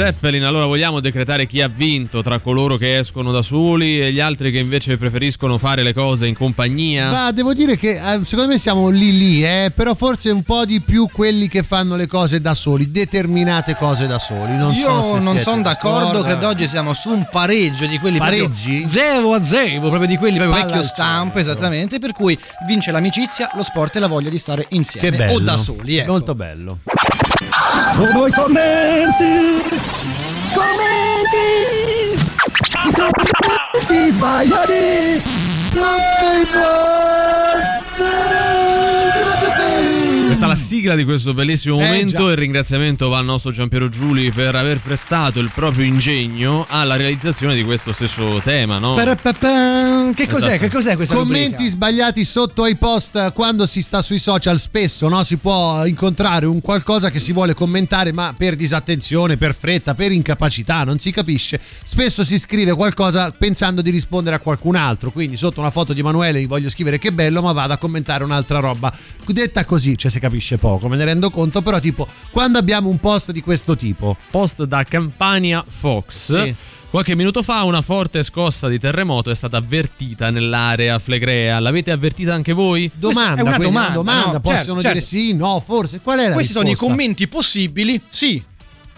Zeppelin. 0.00 0.44
Allora 0.44 0.64
vogliamo 0.64 0.98
decretare 0.98 1.44
chi 1.44 1.60
ha 1.60 1.68
vinto 1.68 2.22
tra 2.22 2.38
coloro 2.38 2.78
che 2.78 2.96
escono 2.96 3.32
da 3.32 3.42
soli 3.42 4.00
e 4.00 4.10
gli 4.10 4.18
altri 4.18 4.50
che 4.50 4.56
invece 4.56 4.96
preferiscono 4.96 5.58
fare 5.58 5.82
le 5.82 5.92
cose 5.92 6.26
in 6.26 6.34
compagnia? 6.34 7.10
Ma 7.10 7.30
devo 7.32 7.52
dire 7.52 7.76
che 7.76 7.96
eh, 7.96 8.24
secondo 8.24 8.50
me 8.50 8.56
siamo 8.56 8.88
lì 8.88 9.14
lì, 9.18 9.44
eh, 9.44 9.70
però 9.74 9.94
forse 9.94 10.30
un 10.30 10.42
po' 10.42 10.64
di 10.64 10.80
più 10.80 11.06
quelli 11.12 11.48
che 11.48 11.62
fanno 11.62 11.96
le 11.96 12.06
cose 12.06 12.40
da 12.40 12.54
soli, 12.54 12.90
determinate 12.90 13.76
cose 13.76 14.06
da 14.06 14.18
soli. 14.18 14.56
Non 14.56 14.72
Io 14.72 15.02
so 15.02 15.18
se 15.18 15.22
non 15.22 15.36
sono 15.38 15.60
d'accordo, 15.60 16.22
credo 16.22 16.48
oggi 16.48 16.66
siamo 16.66 16.94
su 16.94 17.10
un 17.10 17.28
pareggio 17.30 17.84
di 17.84 17.98
quelli 17.98 18.16
Pareggi? 18.16 18.80
proprio 18.80 18.88
0 18.88 19.32
a 19.34 19.42
0, 19.42 19.80
proprio 19.80 20.06
di 20.06 20.16
quelli 20.16 20.38
proprio 20.38 20.58
Palla 20.60 20.72
vecchio 20.72 20.82
stampo, 20.82 21.38
esattamente, 21.40 21.98
per 21.98 22.12
cui 22.12 22.38
vince 22.66 22.90
l'amicizia, 22.90 23.50
lo 23.54 23.62
sport 23.62 23.96
e 23.96 24.00
la 24.00 24.06
voglia 24.06 24.30
di 24.30 24.38
stare 24.38 24.64
insieme 24.70 25.28
o 25.28 25.40
da 25.40 25.58
soli, 25.58 25.98
ecco. 25.98 26.12
Molto 26.12 26.34
bello. 26.34 26.78
Come 27.94 28.28
i 28.28 28.32
commenti! 28.32 29.60
Commenti! 30.54 32.18
I 32.72 32.92
commenti 32.92 34.10
sbagliati! 34.10 35.30
Questa 40.40 40.58
è 40.58 40.58
la 40.58 40.66
sigla 40.68 40.94
di 40.94 41.04
questo 41.04 41.34
bellissimo 41.34 41.78
Eh, 41.80 41.84
momento. 41.84 42.24
già. 42.24 42.30
Il 42.30 42.36
ringraziamento 42.38 43.10
va 43.10 43.18
al 43.18 43.26
nostro 43.26 43.50
Giampiero 43.50 43.90
Giuli 43.90 44.30
per 44.30 44.54
aver 44.54 44.78
prestato 44.80 45.38
il 45.38 45.50
proprio 45.54 45.84
ingegno 45.84 46.64
alla 46.66 46.96
realizzazione 46.96 47.54
di 47.54 47.62
questo 47.62 47.92
stesso 47.92 48.40
tema, 48.42 48.78
no? 48.78 48.94
Che 50.14 50.26
cos'è? 50.26 50.46
Esatto. 50.46 50.58
Che 50.58 50.70
cos'è 50.70 50.96
questa 50.96 51.14
Commenti 51.14 51.50
rubrica? 51.50 51.70
sbagliati 51.70 52.24
sotto 52.24 52.62
ai 52.62 52.76
post 52.76 53.32
quando 53.32 53.66
si 53.66 53.82
sta 53.82 54.00
sui 54.00 54.18
social 54.18 54.58
spesso 54.58 55.08
no? 55.08 55.22
si 55.24 55.36
può 55.36 55.84
incontrare 55.84 56.46
un 56.46 56.60
qualcosa 56.62 57.10
che 57.10 57.18
si 57.18 57.32
vuole 57.32 57.52
commentare 57.52 58.12
ma 58.12 58.32
per 58.34 58.56
disattenzione, 58.56 59.36
per 59.36 59.54
fretta, 59.54 59.94
per 59.94 60.10
incapacità, 60.10 60.84
non 60.84 60.98
si 60.98 61.10
capisce. 61.10 61.60
Spesso 61.84 62.24
si 62.24 62.38
scrive 62.38 62.72
qualcosa 62.72 63.30
pensando 63.30 63.82
di 63.82 63.90
rispondere 63.90 64.36
a 64.36 64.38
qualcun 64.38 64.74
altro, 64.76 65.10
quindi 65.10 65.36
sotto 65.36 65.60
una 65.60 65.70
foto 65.70 65.92
di 65.92 66.00
Emanuele 66.00 66.40
gli 66.40 66.46
voglio 66.48 66.70
scrivere 66.70 66.98
che 66.98 67.12
bello 67.12 67.42
ma 67.42 67.52
vado 67.52 67.74
a 67.74 67.76
commentare 67.76 68.24
un'altra 68.24 68.58
roba. 68.58 68.90
Detta 69.26 69.64
così, 69.64 69.96
cioè 69.96 70.10
si 70.10 70.18
capisce 70.30 70.56
poco, 70.56 70.88
me 70.88 70.96
ne 70.96 71.04
rendo 71.04 71.28
conto, 71.30 71.60
però 71.60 71.80
tipo 71.80 72.06
quando 72.30 72.58
abbiamo 72.58 72.88
un 72.88 72.98
post 72.98 73.32
di 73.32 73.42
questo 73.42 73.76
tipo, 73.76 74.16
Post 74.30 74.62
da 74.64 74.84
Campania 74.84 75.64
Fox. 75.66 76.42
Sì. 76.44 76.54
Qualche 76.90 77.14
minuto 77.14 77.42
fa 77.44 77.62
una 77.64 77.82
forte 77.82 78.22
scossa 78.24 78.66
di 78.66 78.78
terremoto 78.78 79.30
è 79.30 79.34
stata 79.34 79.58
avvertita 79.58 80.30
nell'area 80.30 80.98
flegrea. 80.98 81.60
L'avete 81.60 81.92
avvertita 81.92 82.34
anche 82.34 82.52
voi? 82.52 82.90
domanda, 82.94 83.38
è 83.40 83.42
una 83.42 83.56
quindi, 83.56 83.92
domanda, 83.92 84.32
no? 84.32 84.40
possono 84.40 84.80
Certo, 84.80 84.88
dire 84.88 85.00
sì, 85.00 85.34
no, 85.34 85.62
forse, 85.64 86.00
qual 86.00 86.18
è 86.18 86.28
la 86.28 86.34
Questi 86.34 86.52
sono 86.52 86.64
i 86.66 86.70
risposta? 86.70 86.92
commenti 86.94 87.28
possibili, 87.28 88.00
sì. 88.08 88.42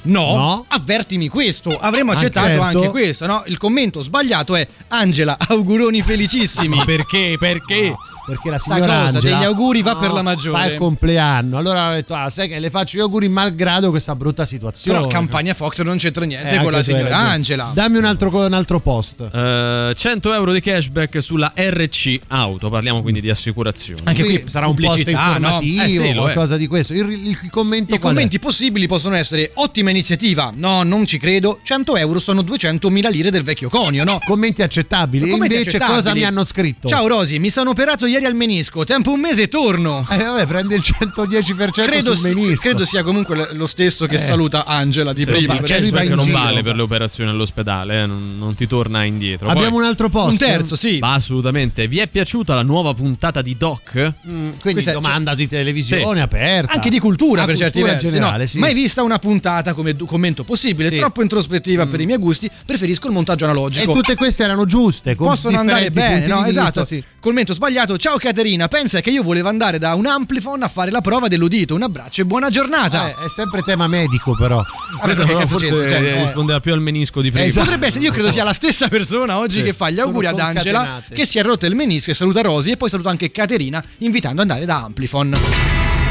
No, 0.04 0.34
No. 0.34 0.64
avvertimi 0.68 1.28
questo. 1.28 1.68
Avremmo 1.78 2.10
Ah, 2.12 2.14
accettato 2.16 2.46
certo. 2.48 2.62
anche 2.62 2.88
questo, 2.88 3.26
no? 3.26 3.42
Il 3.46 3.56
commento 3.58 4.00
sbagliato 4.00 4.56
è 4.56 4.66
Angela, 4.88 5.36
auguroni 5.38 6.00
felicissimi. 6.02 6.74
Ma 6.78 6.84
perché? 6.84 7.36
Perché? 7.38 7.94
Perché 8.26 8.50
la 8.50 8.58
signora 8.58 8.80
cosa 8.86 9.18
Angela 9.18 9.20
degli 9.36 9.44
auguri 9.44 9.82
va 9.82 9.92
no, 9.92 9.98
per 9.98 10.12
la 10.12 10.22
maggiore. 10.22 10.58
fa 10.58 10.66
il 10.70 10.78
compleanno 10.78 11.58
allora 11.58 11.90
ho 11.90 11.92
detto 11.94 12.14
ah 12.14 12.28
sai 12.30 12.48
che 12.48 12.58
le 12.58 12.70
faccio 12.70 12.96
gli 12.96 13.00
auguri 13.00 13.28
malgrado 13.28 13.90
questa 13.90 14.14
brutta 14.14 14.44
situazione 14.44 14.98
Però 14.98 15.10
Campagna 15.10 15.54
Fox 15.54 15.80
non 15.82 15.96
c'entra 15.96 16.24
niente 16.24 16.54
Eh, 16.56 16.62
con 16.62 16.72
la 16.72 16.82
signora. 16.82 17.16
Angela. 17.18 17.70
dammi 17.74 17.96
un 17.98 18.04
altro, 18.04 18.30
un 18.46 18.52
altro 18.52 18.80
post 18.80 19.28
Eh, 19.32 19.92
100 19.94 20.34
euro 20.34 20.52
di 20.52 20.60
cashback 20.60 21.22
sulla 21.22 21.52
RC 21.54 22.18
Auto. 22.28 22.68
Parliamo 22.70 23.02
quindi 23.02 23.20
di 23.20 23.30
assicurazioni. 23.30 24.00
Anche 24.04 24.22
qui 24.24 24.40
qui 24.42 24.50
sarà 24.50 24.66
un 24.66 24.74
post 24.74 24.86
pubblicità, 25.04 25.38
no? 25.38 25.60
informativo 25.60 25.82
Eh 25.82 25.88
sì, 25.88 25.96
lo 25.98 26.04
è. 26.04 26.14
qualcosa 26.32 26.56
di 26.56 26.66
questo 26.66 26.92
il, 26.92 27.10
il- 27.10 27.38
il 27.42 27.50
commento 27.50 27.94
I 27.94 27.98
qual 27.98 28.12
è? 28.12 28.14
commenti 28.14 28.38
possibili 28.38 28.86
possono 28.86 29.14
essere 29.16 29.50
ottima 29.54 29.90
iniziativa, 29.90 30.50
no, 30.54 30.82
non 30.82 31.06
ci 31.06 31.18
credo, 31.18 31.58
100 31.62 31.96
euro 31.96 32.18
sono 32.18 32.42
200.000 32.42 33.10
lire 33.10 33.30
del 33.30 33.42
vecchio 33.42 33.68
conio, 33.68 34.04
no? 34.04 34.18
commenti 34.24 34.62
accettabili 34.62 35.28
Commenti 35.30 35.54
invece 35.54 35.70
accettabili. 35.76 35.96
cosa 35.98 36.14
mi 36.14 36.24
hanno 36.24 36.44
scritto 36.44 36.88
Ciao 36.88 37.06
Rosi, 37.06 37.38
mi 37.38 37.50
sono 37.50 37.70
operato 37.70 38.06
ieri 38.12 38.26
al 38.26 38.34
menisco, 38.34 38.84
tempo 38.84 39.10
un 39.12 39.20
mese 39.20 39.42
e 39.42 39.48
torno. 39.48 40.06
eh, 40.10 40.16
vabbè 40.16 40.46
prende 40.46 40.74
il 40.74 40.82
110% 40.84 41.70
Credo, 41.82 42.14
sul 42.14 42.28
menisco 42.34 42.60
credo 42.62 42.84
sia 42.84 43.02
comunque 43.02 43.48
lo 43.52 43.66
stesso 43.66 44.06
che 44.06 44.16
Eh. 44.16 44.18
saluta 44.18 44.64
Angela 44.64 45.12
di 45.12 45.24
Sì, 45.24 45.30
prima. 45.30 45.54
lui 45.58 45.90
va 45.90 46.02
in 46.02 46.14
non 46.14 46.24
giro. 46.26 46.38
vale 46.38 46.62
per 46.62 46.74
le 46.76 46.82
operazioni 46.82 47.30
all'ospedale, 47.30 48.02
eh, 48.02 48.06
non, 48.06 48.36
non 48.38 48.54
ti 48.54 48.66
torna 48.66 49.04
indietro. 49.04 49.48
abbiamo 49.48 49.70
Poi- 49.70 49.78
un 49.80 49.84
altro 49.84 50.08
post 50.08 50.32
Un 50.40 50.46
terzo, 50.48 50.76
sì. 50.76 50.98
Ma 51.00 51.14
assolutamente. 51.14 51.88
Vi 51.88 51.98
è 51.98 52.06
piaciuta 52.06 52.54
la 52.54 52.62
nuova 52.62 52.94
puntata 52.94 53.42
di 53.42 53.56
Doc? 53.56 53.96
Mm, 53.96 54.12
quindi 54.22 54.58
Questa 54.60 54.90
è- 54.90 54.94
domanda 54.94 55.34
di 55.34 55.48
televisione 55.48 56.20
aperta 56.20 56.72
Anche 56.72 56.90
di 56.90 56.98
cultura 56.98 57.42
Ah, 57.42 57.46
per 57.46 57.56
certi 57.56 57.72
cultura 57.80 57.92
versi. 57.92 58.08
generale 58.08 58.42
no? 58.44 58.48
sì. 58.48 58.58
Mai 58.58 58.74
vista 58.74 59.02
una 59.02 59.18
puntata 59.18 59.72
come 59.74 59.96
commento 59.96 60.44
possibile, 60.44 60.88
Sì. 60.88 60.94
Mm. 60.96 60.98
troppo 60.98 61.22
introspettiva 61.22 61.86
per 61.86 62.00
i 62.00 62.06
miei 62.06 62.18
gusti, 62.18 62.50
preferisco 62.64 63.06
il 63.06 63.12
montaggio 63.12 63.44
e 63.44 63.48
analogico. 63.48 63.92
tutte 63.92 64.14
queste 64.14 64.42
erano 64.44 64.64
giuste 64.66 65.14
Possono 65.14 65.58
andare 65.58 65.90
bene, 65.90 66.26
no? 66.26 66.42
vista, 66.42 66.48
Esatto. 66.66 66.84
sì. 66.84 67.02
Commento 67.20 67.54
sbagliato. 67.54 67.96
Ciao 68.02 68.18
Caterina, 68.18 68.66
pensa 68.66 69.00
che 69.00 69.10
io 69.10 69.22
volevo 69.22 69.48
andare 69.48 69.78
da 69.78 69.94
un 69.94 70.06
Amplifon 70.06 70.60
a 70.64 70.66
fare 70.66 70.90
la 70.90 71.00
prova 71.00 71.28
dell'udito. 71.28 71.76
Un 71.76 71.82
abbraccio 71.82 72.22
e 72.22 72.24
buona 72.24 72.50
giornata. 72.50 73.10
Eh, 73.10 73.26
è 73.26 73.28
sempre 73.28 73.62
tema 73.62 73.86
medico 73.86 74.34
però 74.34 74.60
Questa 75.00 75.24
però 75.24 75.46
forse? 75.46 75.68
Cioè, 75.68 76.02
eh, 76.02 76.14
no. 76.14 76.18
rispondeva 76.18 76.58
più 76.58 76.72
al 76.72 76.80
menisco 76.80 77.20
di 77.20 77.30
prima. 77.30 77.46
Esatto. 77.46 77.62
Potrebbe 77.62 77.86
essere, 77.86 78.02
io 78.02 78.10
credo 78.10 78.32
sia 78.32 78.42
la 78.42 78.54
stessa 78.54 78.88
persona 78.88 79.38
oggi 79.38 79.58
Sì. 79.58 79.62
che 79.62 79.72
fa 79.72 79.88
gli 79.88 79.98
Sono 79.98 80.08
auguri 80.08 80.26
ad 80.26 80.40
Angela, 80.40 81.00
che 81.14 81.24
si 81.24 81.38
è 81.38 81.44
rotto 81.44 81.64
il 81.66 81.76
menisco 81.76 82.10
e 82.10 82.14
saluta 82.14 82.40
Rosy 82.40 82.72
e 82.72 82.76
poi 82.76 82.88
saluta 82.88 83.08
anche 83.08 83.30
Caterina 83.30 83.80
invitando 83.98 84.42
ad 84.42 84.50
andare 84.50 84.66
da 84.66 84.82
Amplifon. 84.82 86.01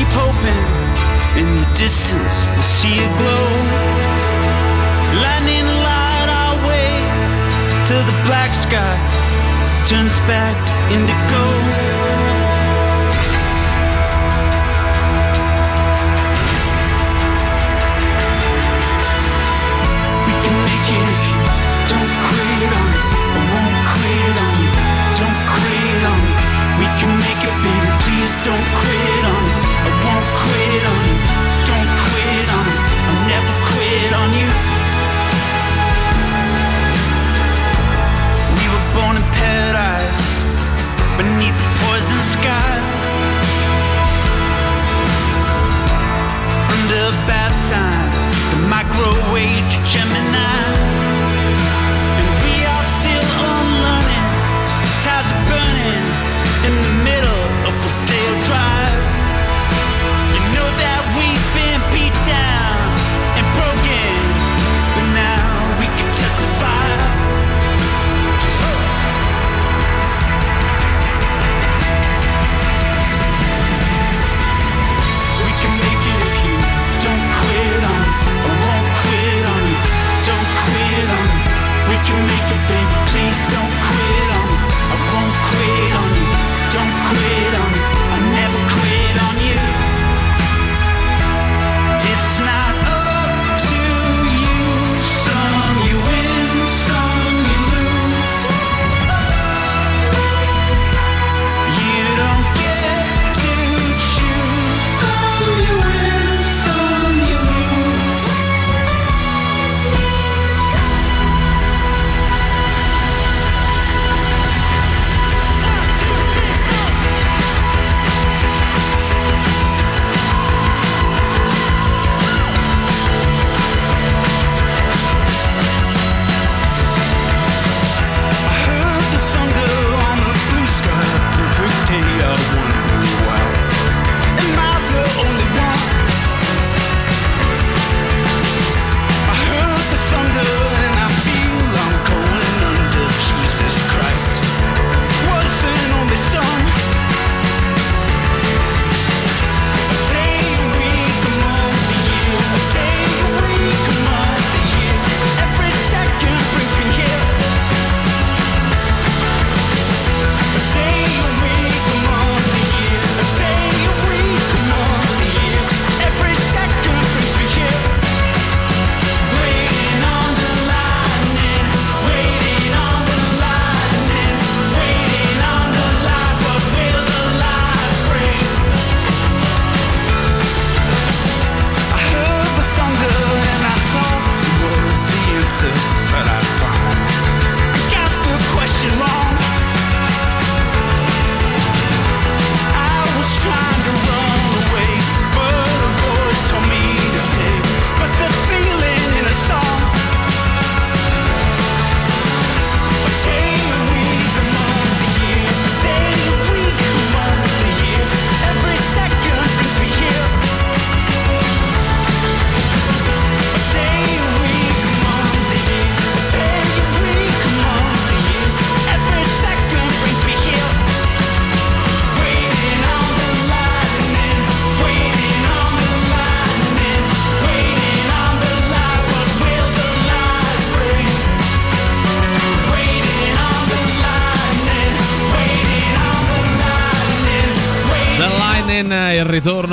Keep 0.00 0.08
hoping 0.16 0.66
in 1.36 1.48
the 1.60 1.68
distance 1.76 2.34
we'll 2.54 2.62
see 2.62 2.96
a 3.04 3.08
glow. 3.20 3.48
Lightning 5.20 5.68
light 5.84 6.28
our 6.40 6.56
way 6.68 6.88
to 7.88 7.96
the 8.08 8.16
black 8.24 8.54
sky 8.54 8.96
turns 9.86 10.16
back 10.20 10.56
to 10.66 10.94
indigo. 10.96 11.99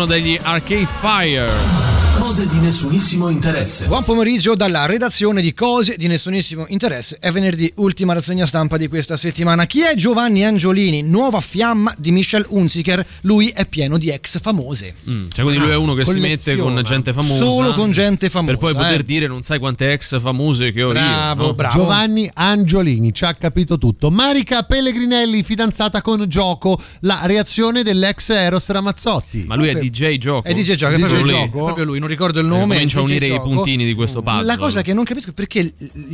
Degli 0.07 0.39
Arcade 0.41 0.87
Fire. 1.01 1.76
Cose 2.17 2.47
di 2.47 2.57
nessunissimo 2.57 3.29
interesse. 3.29 3.85
Buon 3.85 4.03
pomeriggio 4.03 4.55
dalla 4.55 4.87
redazione 4.87 5.39
di 5.39 5.53
Cose 5.53 5.97
di 5.97 6.07
nessunissimo 6.07 6.65
interesse. 6.67 7.17
È 7.19 7.29
venerdì, 7.31 7.71
ultima 7.75 8.13
rassegna 8.13 8.47
stampa 8.47 8.75
di 8.77 8.87
questa 8.87 9.15
settimana. 9.17 9.67
Chi 9.67 9.81
è 9.81 9.93
Giovanni 9.93 10.43
Angiolini? 10.43 11.03
Nuova 11.03 11.39
fiamma 11.41 11.93
di 11.95 12.11
Michel 12.11 12.43
Hunziker. 12.49 13.05
Lui 13.21 13.49
è 13.49 13.67
pieno 13.67 13.99
di 13.99 14.09
ex 14.09 14.41
famose. 14.41 14.95
Mm, 15.07 15.27
cioè, 15.29 15.45
quindi 15.45 15.63
lui 15.63 15.71
è 15.71 15.75
uno 15.75 15.93
che 15.93 16.05
si 16.05 16.19
mette 16.19 16.57
con 16.57 16.81
gente 16.83 17.13
famosa. 17.13 17.45
Solo 17.45 17.71
con 17.73 17.91
gente 17.91 18.29
famosa. 18.29 18.57
Per 18.57 18.61
poi 18.61 18.73
poter 18.73 19.01
eh. 19.01 19.03
dire 19.03 19.27
non 19.27 19.43
sai 19.43 19.59
quante 19.59 19.91
ex 19.91 20.19
famose 20.19 20.71
che 20.71 20.81
ho 20.81 20.89
Bravo, 20.89 21.41
io. 21.41 21.47
no? 21.49 21.53
bravo. 21.53 21.77
Giovanni 21.77 22.29
Angiolini 22.33 23.13
ci 23.13 23.25
ha 23.25 23.35
capito 23.35 23.77
tutto. 23.77 24.09
Marica 24.09 24.63
Pellegrinelli, 24.63 25.43
fidanzata 25.43 26.01
con 26.01 26.25
Gioco, 26.27 26.81
la 27.01 27.21
reazione 27.25 27.83
dell'ex 27.83 28.29
Eros 28.29 28.67
Ramazzotti. 28.69 29.43
Ma 29.45 29.53
lui 29.53 29.67
è 29.67 29.75
DJ 29.75 30.17
Gioco. 30.17 30.47
È 30.47 30.53
DJ 30.53 30.73
Gioco, 30.73 30.93
è 30.93 30.97
DJ 30.97 31.05
proprio, 31.05 31.25
Gioco? 31.25 31.45
Gioco, 31.45 31.63
proprio 31.63 31.85
lui, 31.85 32.05
non 32.07 32.15
ricordo 32.15 32.39
il 32.39 32.45
nome. 32.45 32.75
Eh, 32.75 32.77
comincia 32.77 32.97
è 32.97 33.01
a 33.01 33.03
unire 33.03 33.27
i 33.27 33.41
puntini 33.41 33.85
di 33.85 33.93
questo 33.93 34.21
puzzle. 34.21 34.43
La 34.43 34.57
cosa 34.57 34.81
che 34.81 34.93
non 34.93 35.03
capisco 35.03 35.29
è 35.31 35.33
perché 35.33 35.73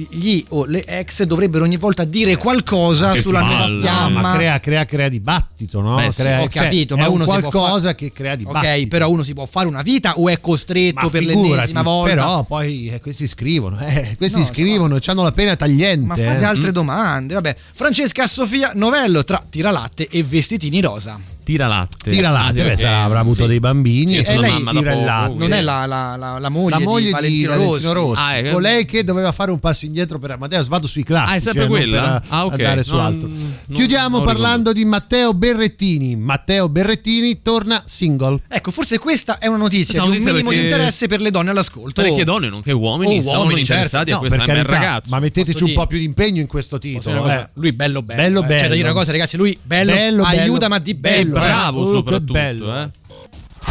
gli 0.10 0.44
o 0.50 0.66
le 0.66 0.84
ex 0.86 1.24
dovrebbero 1.24 1.64
ogni 1.64 1.78
volta 1.78 2.04
dire 2.04 2.36
qualcosa 2.36 3.12
Che 3.12 3.22
sulla 3.22 3.42
nuova 3.42 3.68
fiamma. 3.80 4.22
Ma 4.22 4.34
crea, 4.36 4.60
crea, 4.60 4.86
crea 4.86 5.10
dibattito, 5.10 5.82
no? 5.82 5.96
Beh, 5.96 6.12
sì, 6.12 6.22
Crea- 6.24 6.42
ho 6.42 6.50
cioè, 6.50 6.64
capito, 6.64 6.96
è 6.96 6.98
ma 7.00 7.08
un 7.08 7.14
uno 7.22 7.26
si 7.26 7.30
può 7.40 7.50
qualcosa 7.50 7.80
fare- 7.82 7.96
che 7.96 8.12
crea 8.12 8.36
dibattito. 8.36 8.74
Ok, 8.74 8.88
però 8.88 9.10
uno 9.10 9.24
si 9.24 9.34
può 9.34 9.46
fare 9.46 9.68
una 9.68 9.82
vita 9.82 10.18
o 10.18 10.30
è 10.30 10.40
costretto 10.40 11.02
Ma 11.04 11.10
per 11.10 11.22
figurati, 11.24 11.50
l'ennesima 11.50 11.82
volta? 11.84 12.14
Però 12.16 12.44
poi 12.44 12.90
eh, 12.90 13.00
questi 13.00 13.28
scrivono, 13.28 13.80
eh, 13.80 14.16
questi 14.18 14.40
No, 14.40 14.46
scrivono, 14.46 14.96
e 14.98 15.02
hanno 15.06 15.24
la 15.24 15.32
pena 15.32 15.56
tagliente. 15.56 16.06
Ma 16.06 16.16
fate 16.16 16.40
eh. 16.40 16.44
altre 16.44 16.72
domande. 16.72 17.34
Vabbè, 17.36 17.56
Francesca 17.74 18.26
Sofia 18.28 18.72
Novello 18.74 19.24
tra 19.24 19.44
tiralatte 19.48 20.08
e 20.10 20.24
vestitini 20.24 20.82
rosa. 20.82 21.20
Tira 21.44 21.68
latte. 21.68 22.10
Tira 22.10 22.30
latte, 22.30 22.48
Ah, 22.50 22.54
beh, 22.54 22.62
perché- 22.70 22.78
sarà- 22.84 23.04
avrà 23.04 23.20
avuto 23.20 23.42
sì. 23.42 23.48
dei 23.50 23.60
bambini. 23.60 24.14
Sì, 24.18 24.22
e 24.24 24.38
lei 24.38 24.52
mamma 24.54 24.72
da 24.72 24.80
tira 24.80 24.92
il 24.92 24.98
poco, 25.00 25.10
latte. 25.10 25.34
Non 25.36 25.52
è 25.52 25.62
la, 25.62 25.83
la- 25.86 26.16
la- 26.16 26.40
la 26.40 26.50
moglie, 26.50 26.70
la 26.78 26.80
moglie 26.80 27.06
di 27.06 27.12
Valentino, 27.12 27.50
Valentino 27.52 27.94
Rossi. 27.94 28.08
Rossi, 28.16 28.22
Ah, 28.22 28.38
è- 28.38 28.52
colei 28.52 28.86
che 28.86 29.04
doveva 29.04 29.32
fare 29.32 29.52
un 29.52 29.60
passo 29.60 29.86
indietro 29.86 30.20
per 30.20 30.32
Amadeus 30.32 30.68
vado 30.68 30.88
sui 30.88 31.04
classici 31.04 31.34
Ah, 31.34 31.36
è 31.36 31.40
sempre 31.40 31.64
eh, 31.64 31.68
quella? 31.68 32.22
Ah, 32.28 32.46
ok. 32.46 32.52
andare 32.54 32.84
su 32.84 32.96
Non- 32.96 33.06
altro 33.06 33.28
non- 33.28 33.78
chiudiamo 33.78 34.18
non 34.18 34.26
parlando 34.26 34.72
di 34.74 34.86
Matteo 34.86 35.34
Berrettini 35.34 36.16
Matteo 36.16 36.70
Berrettini 36.70 37.42
torna 37.42 37.82
single 37.86 38.40
Ecco, 38.48 38.72
forse 38.72 38.98
questa 39.00 39.38
è 39.40 39.48
una 39.48 39.58
notizia 39.58 39.94
di 39.96 40.00
un 40.00 40.08
notizia 40.10 40.32
minimo 40.32 40.50
di 40.52 40.56
perché- 40.58 40.72
interesse 40.74 41.08
per 41.08 41.22
le 41.22 41.32
donne 41.32 41.50
all'ascolto. 41.52 42.02
Parecchie 42.02 42.24
donne, 42.24 42.50
nonché 42.50 42.72
uomini, 42.72 43.18
Oh, 43.18 43.22
sono 43.22 43.40
uomini, 43.42 43.62
interessati 43.62 44.06
certo. 44.12 44.16
a 44.16 44.20
questa 44.20 44.38
per 44.38 44.48
bel 44.48 44.56
carità, 44.66 44.78
ragazzo. 44.80 45.10
ma 45.12 45.20
metteteci 45.20 45.52
Posso 45.52 45.64
un 45.66 45.70
dire- 45.72 45.82
po' 45.82 45.88
più 45.88 45.98
di 45.98 46.04
impegno 46.06 46.42
in 46.42 46.48
questo 46.48 46.78
titolo 46.78 47.28
eh. 47.30 47.50
Lui 47.54 47.72
bello 47.74 48.02
bello. 48.02 48.22
Bello, 48.22 48.40
eh. 48.40 48.42
C'è 48.44 48.48
da 48.54 48.58
bello. 48.62 48.74
dire 48.76 48.90
una 48.90 48.98
cosa, 48.98 49.12
ragazzi, 49.12 49.38
lui 49.38 49.58
bello, 49.62 49.92
Bello, 49.92 50.24
bello. 50.24 50.42
aiuta 50.42 50.68
ma 50.68 50.80
di 50.80 50.92
E 50.92 50.96
bello. 50.96 51.34
bravo 51.34 51.80
eh. 51.80 51.82
Oh, 51.82 51.86
che 51.86 51.92
soprattutto, 51.92 52.34
bello. 52.34 52.76
eh. 52.82 52.90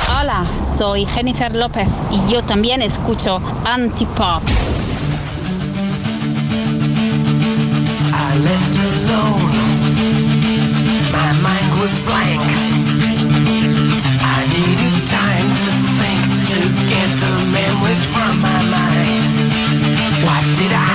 Hola, 0.08 0.44
soy 0.52 1.06
Jennifer 1.06 1.54
López 1.54 1.88
y 2.10 2.32
yo 2.32 2.42
también 2.42 2.82
escucho 2.82 3.40
Antipop. 3.64 4.42
I 8.12 8.38
left 8.38 8.76
alone. 8.76 9.52
My 11.10 11.32
mind 11.42 11.80
was 11.80 11.98
blank. 12.00 12.42
I 14.20 14.46
needed 14.48 15.06
time 15.06 15.48
to 15.62 15.70
think 15.98 16.22
to 16.50 16.60
get 16.88 17.08
the 17.20 17.44
memories 17.50 18.04
from 18.06 18.40
my 18.40 18.62
mind. 18.62 20.24
What 20.24 20.44
did 20.56 20.72
I 20.72 20.91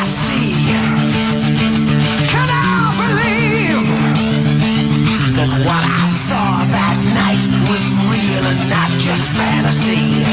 that 5.37 5.53
what 5.61 5.83
I 5.85 6.07
saw 6.09 6.65
that 6.73 6.97
night 7.13 7.45
was 7.69 7.93
real 8.09 8.41
and 8.41 8.57
not 8.73 8.89
just 8.97 9.29
fantasy. 9.37 10.25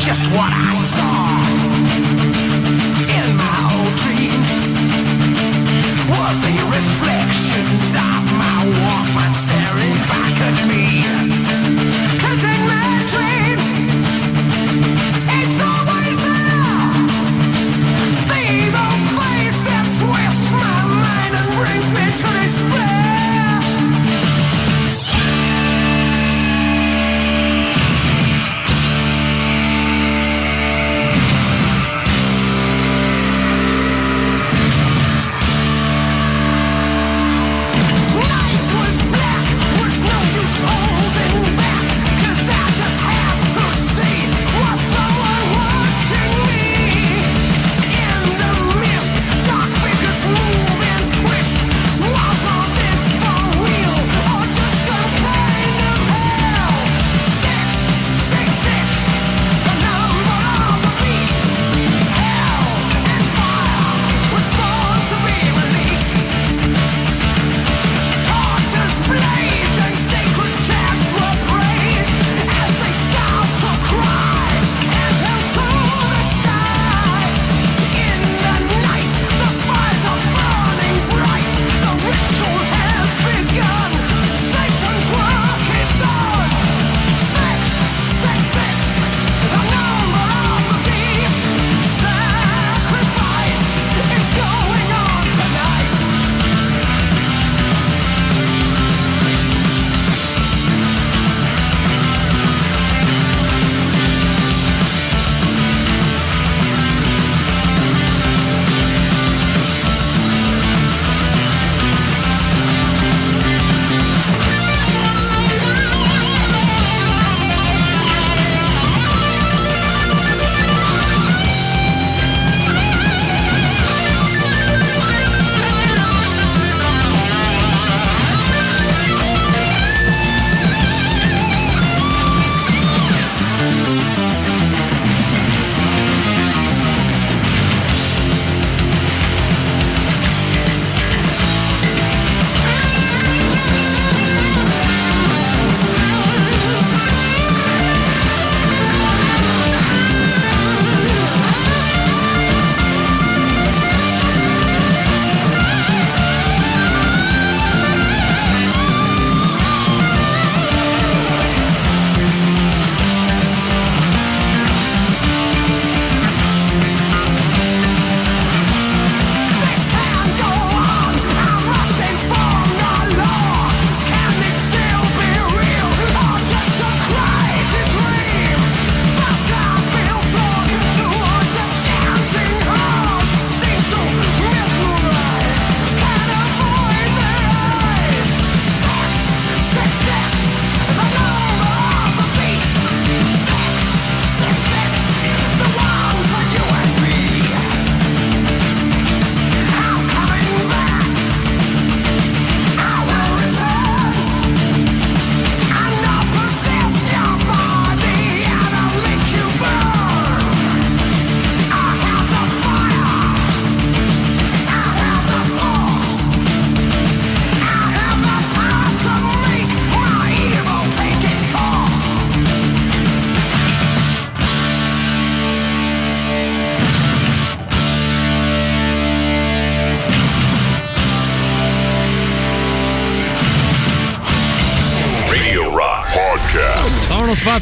Just 0.00 0.24
what 0.32 0.48
I 0.48 0.72
saw 0.72 1.12
in 3.04 3.36
my 3.36 3.58
old 3.68 3.92
dreams 4.00 4.50
was 6.08 6.38
a 6.40 6.56
reflection. 6.72 7.51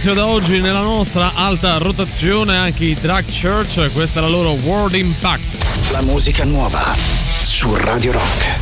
Spazio 0.01 0.15
da 0.15 0.29
oggi 0.29 0.61
nella 0.63 0.81
nostra 0.81 1.35
alta 1.35 1.77
rotazione 1.77 2.57
anche 2.57 2.87
i 2.87 2.95
Drag 2.95 3.23
Church, 3.27 3.93
questa 3.93 4.21
è 4.21 4.23
la 4.23 4.31
loro 4.31 4.53
World 4.53 4.95
Impact. 4.95 5.91
La 5.91 6.01
musica 6.01 6.45
nuova 6.47 6.95
su 7.43 7.75
Radio 7.75 8.13
Rock. 8.13 8.60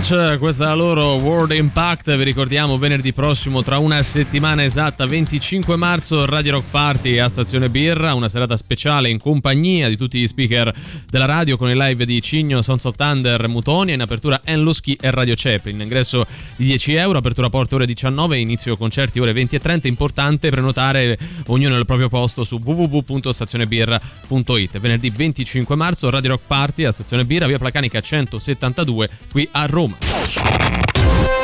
Church, 0.00 0.38
questa 0.38 0.64
è 0.64 0.68
la 0.68 0.74
loro 0.74 1.16
World 1.16 1.52
Impact, 1.52 2.16
vi 2.16 2.24
ricordiamo 2.24 2.78
venerdì 2.78 3.12
prossimo 3.12 3.62
tra 3.62 3.76
una 3.78 4.02
settimana 4.02 4.64
esatta, 4.64 5.06
25 5.06 5.76
marzo, 5.76 6.24
Radio 6.26 6.52
Rock 6.52 6.70
Party 6.70 7.18
a 7.18 7.28
Stazione 7.28 7.68
Birra, 7.68 8.14
una 8.14 8.28
serata 8.28 8.56
speciale 8.56 9.08
in 9.08 9.18
compagnia 9.18 9.88
di 9.88 9.96
tutti 9.96 10.18
gli 10.18 10.26
speaker 10.26 10.72
della 11.08 11.26
radio 11.26 11.56
con 11.56 11.70
i 11.70 11.76
live 11.76 12.04
di 12.04 12.20
Cigno, 12.22 12.62
Sons 12.62 12.84
of 12.84 12.96
Thunder, 12.96 13.46
Mutonia, 13.48 13.94
in 13.94 14.00
apertura 14.00 14.40
Enloschi 14.44 14.96
e 15.00 15.10
Radio 15.10 15.34
Chaplin, 15.36 15.80
ingresso 15.80 16.24
di 16.56 16.66
10 16.66 16.94
euro, 16.94 17.18
apertura 17.18 17.48
porte 17.48 17.74
ore 17.74 17.86
19, 17.86 18.38
inizio 18.38 18.76
concerti 18.76 19.18
ore 19.20 19.32
20 19.32 19.56
e 19.56 19.58
30, 19.58 19.88
importante 19.88 20.50
prenotare 20.50 21.18
ognuno 21.48 21.74
al 21.76 21.84
proprio 21.84 22.08
posto 22.08 22.44
su 22.44 22.60
www.stazionebirra.it, 22.62 24.78
venerdì 24.78 25.10
25 25.10 25.76
marzo, 25.76 26.10
Radio 26.10 26.30
Rock 26.30 26.44
Party 26.46 26.84
a 26.84 26.92
Stazione 26.92 27.24
Birra, 27.24 27.46
via 27.46 27.58
Placanica 27.58 28.00
172 28.00 29.08
qui 29.30 29.48
a 29.52 29.66
Roma. 29.66 29.89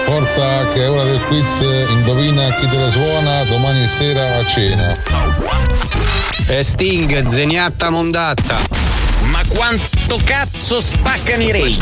Forza 0.05 0.69
che 0.73 0.85
è 0.85 0.91
ora 0.91 1.05
del 1.05 1.21
quiz, 1.27 1.61
indovina 1.89 2.55
chi 2.55 2.69
te 2.69 2.77
lo 2.77 2.91
suona 2.91 3.43
domani 3.45 3.87
sera 3.87 4.39
a 4.39 4.45
cena. 4.47 4.95
E 6.47 6.63
Sting, 6.63 7.27
zeniatta 7.27 7.91
mondatta. 7.91 8.96
Quanto 9.49 10.19
cazzo 10.25 10.81
spaccano 10.81 11.43
i 11.43 11.53
rage? 11.53 11.81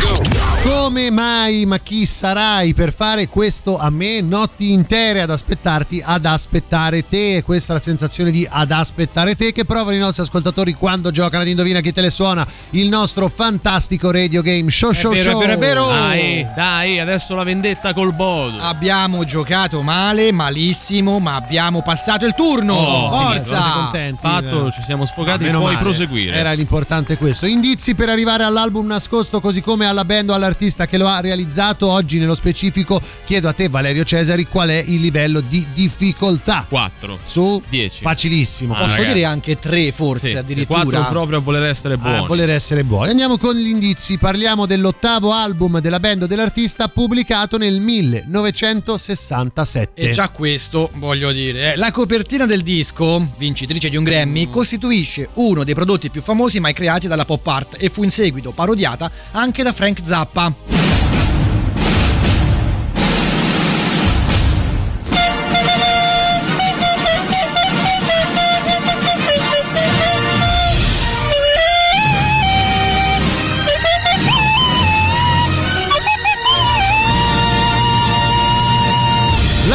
Come 0.63 1.11
mai, 1.11 1.65
ma 1.67 1.79
chi 1.79 2.07
sarai 2.07 2.73
per 2.75 2.93
fare 2.93 3.27
questo 3.29 3.79
a 3.79 3.91
me? 3.91 4.21
Notti 4.21 4.71
intere 4.73 5.21
ad 5.23 5.31
aspettarti, 5.31 6.03
ad 6.05 6.25
aspettare 6.27 7.07
te. 7.07 7.37
E 7.37 7.43
questa 7.43 7.73
è 7.73 7.77
la 7.77 7.83
sensazione 7.83 8.31
di 8.31 8.47
ad 8.49 8.71
aspettare 8.71 9.35
te 9.35 9.53
che 9.53 9.65
provano 9.65 9.97
i 9.97 9.99
nostri 9.99 10.23
ascoltatori 10.23 10.75
quando 10.75 11.11
giocano 11.11 11.43
ad 11.43 11.49
Indovina 11.49 11.81
chi 11.81 11.93
te 11.93 12.01
le 12.03 12.11
suona. 12.11 12.47
Il 12.71 12.89
nostro 12.89 13.29
fantastico 13.29 14.11
radio 14.11 14.43
game 14.43 14.71
show 14.71 14.93
show 14.93 15.13
vero, 15.13 15.31
show. 15.33 15.41
è 15.41 15.47
vero, 15.47 15.53
è 15.53 15.59
vero. 15.59 15.87
Dai, 15.87 16.47
dai, 16.55 16.99
adesso 17.01 17.35
la 17.35 17.45
vendetta 17.45 17.93
col 17.93 18.15
bodo. 18.15 18.59
Abbiamo 18.61 19.25
giocato 19.25 19.83
male, 19.83 20.33
malissimo, 20.33 21.19
ma 21.19 21.35
abbiamo 21.35 21.83
passato 21.83 22.25
il 22.27 22.35
turno. 22.35 22.75
Oh, 22.75 23.11
Forza! 23.11 23.61
Contenti? 23.75 24.19
Fatto, 24.21 24.71
ci 24.71 24.83
siamo 24.83 25.05
sfogati, 25.05 25.45
Meno 25.45 25.59
puoi 25.61 25.73
male. 25.73 25.85
proseguire. 25.85 26.37
Era 26.37 26.53
l'importante 26.53 27.17
questo. 27.17 27.47
Indizi 27.55 27.95
per 27.95 28.09
arrivare 28.09 28.43
all'album 28.43 28.85
nascosto, 28.85 29.41
così 29.41 29.63
come 29.63 29.87
alla 29.87 30.05
band 30.05 30.31
o 30.31 30.35
all'artista 30.35 30.89
che 30.89 30.99
lo 30.99 31.07
ha 31.07 31.21
realizzato. 31.21 31.87
Oggi, 31.87 32.19
nello 32.19 32.35
specifico, 32.35 33.01
chiedo 33.25 33.49
a 33.49 33.53
te, 33.53 33.69
Valerio 33.69 34.05
Cesari, 34.05 34.49
qual 34.49 34.71
è 34.71 34.83
il 34.85 35.01
livello 35.01 35.39
di 35.39 35.65
difficoltà. 35.73 36.67
4 36.69 37.21
su 37.25 37.63
10. 37.69 38.03
Facilissimo. 38.03 38.75
Posso 38.75 39.05
dire 39.05 39.25
anche 39.25 39.61
tre, 39.61 39.93
forse 39.93 40.31
Sì, 40.31 40.37
addirittura. 40.37 40.83
4 40.83 41.07
proprio 41.11 41.39
a 41.39 41.41
voler 41.41 41.63
essere 41.63 41.97
buoni. 41.97 42.17
A 42.17 42.23
voler 42.23 42.51
essere 42.51 42.83
buoni. 42.83 43.11
Andiamo 43.11 43.39
con 43.39 43.55
gli 43.55 43.69
indizi. 43.69 44.19
Parliamo 44.19 44.67
dell'ottavo 44.67 45.33
album 45.33 45.79
della 45.79 46.01
band 46.01 46.23
o 46.23 46.27
dell'artista 46.27 46.89
pubblicato 46.89 47.57
nel 47.57 47.79
1967. 47.81 50.01
E 50.01 50.11
già 50.11 50.29
questo, 50.31 50.91
voglio 50.95 51.31
dire, 51.31 51.75
eh, 51.75 51.77
la 51.77 51.93
copertina 51.93 52.47
del 52.47 52.63
disco, 52.63 53.25
vincitrice 53.39 53.89
di 53.89 53.97
un 53.97 54.03
Grammy, 54.03 54.51
costituisce 54.51 55.29
uno 55.35 55.63
dei 55.63 55.75
prodotti 55.75 56.11
più 56.11 56.21
famosi 56.21 56.59
mai 56.59 56.73
creati 56.73 57.07
dalla 57.07 57.25
pop 57.25 57.43
art 57.53 57.77
e 57.79 57.89
fu 57.89 58.03
in 58.03 58.11
seguito 58.11 58.51
parodiata 58.51 59.11
anche 59.33 59.63
da 59.63 59.73
Frank 59.73 60.01
Zappa. 60.05 61.14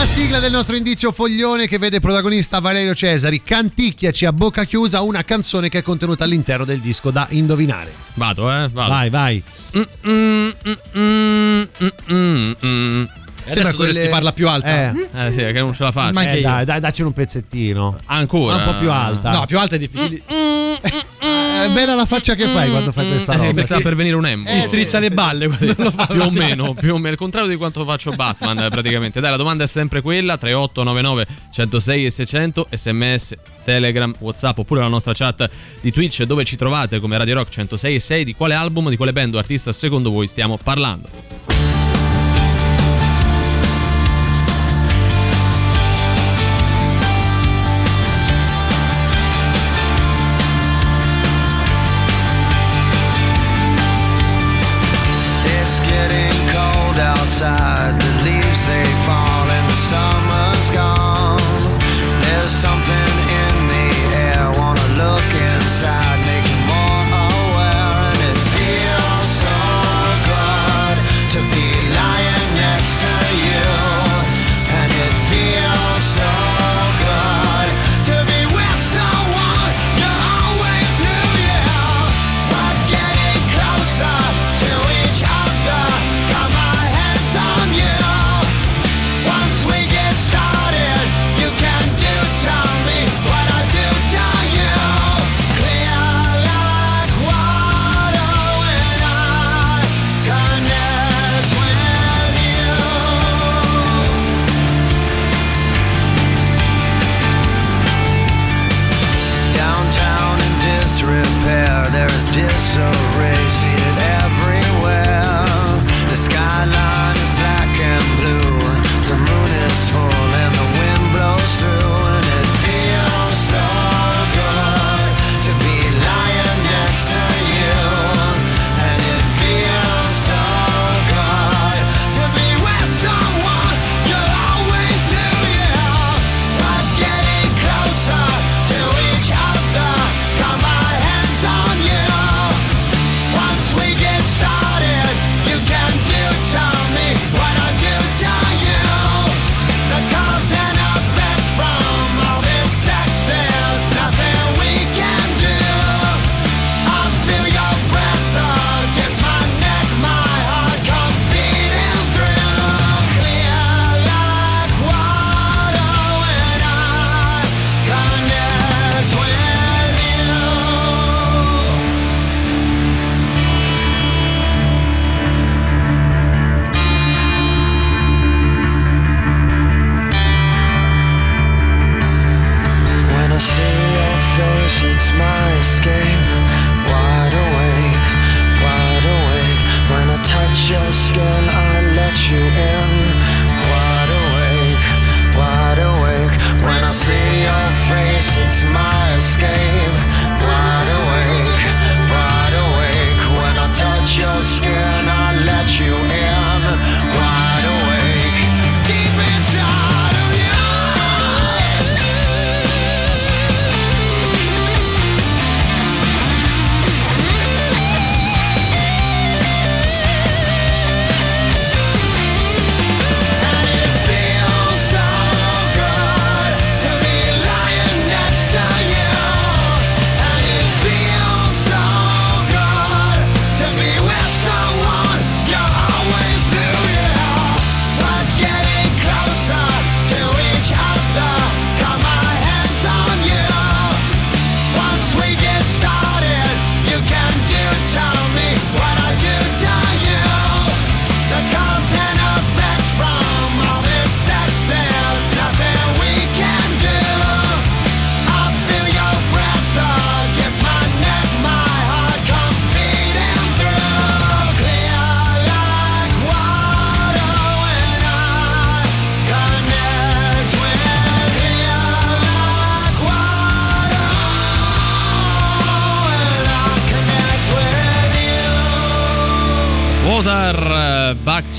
Sigla 0.10 0.40
del 0.40 0.52
nostro 0.52 0.76
indizio 0.76 1.11
foglione 1.11 1.68
che 1.68 1.77
vede 1.77 1.99
protagonista 1.99 2.57
Valerio 2.60 2.95
Cesari 2.95 3.44
canticchiaci 3.44 4.26
a 4.26 4.34
bocca 4.34 4.64
chiusa 4.64 5.02
una 5.02 5.23
canzone 5.23 5.69
che 5.69 5.77
è 5.77 5.81
contenuta 5.84 6.23
all'interno 6.23 6.65
del 6.65 6.80
disco 6.80 7.11
da 7.11 7.27
indovinare. 7.30 7.94
Vado, 8.15 8.52
eh? 8.52 8.68
Vado. 8.69 8.90
Vai, 8.90 9.10
vai. 9.11 9.44
Mm, 9.77 10.49
mm, 10.98 11.64
mm, 12.65 13.03
mm. 13.49 13.61
Adesso 13.61 13.77
dovresti 13.77 14.07
farla 14.07 14.31
più 14.34 14.47
alta. 14.47 14.91
Eh. 14.91 15.09
Eh 15.27 15.31
sì, 15.31 15.39
che 15.39 15.53
non 15.53 15.73
ce 15.73 15.84
la 15.84 15.91
faccio. 15.91 16.13
Ma 16.13 16.21
anche 16.21 16.38
Eh, 16.39 16.41
dai, 16.41 16.65
dai, 16.65 16.80
dacci 16.80 17.01
un 17.01 17.13
pezzettino. 17.13 17.97
Ancora. 18.05 18.55
Un 18.55 18.63
po' 18.63 18.77
più 18.80 18.91
alta. 18.91 19.31
No, 19.31 19.45
più 19.45 19.59
alta 19.59 19.76
è 19.76 19.80
difficile. 19.80 20.21
È 21.21 21.67
bella 21.73 21.93
la 21.93 22.05
faccia 22.05 22.35
che 22.35 22.45
fai 22.47 22.69
quando 22.69 22.91
fai 22.93 23.07
questa 23.09 23.34
Eh 23.34 23.38
roba. 23.38 23.53
mi 23.53 23.61
sta 23.61 23.80
per 23.81 23.95
venire 23.95 24.15
un 24.15 24.26
embo. 24.26 24.49
Si 24.49 24.61
strizza 24.61 24.99
le 24.99 25.11
balle 25.11 25.47
quando 25.47 25.73
lo 25.84 25.91
fa. 25.91 26.05
più 26.07 26.21
o 26.21 26.31
meno, 26.31 26.73
più 26.73 26.93
o 26.93 26.97
meno, 26.97 27.09
il 27.09 27.17
contrario 27.17 27.49
di 27.49 27.57
quanto 27.57 27.84
faccio 27.84 28.11
Batman 28.11 28.59
eh, 28.59 28.69
praticamente. 28.69 29.19
Dai, 29.19 29.30
la 29.31 29.38
domanda 29.38 29.65
è 29.65 29.67
sempre 29.67 30.01
quella: 30.01 30.38
3899 30.38 31.27
106 31.51 32.05
e 32.05 32.09
600 32.09 32.67
sms, 32.71 33.35
Telegram, 33.65 34.13
Whatsapp 34.19 34.57
oppure 34.57 34.80
la 34.81 34.88
nostra 34.88 35.11
chat 35.13 35.49
di 35.81 35.91
Twitch 35.91 36.23
dove 36.23 36.45
ci 36.45 36.55
trovate 36.55 36.99
come 36.99 37.17
Radio 37.17 37.35
Rock 37.35 37.49
106 37.49 37.95
e 37.95 37.99
6 37.99 38.23
di 38.23 38.34
quale 38.35 38.53
album, 38.53 38.89
di 38.89 38.95
quale 38.95 39.11
band 39.11 39.35
o 39.35 39.38
artista 39.38 39.73
secondo 39.73 40.11
voi 40.11 40.27
stiamo 40.27 40.57
parlando. 40.63 41.28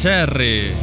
Cherry. 0.01 0.75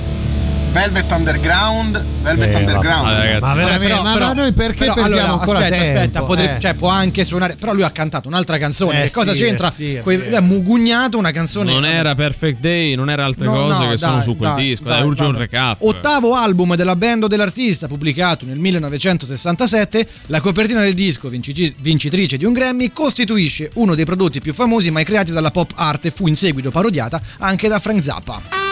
Velvet 0.69 1.09
Underground, 1.11 2.05
Velvet 2.21 2.49
Sì, 2.51 2.55
Underground. 2.55 3.07
vabbè, 3.07 3.17
ragazzi. 3.17 3.41
Ma 3.47 3.53
veramente, 3.55 3.95
ma- 4.03 4.17
ma 4.17 4.33
noi 4.33 4.51
perché 4.51 4.77
però, 4.79 4.93
perdiamo 4.93 5.17
allora, 5.21 5.31
ancora 5.39 5.57
aspetta, 5.59 5.75
tempo? 5.81 5.97
aspetta, 5.99 6.21
potre- 6.23 6.55
Eh. 6.57 6.59
cioè, 6.59 6.73
può 6.75 6.89
anche 6.89 7.23
suonare, 7.23 7.55
però 7.55 7.73
lui 7.73 7.81
ha 7.81 7.89
cantato 7.89 8.27
un'altra 8.27 8.59
canzone. 8.59 8.99
Eh 9.01 9.05
che 9.07 9.11
cosa 9.11 9.31
sì, 9.33 9.39
c'entra? 9.43 9.69
eh 9.69 9.71
sì, 9.71 9.99
ha 10.35 10.41
mugugnato 10.41 11.17
una 11.17 11.31
canzone. 11.31 11.71
Non 11.71 11.83
era 11.83 12.13
Perfect 12.13 12.59
Day, 12.59 12.93
non 12.93 13.09
era 13.09 13.25
altre 13.25 13.45
No, 13.47 13.53
cose 13.53 13.83
no, 13.85 13.89
che 13.89 13.97
sono 13.97 14.11
dai, 14.13 14.21
su 14.21 14.37
quel 14.37 14.49
dai, 14.53 14.63
disco. 14.67 14.83
dai, 14.83 14.99
Dai, 14.99 15.07
urge 15.07 15.23
un 15.23 15.37
recap. 15.37 15.77
Ottavo 15.81 16.35
album 16.35 16.75
della 16.75 16.95
band 16.95 17.23
o 17.23 17.27
dell'artista, 17.27 17.87
pubblicato 17.87 18.45
nel 18.45 18.59
1967, 18.59 20.07
la 20.27 20.41
copertina 20.41 20.81
del 20.81 20.93
disco, 20.93 21.27
vincitrice 21.29 22.37
di 22.37 22.45
un 22.45 22.53
Grammy, 22.53 22.91
costituisce 22.93 23.71
uno 23.75 23.95
dei 23.95 24.05
prodotti 24.05 24.41
più 24.41 24.53
famosi 24.53 24.91
mai 24.91 25.05
creati 25.05 25.31
dalla 25.31 25.49
pop 25.49 25.71
art 25.75 26.05
e 26.05 26.11
fu 26.11 26.27
in 26.27 26.35
seguito 26.35 26.69
parodiata 26.69 27.19
anche 27.39 27.67
da 27.67 27.79
Frank 27.79 28.03
Zappa. 28.03 28.65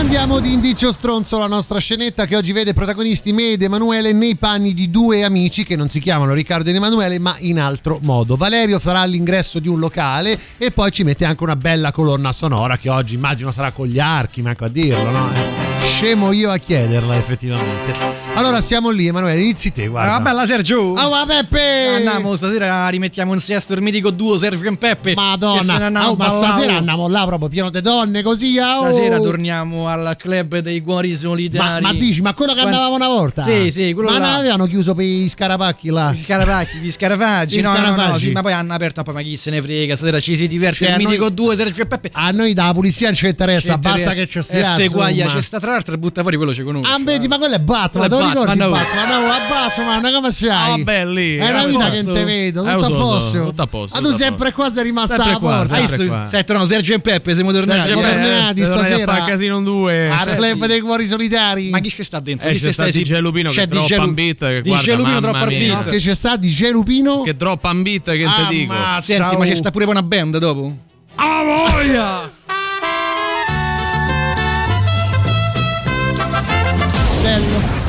Andiamo 0.00 0.40
di 0.40 0.54
Indicio 0.54 0.92
Stronzo, 0.92 1.38
la 1.38 1.46
nostra 1.46 1.78
scenetta 1.78 2.24
che 2.24 2.34
oggi 2.34 2.52
vede 2.52 2.72
protagonisti 2.72 3.34
me 3.34 3.52
ed 3.52 3.62
Emanuele 3.62 4.12
nei 4.12 4.34
panni 4.34 4.72
di 4.72 4.90
due 4.90 5.24
amici 5.24 5.62
che 5.62 5.76
non 5.76 5.90
si 5.90 6.00
chiamano 6.00 6.32
Riccardo 6.32 6.70
ed 6.70 6.76
Emanuele 6.76 7.18
ma 7.18 7.36
in 7.40 7.60
altro 7.60 7.98
modo. 8.00 8.36
Valerio 8.36 8.78
farà 8.78 9.04
l'ingresso 9.04 9.58
di 9.58 9.68
un 9.68 9.78
locale 9.78 10.38
e 10.56 10.70
poi 10.70 10.90
ci 10.90 11.04
mette 11.04 11.26
anche 11.26 11.42
una 11.42 11.54
bella 11.54 11.92
colonna 11.92 12.32
sonora 12.32 12.78
che 12.78 12.88
oggi 12.88 13.14
immagino 13.14 13.50
sarà 13.50 13.72
con 13.72 13.86
gli 13.88 13.98
archi, 13.98 14.40
manco 14.40 14.64
a 14.64 14.68
dirlo, 14.68 15.10
no? 15.10 15.30
Eh, 15.34 15.84
Scemo 15.84 16.32
io 16.32 16.50
a 16.50 16.56
chiederla 16.56 17.16
effettivamente. 17.16 18.09
Allora 18.40 18.60
siamo 18.62 18.88
lì 18.88 19.06
Emanuele, 19.06 19.38
inizi 19.42 19.70
te, 19.70 19.86
guarda. 19.86 20.14
Ah, 20.14 20.20
bella 20.20 20.46
Sergio! 20.46 20.94
Ah, 20.94 21.08
va, 21.08 21.24
Peppe! 21.26 21.86
Andiamo, 21.96 22.36
stasera 22.36 22.88
rimettiamo 22.88 23.34
in 23.34 23.40
sesto 23.40 23.74
il 23.74 23.82
mitico 23.82 24.10
duo 24.10 24.38
Sergio 24.38 24.66
e 24.66 24.76
Peppe. 24.78 25.12
Madonna, 25.14 25.74
andiamo 25.74 26.08
oh, 26.08 26.16
ma 26.16 26.30
stasera 26.30 26.76
andiamo 26.76 27.06
là 27.08 27.26
proprio 27.26 27.48
pieno 27.50 27.68
di 27.68 27.80
donne 27.82 28.22
così. 28.22 28.58
ah, 28.58 28.78
oh. 28.80 28.84
Stasera 28.90 29.18
torniamo 29.18 29.88
al 29.88 30.16
club 30.18 30.58
dei 30.60 30.80
cuori 30.80 31.10
Ma, 31.10 31.16
solidari. 31.16 31.82
ma 31.82 31.92
dici, 31.92 32.22
ma 32.22 32.32
quello 32.32 32.52
che 32.54 32.60
Quanti- 32.60 32.76
andavamo 32.78 32.96
una 33.04 33.08
volta? 33.14 33.42
Sì, 33.42 33.70
sì, 33.70 33.92
quello 33.92 34.08
Ma 34.08 34.18
là. 34.18 34.34
avevano 34.36 34.64
chiuso 34.66 34.94
per 34.94 35.04
i 35.04 35.28
scarapacchi 35.28 35.90
là? 35.90 36.10
Gli 36.12 36.22
scarafaggi, 36.24 36.78
gli 36.78 36.90
scarafaggi, 36.92 37.58
Gli 37.58 37.62
no, 37.62 37.72
no, 37.72 37.78
no, 37.78 37.84
scarafaggi. 37.94 38.24
sì, 38.26 38.30
ma 38.32 38.40
poi 38.40 38.52
hanno 38.54 38.72
aperto 38.72 39.02
poi 39.02 39.14
ma 39.14 39.20
chi 39.20 39.36
se 39.36 39.50
ne 39.50 39.60
frega, 39.60 39.96
stasera 39.96 40.18
ci 40.18 40.34
si 40.36 40.48
diverte 40.48 40.86
Cioè, 40.86 40.92
il 40.92 40.96
mitico 40.96 41.24
noi- 41.24 41.34
duo 41.34 41.54
Sergio 41.54 41.82
e 41.82 41.86
Peppe. 41.86 42.08
A 42.14 42.30
noi 42.30 42.54
da 42.54 42.72
polizia 42.72 43.08
non 43.08 43.16
ci 43.16 43.26
interessa, 43.26 43.76
basta 43.76 44.12
che 44.12 44.26
ci 44.26 44.40
sia. 44.42 44.76
E 44.76 44.80
se 44.80 44.88
guaglia 44.88 45.26
c'è 45.26 45.42
sta 45.42 45.60
tra 45.60 45.72
l'altro 45.72 45.92
e 45.94 45.98
butta 45.98 46.22
fuori 46.22 46.36
quello 46.38 46.54
ci 46.54 46.62
conosce. 46.62 46.90
Ah, 46.90 46.98
vedi, 47.04 47.28
ma 47.28 47.36
quello 47.36 47.54
è 47.56 47.60
Batman, 47.60 48.08
ricordi 48.30 48.58
Batman, 48.58 48.68
no. 48.68 48.76
Batman? 48.76 49.22
No, 49.22 49.30
a 49.30 49.40
Batman, 49.48 50.12
come 50.12 50.30
sei? 50.32 50.48
Ah, 50.50 50.66
vabbè, 50.76 51.06
lì. 51.06 51.36
È 51.36 51.50
una 51.50 51.64
vita 51.66 51.88
che 51.90 52.02
non 52.02 52.14
te 52.14 52.24
vedo, 52.24 52.64
Eh, 52.66 52.72
tutto 52.72 52.86
a 52.86 52.90
posto. 52.90 53.44
tutto 53.44 53.62
a 53.62 53.66
posto, 53.66 53.96
Ma 53.96 54.02
tu 54.02 54.12
a 54.12 54.16
sempre 54.16 54.52
qua 54.52 54.70
sei 54.70 54.84
rimasta 54.84 55.16
qua, 55.38 55.64
porta. 55.66 56.28
sai, 56.28 56.44
tornano 56.44 56.66
Sergio 56.66 56.94
e 56.94 57.00
Peppe, 57.00 57.34
siamo 57.34 57.52
tornati. 57.52 57.92
Tornati 57.92 58.60
eh, 58.60 58.64
a 58.64 58.66
stasera 58.66 59.12
fare 59.12 59.30
casino 59.30 59.58
in 59.58 59.64
due. 59.64 60.08
Al 60.10 60.36
club 60.36 60.66
dei 60.66 60.80
cuori 60.80 61.06
solitari. 61.06 61.70
Ma 61.70 61.80
chi 61.80 61.90
ci 61.90 62.02
sta 62.02 62.20
dentro? 62.20 62.48
Eh, 62.48 62.52
Chi 62.52 62.60
c'è 62.60 62.72
sta 62.72 62.86
DJ 62.86 63.18
Lupino 63.18 63.50
c'è 63.50 63.66
che 63.66 63.76
DJ 63.76 63.96
un 63.98 64.14
beat 64.14 64.38
che 64.38 64.60
DJ 64.62 64.68
guarda, 64.68 64.94
Lupino 64.96 65.02
mamma 65.02 65.20
troppa 65.20 65.46
beat. 65.46 65.88
Che 65.90 65.96
c'è 65.98 66.14
sta 66.14 66.36
DJ 66.36 66.70
Lupino? 66.70 67.22
Che 67.22 67.36
droppa 67.36 67.70
un 67.70 67.82
beat 67.82 68.04
che 68.10 68.24
te 68.24 68.46
dico. 68.48 68.74
Senti, 69.00 69.36
ma 69.36 69.42
oh. 69.44 69.46
c'è 69.46 69.54
sta 69.54 69.70
pure 69.70 69.84
una 69.84 70.02
band 70.02 70.38
dopo? 70.38 70.74
Ah, 71.16 71.42
voglia! 71.44 72.30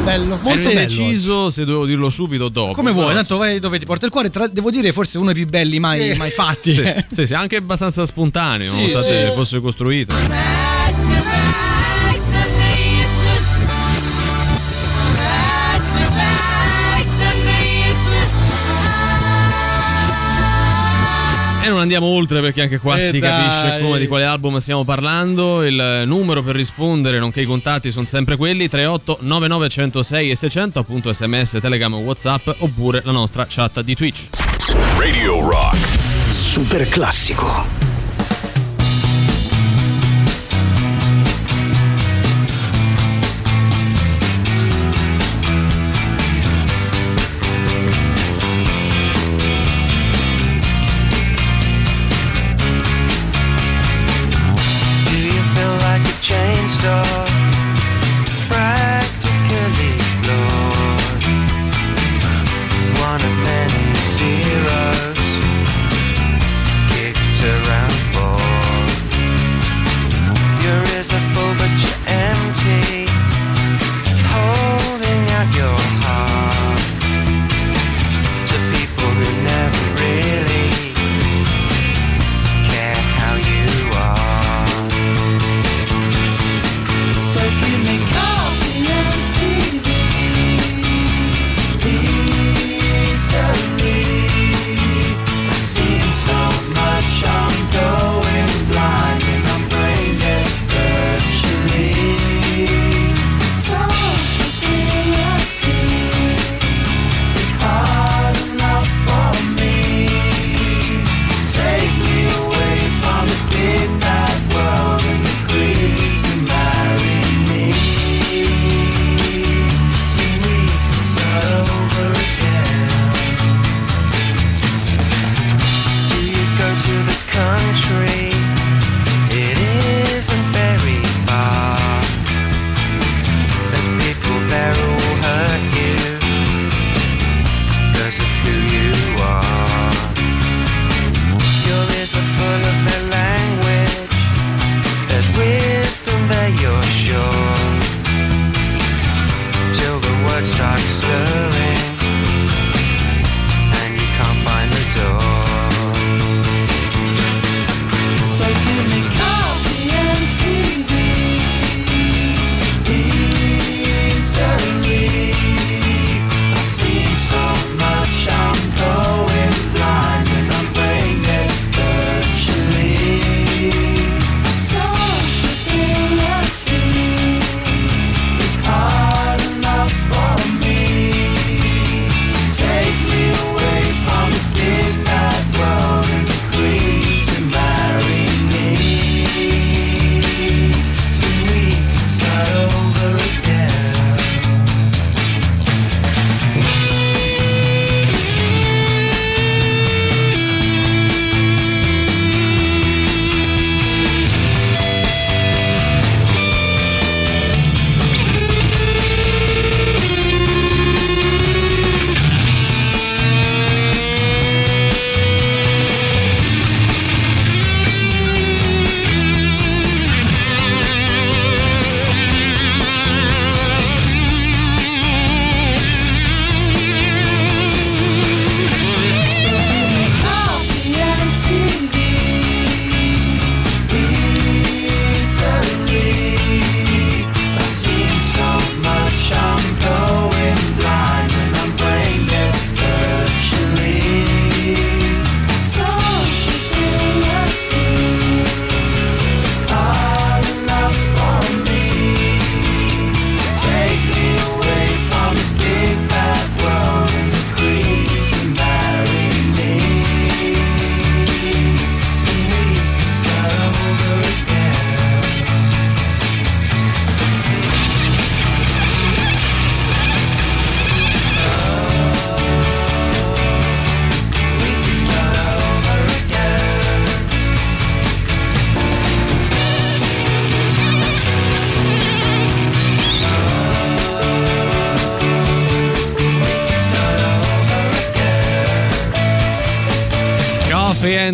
Bello, 0.04 0.40
molto 0.42 0.50
Ero 0.50 0.70
bello. 0.70 0.80
indeciso 0.80 1.50
se 1.52 1.64
dovevo 1.64 1.86
dirlo 1.86 2.10
subito 2.10 2.46
o 2.46 2.50
dopo. 2.50 2.74
Come 2.74 2.92
vuoi, 2.92 3.14
tanto 3.14 3.38
vai 3.38 3.60
dove 3.60 3.78
ti 3.78 3.86
porta 3.86 4.06
il 4.08 4.12
cuore. 4.12 4.30
Tra- 4.30 4.48
devo 4.48 4.72
dire, 4.72 4.92
forse 4.92 5.18
uno 5.18 5.32
dei 5.32 5.44
più 5.44 5.50
belli 5.52 5.80
mai, 5.80 6.12
Sì. 6.12 6.18
mai 6.18 6.32
fatti. 6.32 6.74
Sì, 6.74 6.84
sì, 7.10 7.26
sì, 7.28 7.34
anche 7.34 7.58
abbastanza 7.58 8.06
spontaneo, 8.06 8.68
Sì, 8.68 8.76
nonostante 8.76 9.28
sì. 9.28 9.32
fosse 9.36 9.60
costruito. 9.62 10.14
E 21.64 21.70
non 21.70 21.78
andiamo 21.80 22.08
oltre 22.08 22.42
perché 22.42 22.64
anche 22.64 22.80
qua 22.80 22.98
Eh, 22.98 23.02
si 23.12 23.20
dai. 23.20 23.30
capisce 23.30 23.80
come 23.82 24.00
di 24.00 24.08
quale 24.08 24.26
album 24.26 24.58
stiamo 24.58 24.84
parlando. 24.84 25.64
Il 25.64 26.04
numero 26.08 26.42
per 26.42 26.56
rispondere, 26.56 27.20
nonché 27.20 27.42
i 27.42 27.46
contatti, 27.46 27.92
sono 27.92 28.06
sempre 28.08 28.36
quelli: 28.36 28.68
38 28.68 29.20
99 29.22 29.70
106 29.70 30.32
e 30.32 30.36
600, 30.36 30.80
appunto 30.80 31.14
sms, 31.14 31.60
telegram, 31.62 31.94
whatsapp 31.94 32.50
oppure 32.60 33.02
la 33.06 33.12
nostra 33.12 33.46
chat 33.48 33.82
di 33.82 33.94
Twitch. 33.96 34.30
Radio 34.98 35.48
Rock. 35.48 35.78
Super 36.30 36.88
classico. 36.90 37.81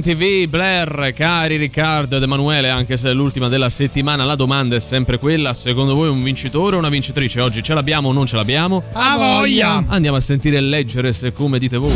TNTV, 0.07 0.47
Blair, 0.47 1.11
cari 1.13 1.57
Riccardo 1.57 2.15
ed 2.15 2.23
Emanuele, 2.23 2.69
anche 2.69 2.95
se 2.95 3.09
è 3.09 3.13
l'ultima 3.13 3.49
della 3.49 3.69
settimana, 3.69 4.23
la 4.23 4.35
domanda 4.35 4.77
è 4.77 4.79
sempre 4.79 5.17
quella: 5.17 5.53
secondo 5.53 5.95
voi 5.95 6.07
un 6.07 6.23
vincitore 6.23 6.77
o 6.77 6.79
una 6.79 6.87
vincitrice? 6.87 7.41
Oggi 7.41 7.61
ce 7.61 7.73
l'abbiamo 7.73 8.07
o 8.07 8.13
non 8.13 8.25
ce 8.25 8.37
l'abbiamo? 8.37 8.83
A 8.93 9.17
voglia! 9.17 9.83
Andiamo 9.87 10.15
a 10.15 10.21
sentire 10.21 10.57
e 10.57 10.61
leggere 10.61 11.11
se 11.11 11.33
come 11.33 11.59
dite 11.59 11.75
voi. 11.75 11.93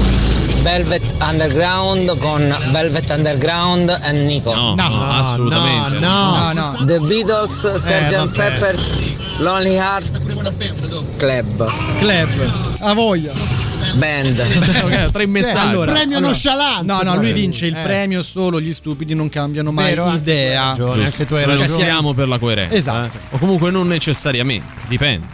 Velvet 0.62 1.04
Underground 1.22 2.20
con 2.20 2.58
Velvet 2.72 3.10
Underground 3.10 4.00
e 4.04 4.12
Nico. 4.12 4.54
No, 4.54 4.76
no, 4.76 5.10
assolutamente. 5.10 6.00
No, 6.00 6.52
no. 6.52 6.84
The 6.86 7.00
Beatles, 7.00 7.76
Sgt. 7.76 8.14
vabbè. 8.14 8.36
Pepper's, 8.36 8.94
Lonely 9.38 9.76
Heart 9.76 11.18
Club. 11.18 11.72
Club. 12.00 12.54
A 12.80 12.94
voglia. 12.94 13.71
Band. 13.96 14.40
Ok, 14.84 15.12
tre 15.12 15.26
messaggi. 15.26 15.58
allora- 15.58 15.92
Premio 15.92 16.18
allora- 16.18 16.32
nonchalance, 16.32 16.86
No, 16.86 17.02
no, 17.04 17.16
lui 17.20 17.32
vince 17.34 17.66
il 17.68 17.76
Eh. 17.76 17.82
premio 17.84 18.24
solo 18.24 18.60
gli 18.62 18.74
stupidi 18.74 19.14
non 19.14 19.30
cambiano 19.30 19.72
mai 19.72 19.90
Vero, 19.90 20.04
anche 20.06 20.16
hai 20.16 20.22
idea. 20.22 20.68
ragione, 20.70 21.06
anche 21.06 21.26
tu 21.28 21.34
hai 21.36 21.46
ragione. 21.46 21.68
siamo 21.68 22.14
per 22.14 22.28
la 22.28 22.38
coerenza. 22.40 22.76
Esatto. 22.76 23.18
eh. 23.18 23.36
O 23.36 23.38
comunque 23.38 23.72
non 23.72 23.88
necessariamente, 23.88 24.66
dipende. 24.88 25.26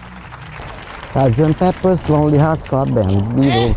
Sgt. 1.14 1.54
Pepper's 1.58 2.00
Lonely 2.08 2.38
Hearts 2.38 2.68
Club 2.68 2.90
Band, 2.90 3.34
Beatles. 3.34 3.76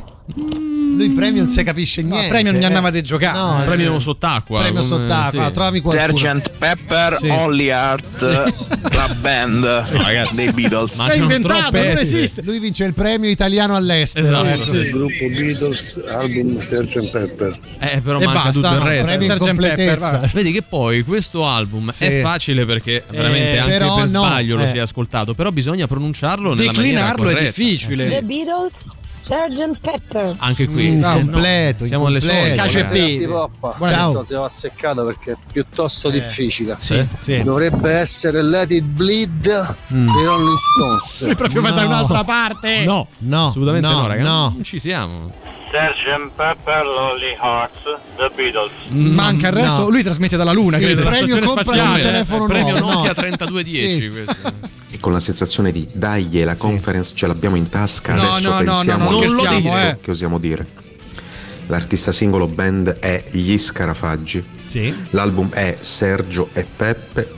Lui 0.96 1.06
il 1.06 1.12
premio 1.12 1.42
non 1.42 1.50
si 1.50 1.62
capisce 1.62 2.02
niente. 2.02 2.28
premio 2.28 2.50
non 2.52 2.60
gli 2.60 2.64
eh. 2.64 2.66
andavate 2.66 2.98
a 2.98 3.02
giocare. 3.02 3.38
No, 3.38 3.62
premio 3.64 3.94
sì. 3.98 4.00
sott'acqua. 4.04 4.60
Premio 4.60 4.82
come- 4.82 4.86
sott'acqua, 5.02 5.46
sì. 5.46 5.52
trovi 5.52 5.80
qualcuno. 5.80 6.16
Sgt. 6.16 6.50
Pepper, 6.58 7.16
Sì. 7.18 7.28
Only 7.28 7.66
Heart, 7.68 8.52
la 8.94 9.16
band 9.20 9.64
ragazzi. 9.64 10.34
dei 10.36 10.52
Beatles. 10.52 10.96
Ma 10.96 11.14
inventato, 11.14 11.76
non 11.76 11.86
essere. 11.86 12.00
esiste. 12.00 12.42
Lui 12.42 12.58
vince 12.58 12.84
il 12.84 12.94
premio 12.94 13.30
italiano 13.30 13.74
all'estero. 13.76 14.26
Esatto, 14.26 14.62
sì. 14.64 14.76
Il 14.76 14.90
gruppo 14.90 15.28
Beatles, 15.28 16.02
album 16.08 16.58
Sgt. 16.58 17.10
Pepper. 17.10 17.58
Eh, 17.80 18.00
però 18.02 18.20
E 18.20 18.24
manca 18.24 18.42
basta, 18.42 18.50
tutto 18.52 18.68
il 18.68 18.78
no, 18.82 18.88
resto. 18.88 19.16
Premio 19.16 19.36
Sgt. 19.36 19.54
Pepper. 19.74 20.30
Vedi 20.34 20.52
che 20.52 20.62
poi 20.62 21.02
questo 21.02 21.46
album 21.46 21.90
Sì. 21.92 22.04
è 22.04 22.20
facile 22.22 22.66
perché 22.66 23.04
veramente 23.10 23.54
Eh, 23.54 23.58
anche 23.58 23.78
per 23.78 23.86
no, 23.86 24.06
sbaglio 24.06 24.56
lo 24.56 24.62
eh. 24.64 24.66
si 24.66 24.76
è 24.76 24.80
ascoltato, 24.80 25.34
però 25.34 25.50
bisogna 25.50 25.86
pronunciarlo 25.86 26.54
nella 26.54 26.72
maniera 26.72 27.12
Declinarlo 27.12 27.22
è 27.30 27.32
corretta. 27.34 27.62
difficile. 27.62 28.08
The 28.08 28.22
Beatles, 28.22 28.90
Sgt. 29.10 29.78
Pepper. 29.80 30.34
Anche 30.38 30.66
qui 30.66 30.90
Mm, 30.90 30.94
Eh, 30.94 30.98
no, 30.98 31.12
completo, 31.14 31.84
siamo 31.84 32.06
alle 32.06 32.20
solite. 32.20 32.54
Cacio 32.54 32.78
e. 32.78 33.28
Questa 33.76 34.24
si 34.24 34.34
va 34.34 34.48
seccata 34.48 35.04
perché 35.04 35.32
è 35.32 35.36
piuttosto 35.52 36.10
difficile. 36.10 36.76
Sì. 36.78 37.04
Sì. 37.22 37.42
Dovrebbe 37.42 37.90
essere 37.92 38.42
Let 38.42 38.70
It 38.70 38.84
Bleed 38.84 39.76
Mm. 39.92 40.14
dei 40.14 40.24
Rolling 40.24 40.56
Stones. 40.56 41.24
Lui 41.24 41.34
proprio 41.34 41.60
va 41.62 41.70
da 41.70 41.82
No. 41.82 41.88
un'altra 41.88 42.24
parte. 42.24 42.84
No, 42.84 43.06
No, 43.18 43.46
assolutamente 43.46 43.88
no, 43.88 44.00
no, 44.00 44.06
ragazzi. 44.06 44.26
no. 44.28 44.40
Non 44.54 44.62
ci 44.64 44.78
siamo. 44.78 45.32
Sgt. 45.70 46.32
Pepper, 46.34 46.84
Lonely 46.84 47.36
Hearts, 47.40 47.78
The 48.16 48.30
Beatles. 48.34 48.70
Manca 48.88 49.48
il 49.48 49.52
resto, 49.52 49.78
No. 49.82 49.88
lui 49.90 50.02
trasmette 50.02 50.36
dalla 50.36 50.52
Luna, 50.52 50.78
Sì, 50.78 50.82
credo, 50.84 51.02
premio 51.02 51.38
compra 51.40 51.62
spaziale. 51.62 51.98
il 51.98 52.04
telefono 52.06 52.46
premio 52.46 52.78
Nokia 52.78 53.08
no. 53.08 53.14
3210 53.14 53.90
Sì. 54.00 54.10
questo. 54.10 54.52
E 54.92 54.98
con 54.98 55.12
la 55.12 55.20
sensazione 55.20 55.70
di 55.72 55.86
dai, 55.92 56.42
la 56.42 56.56
conference 56.56 57.14
ce 57.14 57.26
l'abbiamo 57.26 57.56
in 57.56 57.68
tasca, 57.68 58.14
No, 58.14 58.22
adesso 58.30 58.48
no, 58.50 58.60
no, 58.60 58.64
pensiamo 58.72 59.04
no, 59.04 59.20
no, 59.20 59.32
lo 59.32 59.42
che- 59.42 59.60
dire. 59.60 59.88
eh. 59.90 59.98
che 60.00 60.10
osiamo 60.10 60.38
dire. 60.38 60.66
L'artista 61.66 62.10
singolo 62.10 62.48
band 62.48 62.98
è 62.98 63.24
Gli 63.30 63.56
Scarafaggi, 63.56 64.44
Sì. 64.60 64.92
l'album 65.10 65.50
è 65.50 65.76
Sergio 65.80 66.48
e 66.52 66.64
Peppe, 66.64 67.32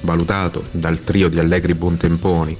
valutato 0.00 0.64
dal 0.72 1.04
trio 1.04 1.28
di 1.28 1.38
Allegri 1.38 1.74
Buontemponi. 1.74 2.56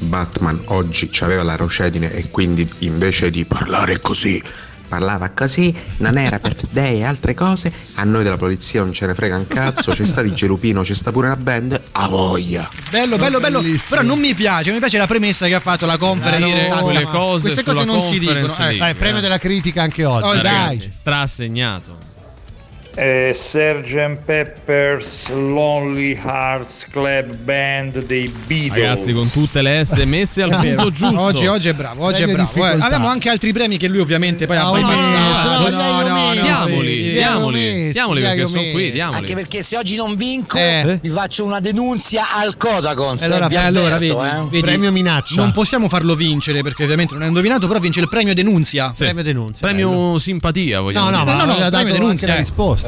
Batman 0.00 0.60
oggi 0.66 1.08
c'aveva 1.10 1.42
la 1.42 1.56
rocedine 1.56 2.12
e 2.12 2.28
quindi 2.28 2.68
invece 2.80 3.30
di 3.30 3.46
parlare 3.46 3.98
così 4.00 4.42
parlava 4.86 5.30
così, 5.30 5.74
non 5.98 6.18
era 6.18 6.38
per 6.38 6.54
dei 6.70 7.00
e 7.00 7.04
altre 7.04 7.34
cose, 7.34 7.72
a 7.94 8.04
noi 8.04 8.22
della 8.22 8.36
polizia 8.36 8.82
non 8.82 8.92
ce 8.92 9.06
ne 9.06 9.14
frega 9.14 9.36
un 9.36 9.46
cazzo, 9.46 9.92
c'è 9.92 10.04
sta 10.04 10.22
di 10.22 10.32
Gelupino, 10.34 10.82
c'è 10.82 10.94
sta 10.94 11.12
pure 11.12 11.26
una 11.26 11.36
band, 11.36 11.80
a 11.92 12.08
voglia. 12.08 12.68
Bello, 12.90 13.16
bello, 13.16 13.40
bello. 13.40 13.60
Bellissimo. 13.60 14.00
Però 14.00 14.08
non 14.08 14.18
mi 14.18 14.34
piace, 14.34 14.72
mi 14.72 14.78
piace 14.78 14.98
la 14.98 15.06
premessa 15.06 15.46
che 15.46 15.54
ha 15.54 15.60
fatto 15.60 15.86
la 15.86 15.96
conference. 15.98 16.44
Dire 16.46 16.68
tasca. 16.68 16.82
quelle 16.82 17.04
cose 17.04 17.52
Queste 17.52 17.70
cose 17.70 17.84
non 17.84 18.02
si 18.02 18.18
dicono. 18.18 18.46
eh. 18.68 18.76
Dai, 18.76 18.94
premio 18.94 19.20
della 19.20 19.38
critica 19.38 19.82
anche 19.82 20.04
oggi. 20.04 20.26
Oh, 20.26 20.32
dai. 20.34 20.42
ragazzi, 20.42 20.88
strasegnato. 20.90 22.14
Eh, 22.98 23.32
Sgt. 23.34 24.24
Pepper's 24.24 25.28
Lonely 25.30 26.18
Hearts 26.24 26.86
Club 26.90 27.34
Band 27.34 28.02
dei 28.06 28.32
Beatles. 28.46 28.74
Ragazzi, 28.82 29.12
con 29.12 29.30
tutte 29.30 29.60
le 29.60 29.84
S 29.84 29.96
messe 30.06 30.42
al 30.42 30.50
È 30.50 30.56
vero. 30.60 30.74
punto 30.76 30.90
giusto. 30.92 31.20
Oggi, 31.20 31.46
oggi 31.46 31.68
è 31.68 31.74
bravo, 31.74 32.04
oggi 32.04 32.22
è 32.22 32.24
Premio 32.24 32.48
bravo. 32.54 32.74
eh. 32.78 32.80
Abbiamo 32.80 33.08
anche 33.08 33.28
altri 33.28 33.52
premi 33.52 33.76
che 33.76 33.88
lui 33.88 33.98
ovviamente 34.00 34.46
poi 34.46 34.56
ha 34.56 34.62
No, 34.62 34.72
bypassato. 34.72 35.70
no, 35.70 35.76
no, 35.78 35.84
No, 35.86 36.08
no, 36.08 36.34
no. 36.34 36.40
Diamoli, 36.40 37.10
diamoli, 37.12 37.90
diamoli 37.92 38.20
li 38.20 38.26
perché 38.26 38.46
sono 38.46 38.62
qui, 38.72 38.90
diamoli. 38.90 39.18
Anche 39.18 39.34
perché 39.34 39.62
se 39.62 39.76
oggi 39.76 39.96
non 39.96 40.16
vinco, 40.16 40.56
Eh. 40.56 40.98
vi 41.02 41.10
faccio 41.10 41.44
una 41.44 41.60
denunzia 41.60 42.34
al 42.34 42.56
Codacons. 42.56 43.22
Allora, 43.22 43.48
eh, 43.48 43.56
allora 43.56 43.98
vedi, 43.98 44.12
eh. 44.12 44.42
vedi, 44.48 44.60
Premio 44.62 44.90
minaccia. 44.90 45.34
Non 45.36 45.52
possiamo 45.52 45.88
farlo 45.90 46.14
vincere 46.14 46.62
perché 46.62 46.84
ovviamente 46.84 47.12
non 47.12 47.24
ha 47.24 47.26
indovinato, 47.26 47.66
però 47.66 47.78
vince 47.78 48.00
il 48.00 48.08
premio 48.08 48.32
denunzia. 48.32 48.92
Sì. 48.94 49.04
Premio 49.04 49.22
denunzia. 49.22 49.60
Premio 49.66 50.18
simpatia, 50.18 50.80
vogliamo 50.80 51.10
No, 51.10 51.16
no, 51.18 51.24
dire. 51.24 51.36
no, 51.36 51.42
aveva 51.42 51.58
dato 51.68 51.82
premio 51.84 51.92
denunzia, 51.92 52.28
la 52.28 52.34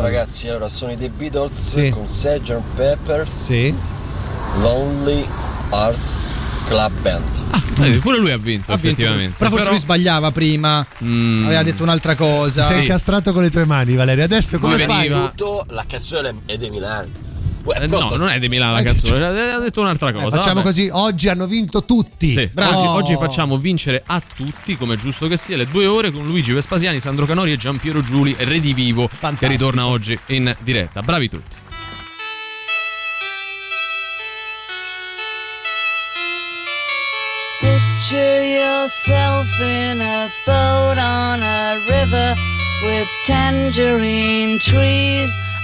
Ragazzi, 0.01 0.49
allora 0.49 0.69
sono 0.69 0.93
i 0.93 0.97
The 0.97 1.11
Beatles 1.11 1.59
Sì. 1.61 1.91
con 1.91 2.07
Sgt. 2.07 2.61
Pepper's 2.77 3.31
Sì. 3.45 3.75
Lonely 4.59 5.27
Hearts 5.71 6.35
Club 6.67 6.93
Band. 7.01 7.25
Vedi, 7.79 7.99
pure 7.99 8.19
lui 8.19 8.31
ha 8.33 8.37
vinto, 8.39 8.73
Ha 8.73 8.77
vinto. 8.77 8.89
effettivamente. 9.01 9.35
Però 9.39 9.51
forse 9.51 9.69
lui 9.69 9.79
sbagliava 9.79 10.31
prima, 10.33 10.85
Mm. 11.05 11.45
aveva 11.47 11.63
detto 11.63 11.83
un'altra 11.83 12.15
cosa. 12.17 12.63
Sei 12.63 12.83
incastrato 12.83 13.33
con 13.33 13.43
le 13.43 13.51
tue 13.51 13.65
mani, 13.65 13.95
Valerio. 13.95 14.25
Adesso 14.25 14.59
come 14.59 14.77
Lui 14.77 14.85
fai? 14.87 15.09
veniva- 15.09 15.33
la 15.69 15.85
canzone 15.87 16.41
è 16.47 16.57
di 16.57 16.71
Milano. 16.71 17.09
Eh, 17.75 17.87
no, 17.87 18.17
non 18.17 18.29
è 18.29 18.39
di 18.39 18.49
Milano 18.49 18.73
la 18.73 18.83
canzone, 18.83 19.25
ha 19.27 19.59
detto 19.59 19.81
un'altra 19.81 20.11
Eh, 20.11 20.13
cosa. 20.13 20.37
facciamo 20.39 20.55
vabbè. 20.63 20.67
così, 20.67 20.89
oggi 20.91 21.29
hanno 21.29 21.47
vinto 21.47 21.85
tutti. 21.85 22.33
Sì, 22.33 22.49
Bravi. 22.53 22.75
oggi, 22.75 22.87
oggi 22.87 23.17
facciamo 23.17 23.57
vincere 23.59 24.03
a 24.07 24.21
tutti, 24.37 24.77
come 24.77 24.95
è 24.95 24.97
giusto 24.97 25.27
che 25.29 25.37
sia, 25.37 25.57
le 25.57 25.67
due 25.69 25.87
ore 25.87 26.11
con 26.11 26.25
Luigi 26.27 26.53
Vespasiani, 26.53 27.01
Sandro 27.01 27.27
Canori 27.27 27.53
e 27.53 27.57
Giampiero 27.57 28.03
Giuli, 28.03 28.35
Redivivo, 28.39 29.09
che 29.39 29.47
ritorna 29.47 29.87
oggi 29.87 30.19
in 30.27 30.55
diretta. 30.61 31.03
Bravi 31.03 31.29
tutti. 31.29 31.57
Picture 37.61 38.45
yourself 38.45 39.49
in 39.61 40.01
a 40.01 40.31
boat 40.47 40.97
on 40.99 41.43
a 41.43 41.77
river 41.91 42.35
with 42.85 43.09
tangerine 43.27 44.59
trees 44.61 45.29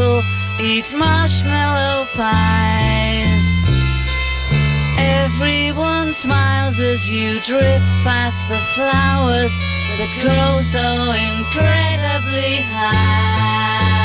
People 0.00 0.22
eat 0.58 0.86
marshmallow 0.96 2.06
pies. 2.14 3.44
Everyone 4.98 6.12
smiles 6.12 6.80
as 6.80 7.08
you 7.10 7.40
drift 7.40 7.84
past 8.04 8.48
the 8.48 8.60
flowers 8.74 9.52
that 9.98 10.10
grow 10.24 10.60
so 10.62 10.84
incredibly 11.28 12.64
high. 12.72 14.00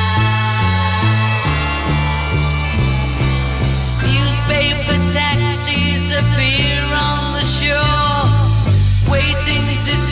Newspaper 4.03 4.99
taxis 5.11 6.05
appear 6.21 6.83
on 6.91 7.33
the 7.37 7.45
shore, 7.55 8.27
waiting 9.11 9.63
to 9.87 10.04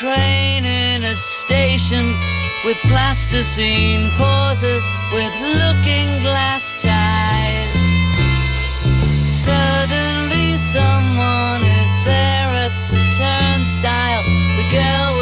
train 0.00 0.64
in 0.64 1.04
a 1.04 1.14
station 1.14 2.06
with 2.64 2.78
plasticine 2.88 4.08
pauses 4.16 4.82
with 5.12 5.34
looking 5.60 6.08
glass 6.24 6.72
ties. 6.80 7.74
Suddenly 9.36 10.56
someone 10.56 11.60
is 11.60 11.92
there 12.08 12.48
at 12.64 12.72
the 12.88 13.02
turnstile. 13.12 14.24
The 14.56 14.66
girl 14.72 15.19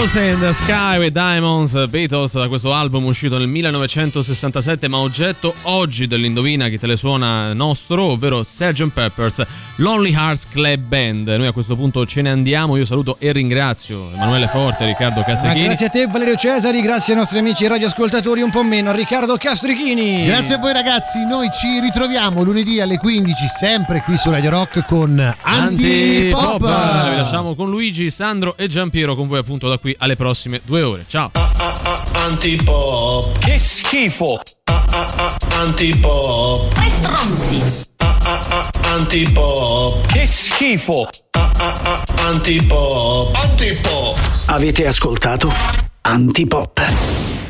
Lost 0.00 0.14
in 0.14 0.38
the 0.38 0.54
Sky 0.54 0.96
with 0.96 1.10
Diamonds 1.10 1.86
Beatles 1.88 2.32
da 2.32 2.48
questo 2.48 2.72
album 2.72 3.04
uscito 3.04 3.36
nel 3.36 3.48
1967 3.48 4.88
ma 4.88 4.96
oggetto 4.96 5.52
oggi 5.64 6.06
dell'Indovina 6.06 6.68
chi 6.68 6.78
te 6.78 6.86
le 6.86 6.96
suona 6.96 7.52
nostro 7.52 8.04
ovvero 8.04 8.42
Sgt. 8.42 8.88
Pepper's 8.88 9.44
Lonely 9.76 10.14
Hearts 10.14 10.46
Club 10.50 10.80
Band 10.80 11.28
noi 11.28 11.48
a 11.48 11.52
questo 11.52 11.76
punto 11.76 12.06
ce 12.06 12.22
ne 12.22 12.30
andiamo 12.30 12.78
io 12.78 12.86
saluto 12.86 13.16
e 13.18 13.30
ringrazio 13.32 14.10
Emanuele 14.14 14.48
Forte 14.48 14.86
Riccardo 14.86 15.20
Ma 15.20 15.26
Castrichini 15.26 15.64
grazie 15.64 15.86
a 15.86 15.90
te 15.90 16.06
Valerio 16.06 16.34
Cesari, 16.34 16.80
grazie 16.80 17.12
ai 17.12 17.18
nostri 17.18 17.38
amici 17.38 17.66
radioascoltatori 17.66 18.40
un 18.40 18.50
po' 18.50 18.62
meno, 18.62 18.92
Riccardo 18.92 19.36
Castrichini. 19.36 20.24
Grazie 20.24 20.54
a 20.54 20.58
voi 20.58 20.72
ragazzi, 20.72 21.26
noi 21.26 21.50
ci 21.52 21.78
ritroviamo 21.78 22.42
lunedì 22.42 22.80
alle 22.80 22.96
15 22.96 23.34
sempre 23.58 24.00
qui 24.02 24.16
su 24.16 24.30
Radio 24.30 24.48
Rock 24.48 24.86
con 24.86 25.18
Antipop. 25.42 26.62
Antipop 26.62 27.10
vi 27.10 27.16
lasciamo 27.16 27.54
con 27.54 27.68
Luigi, 27.68 28.08
Sandro 28.08 28.56
e 28.56 28.66
Giampiero 28.66 29.14
con 29.14 29.28
voi 29.28 29.38
appunto 29.38 29.68
da 29.68 29.76
qui 29.76 29.89
alle 29.98 30.16
prossime 30.16 30.60
due 30.64 30.82
ore 30.82 31.04
ciao 31.06 31.30
Antipop. 32.12 33.38
Che 33.38 33.58
schifo! 33.58 34.40
Antipop. 35.56 36.72
Tre 36.74 36.88
stronzi! 36.88 37.88
Antipop. 38.82 40.06
Che 40.06 40.26
schifo! 40.26 41.08
Antipop. 42.16 43.34
Antipop. 43.34 44.18
Avete 44.46 44.86
ascoltato 44.86 45.52
Antipop. 46.02 47.49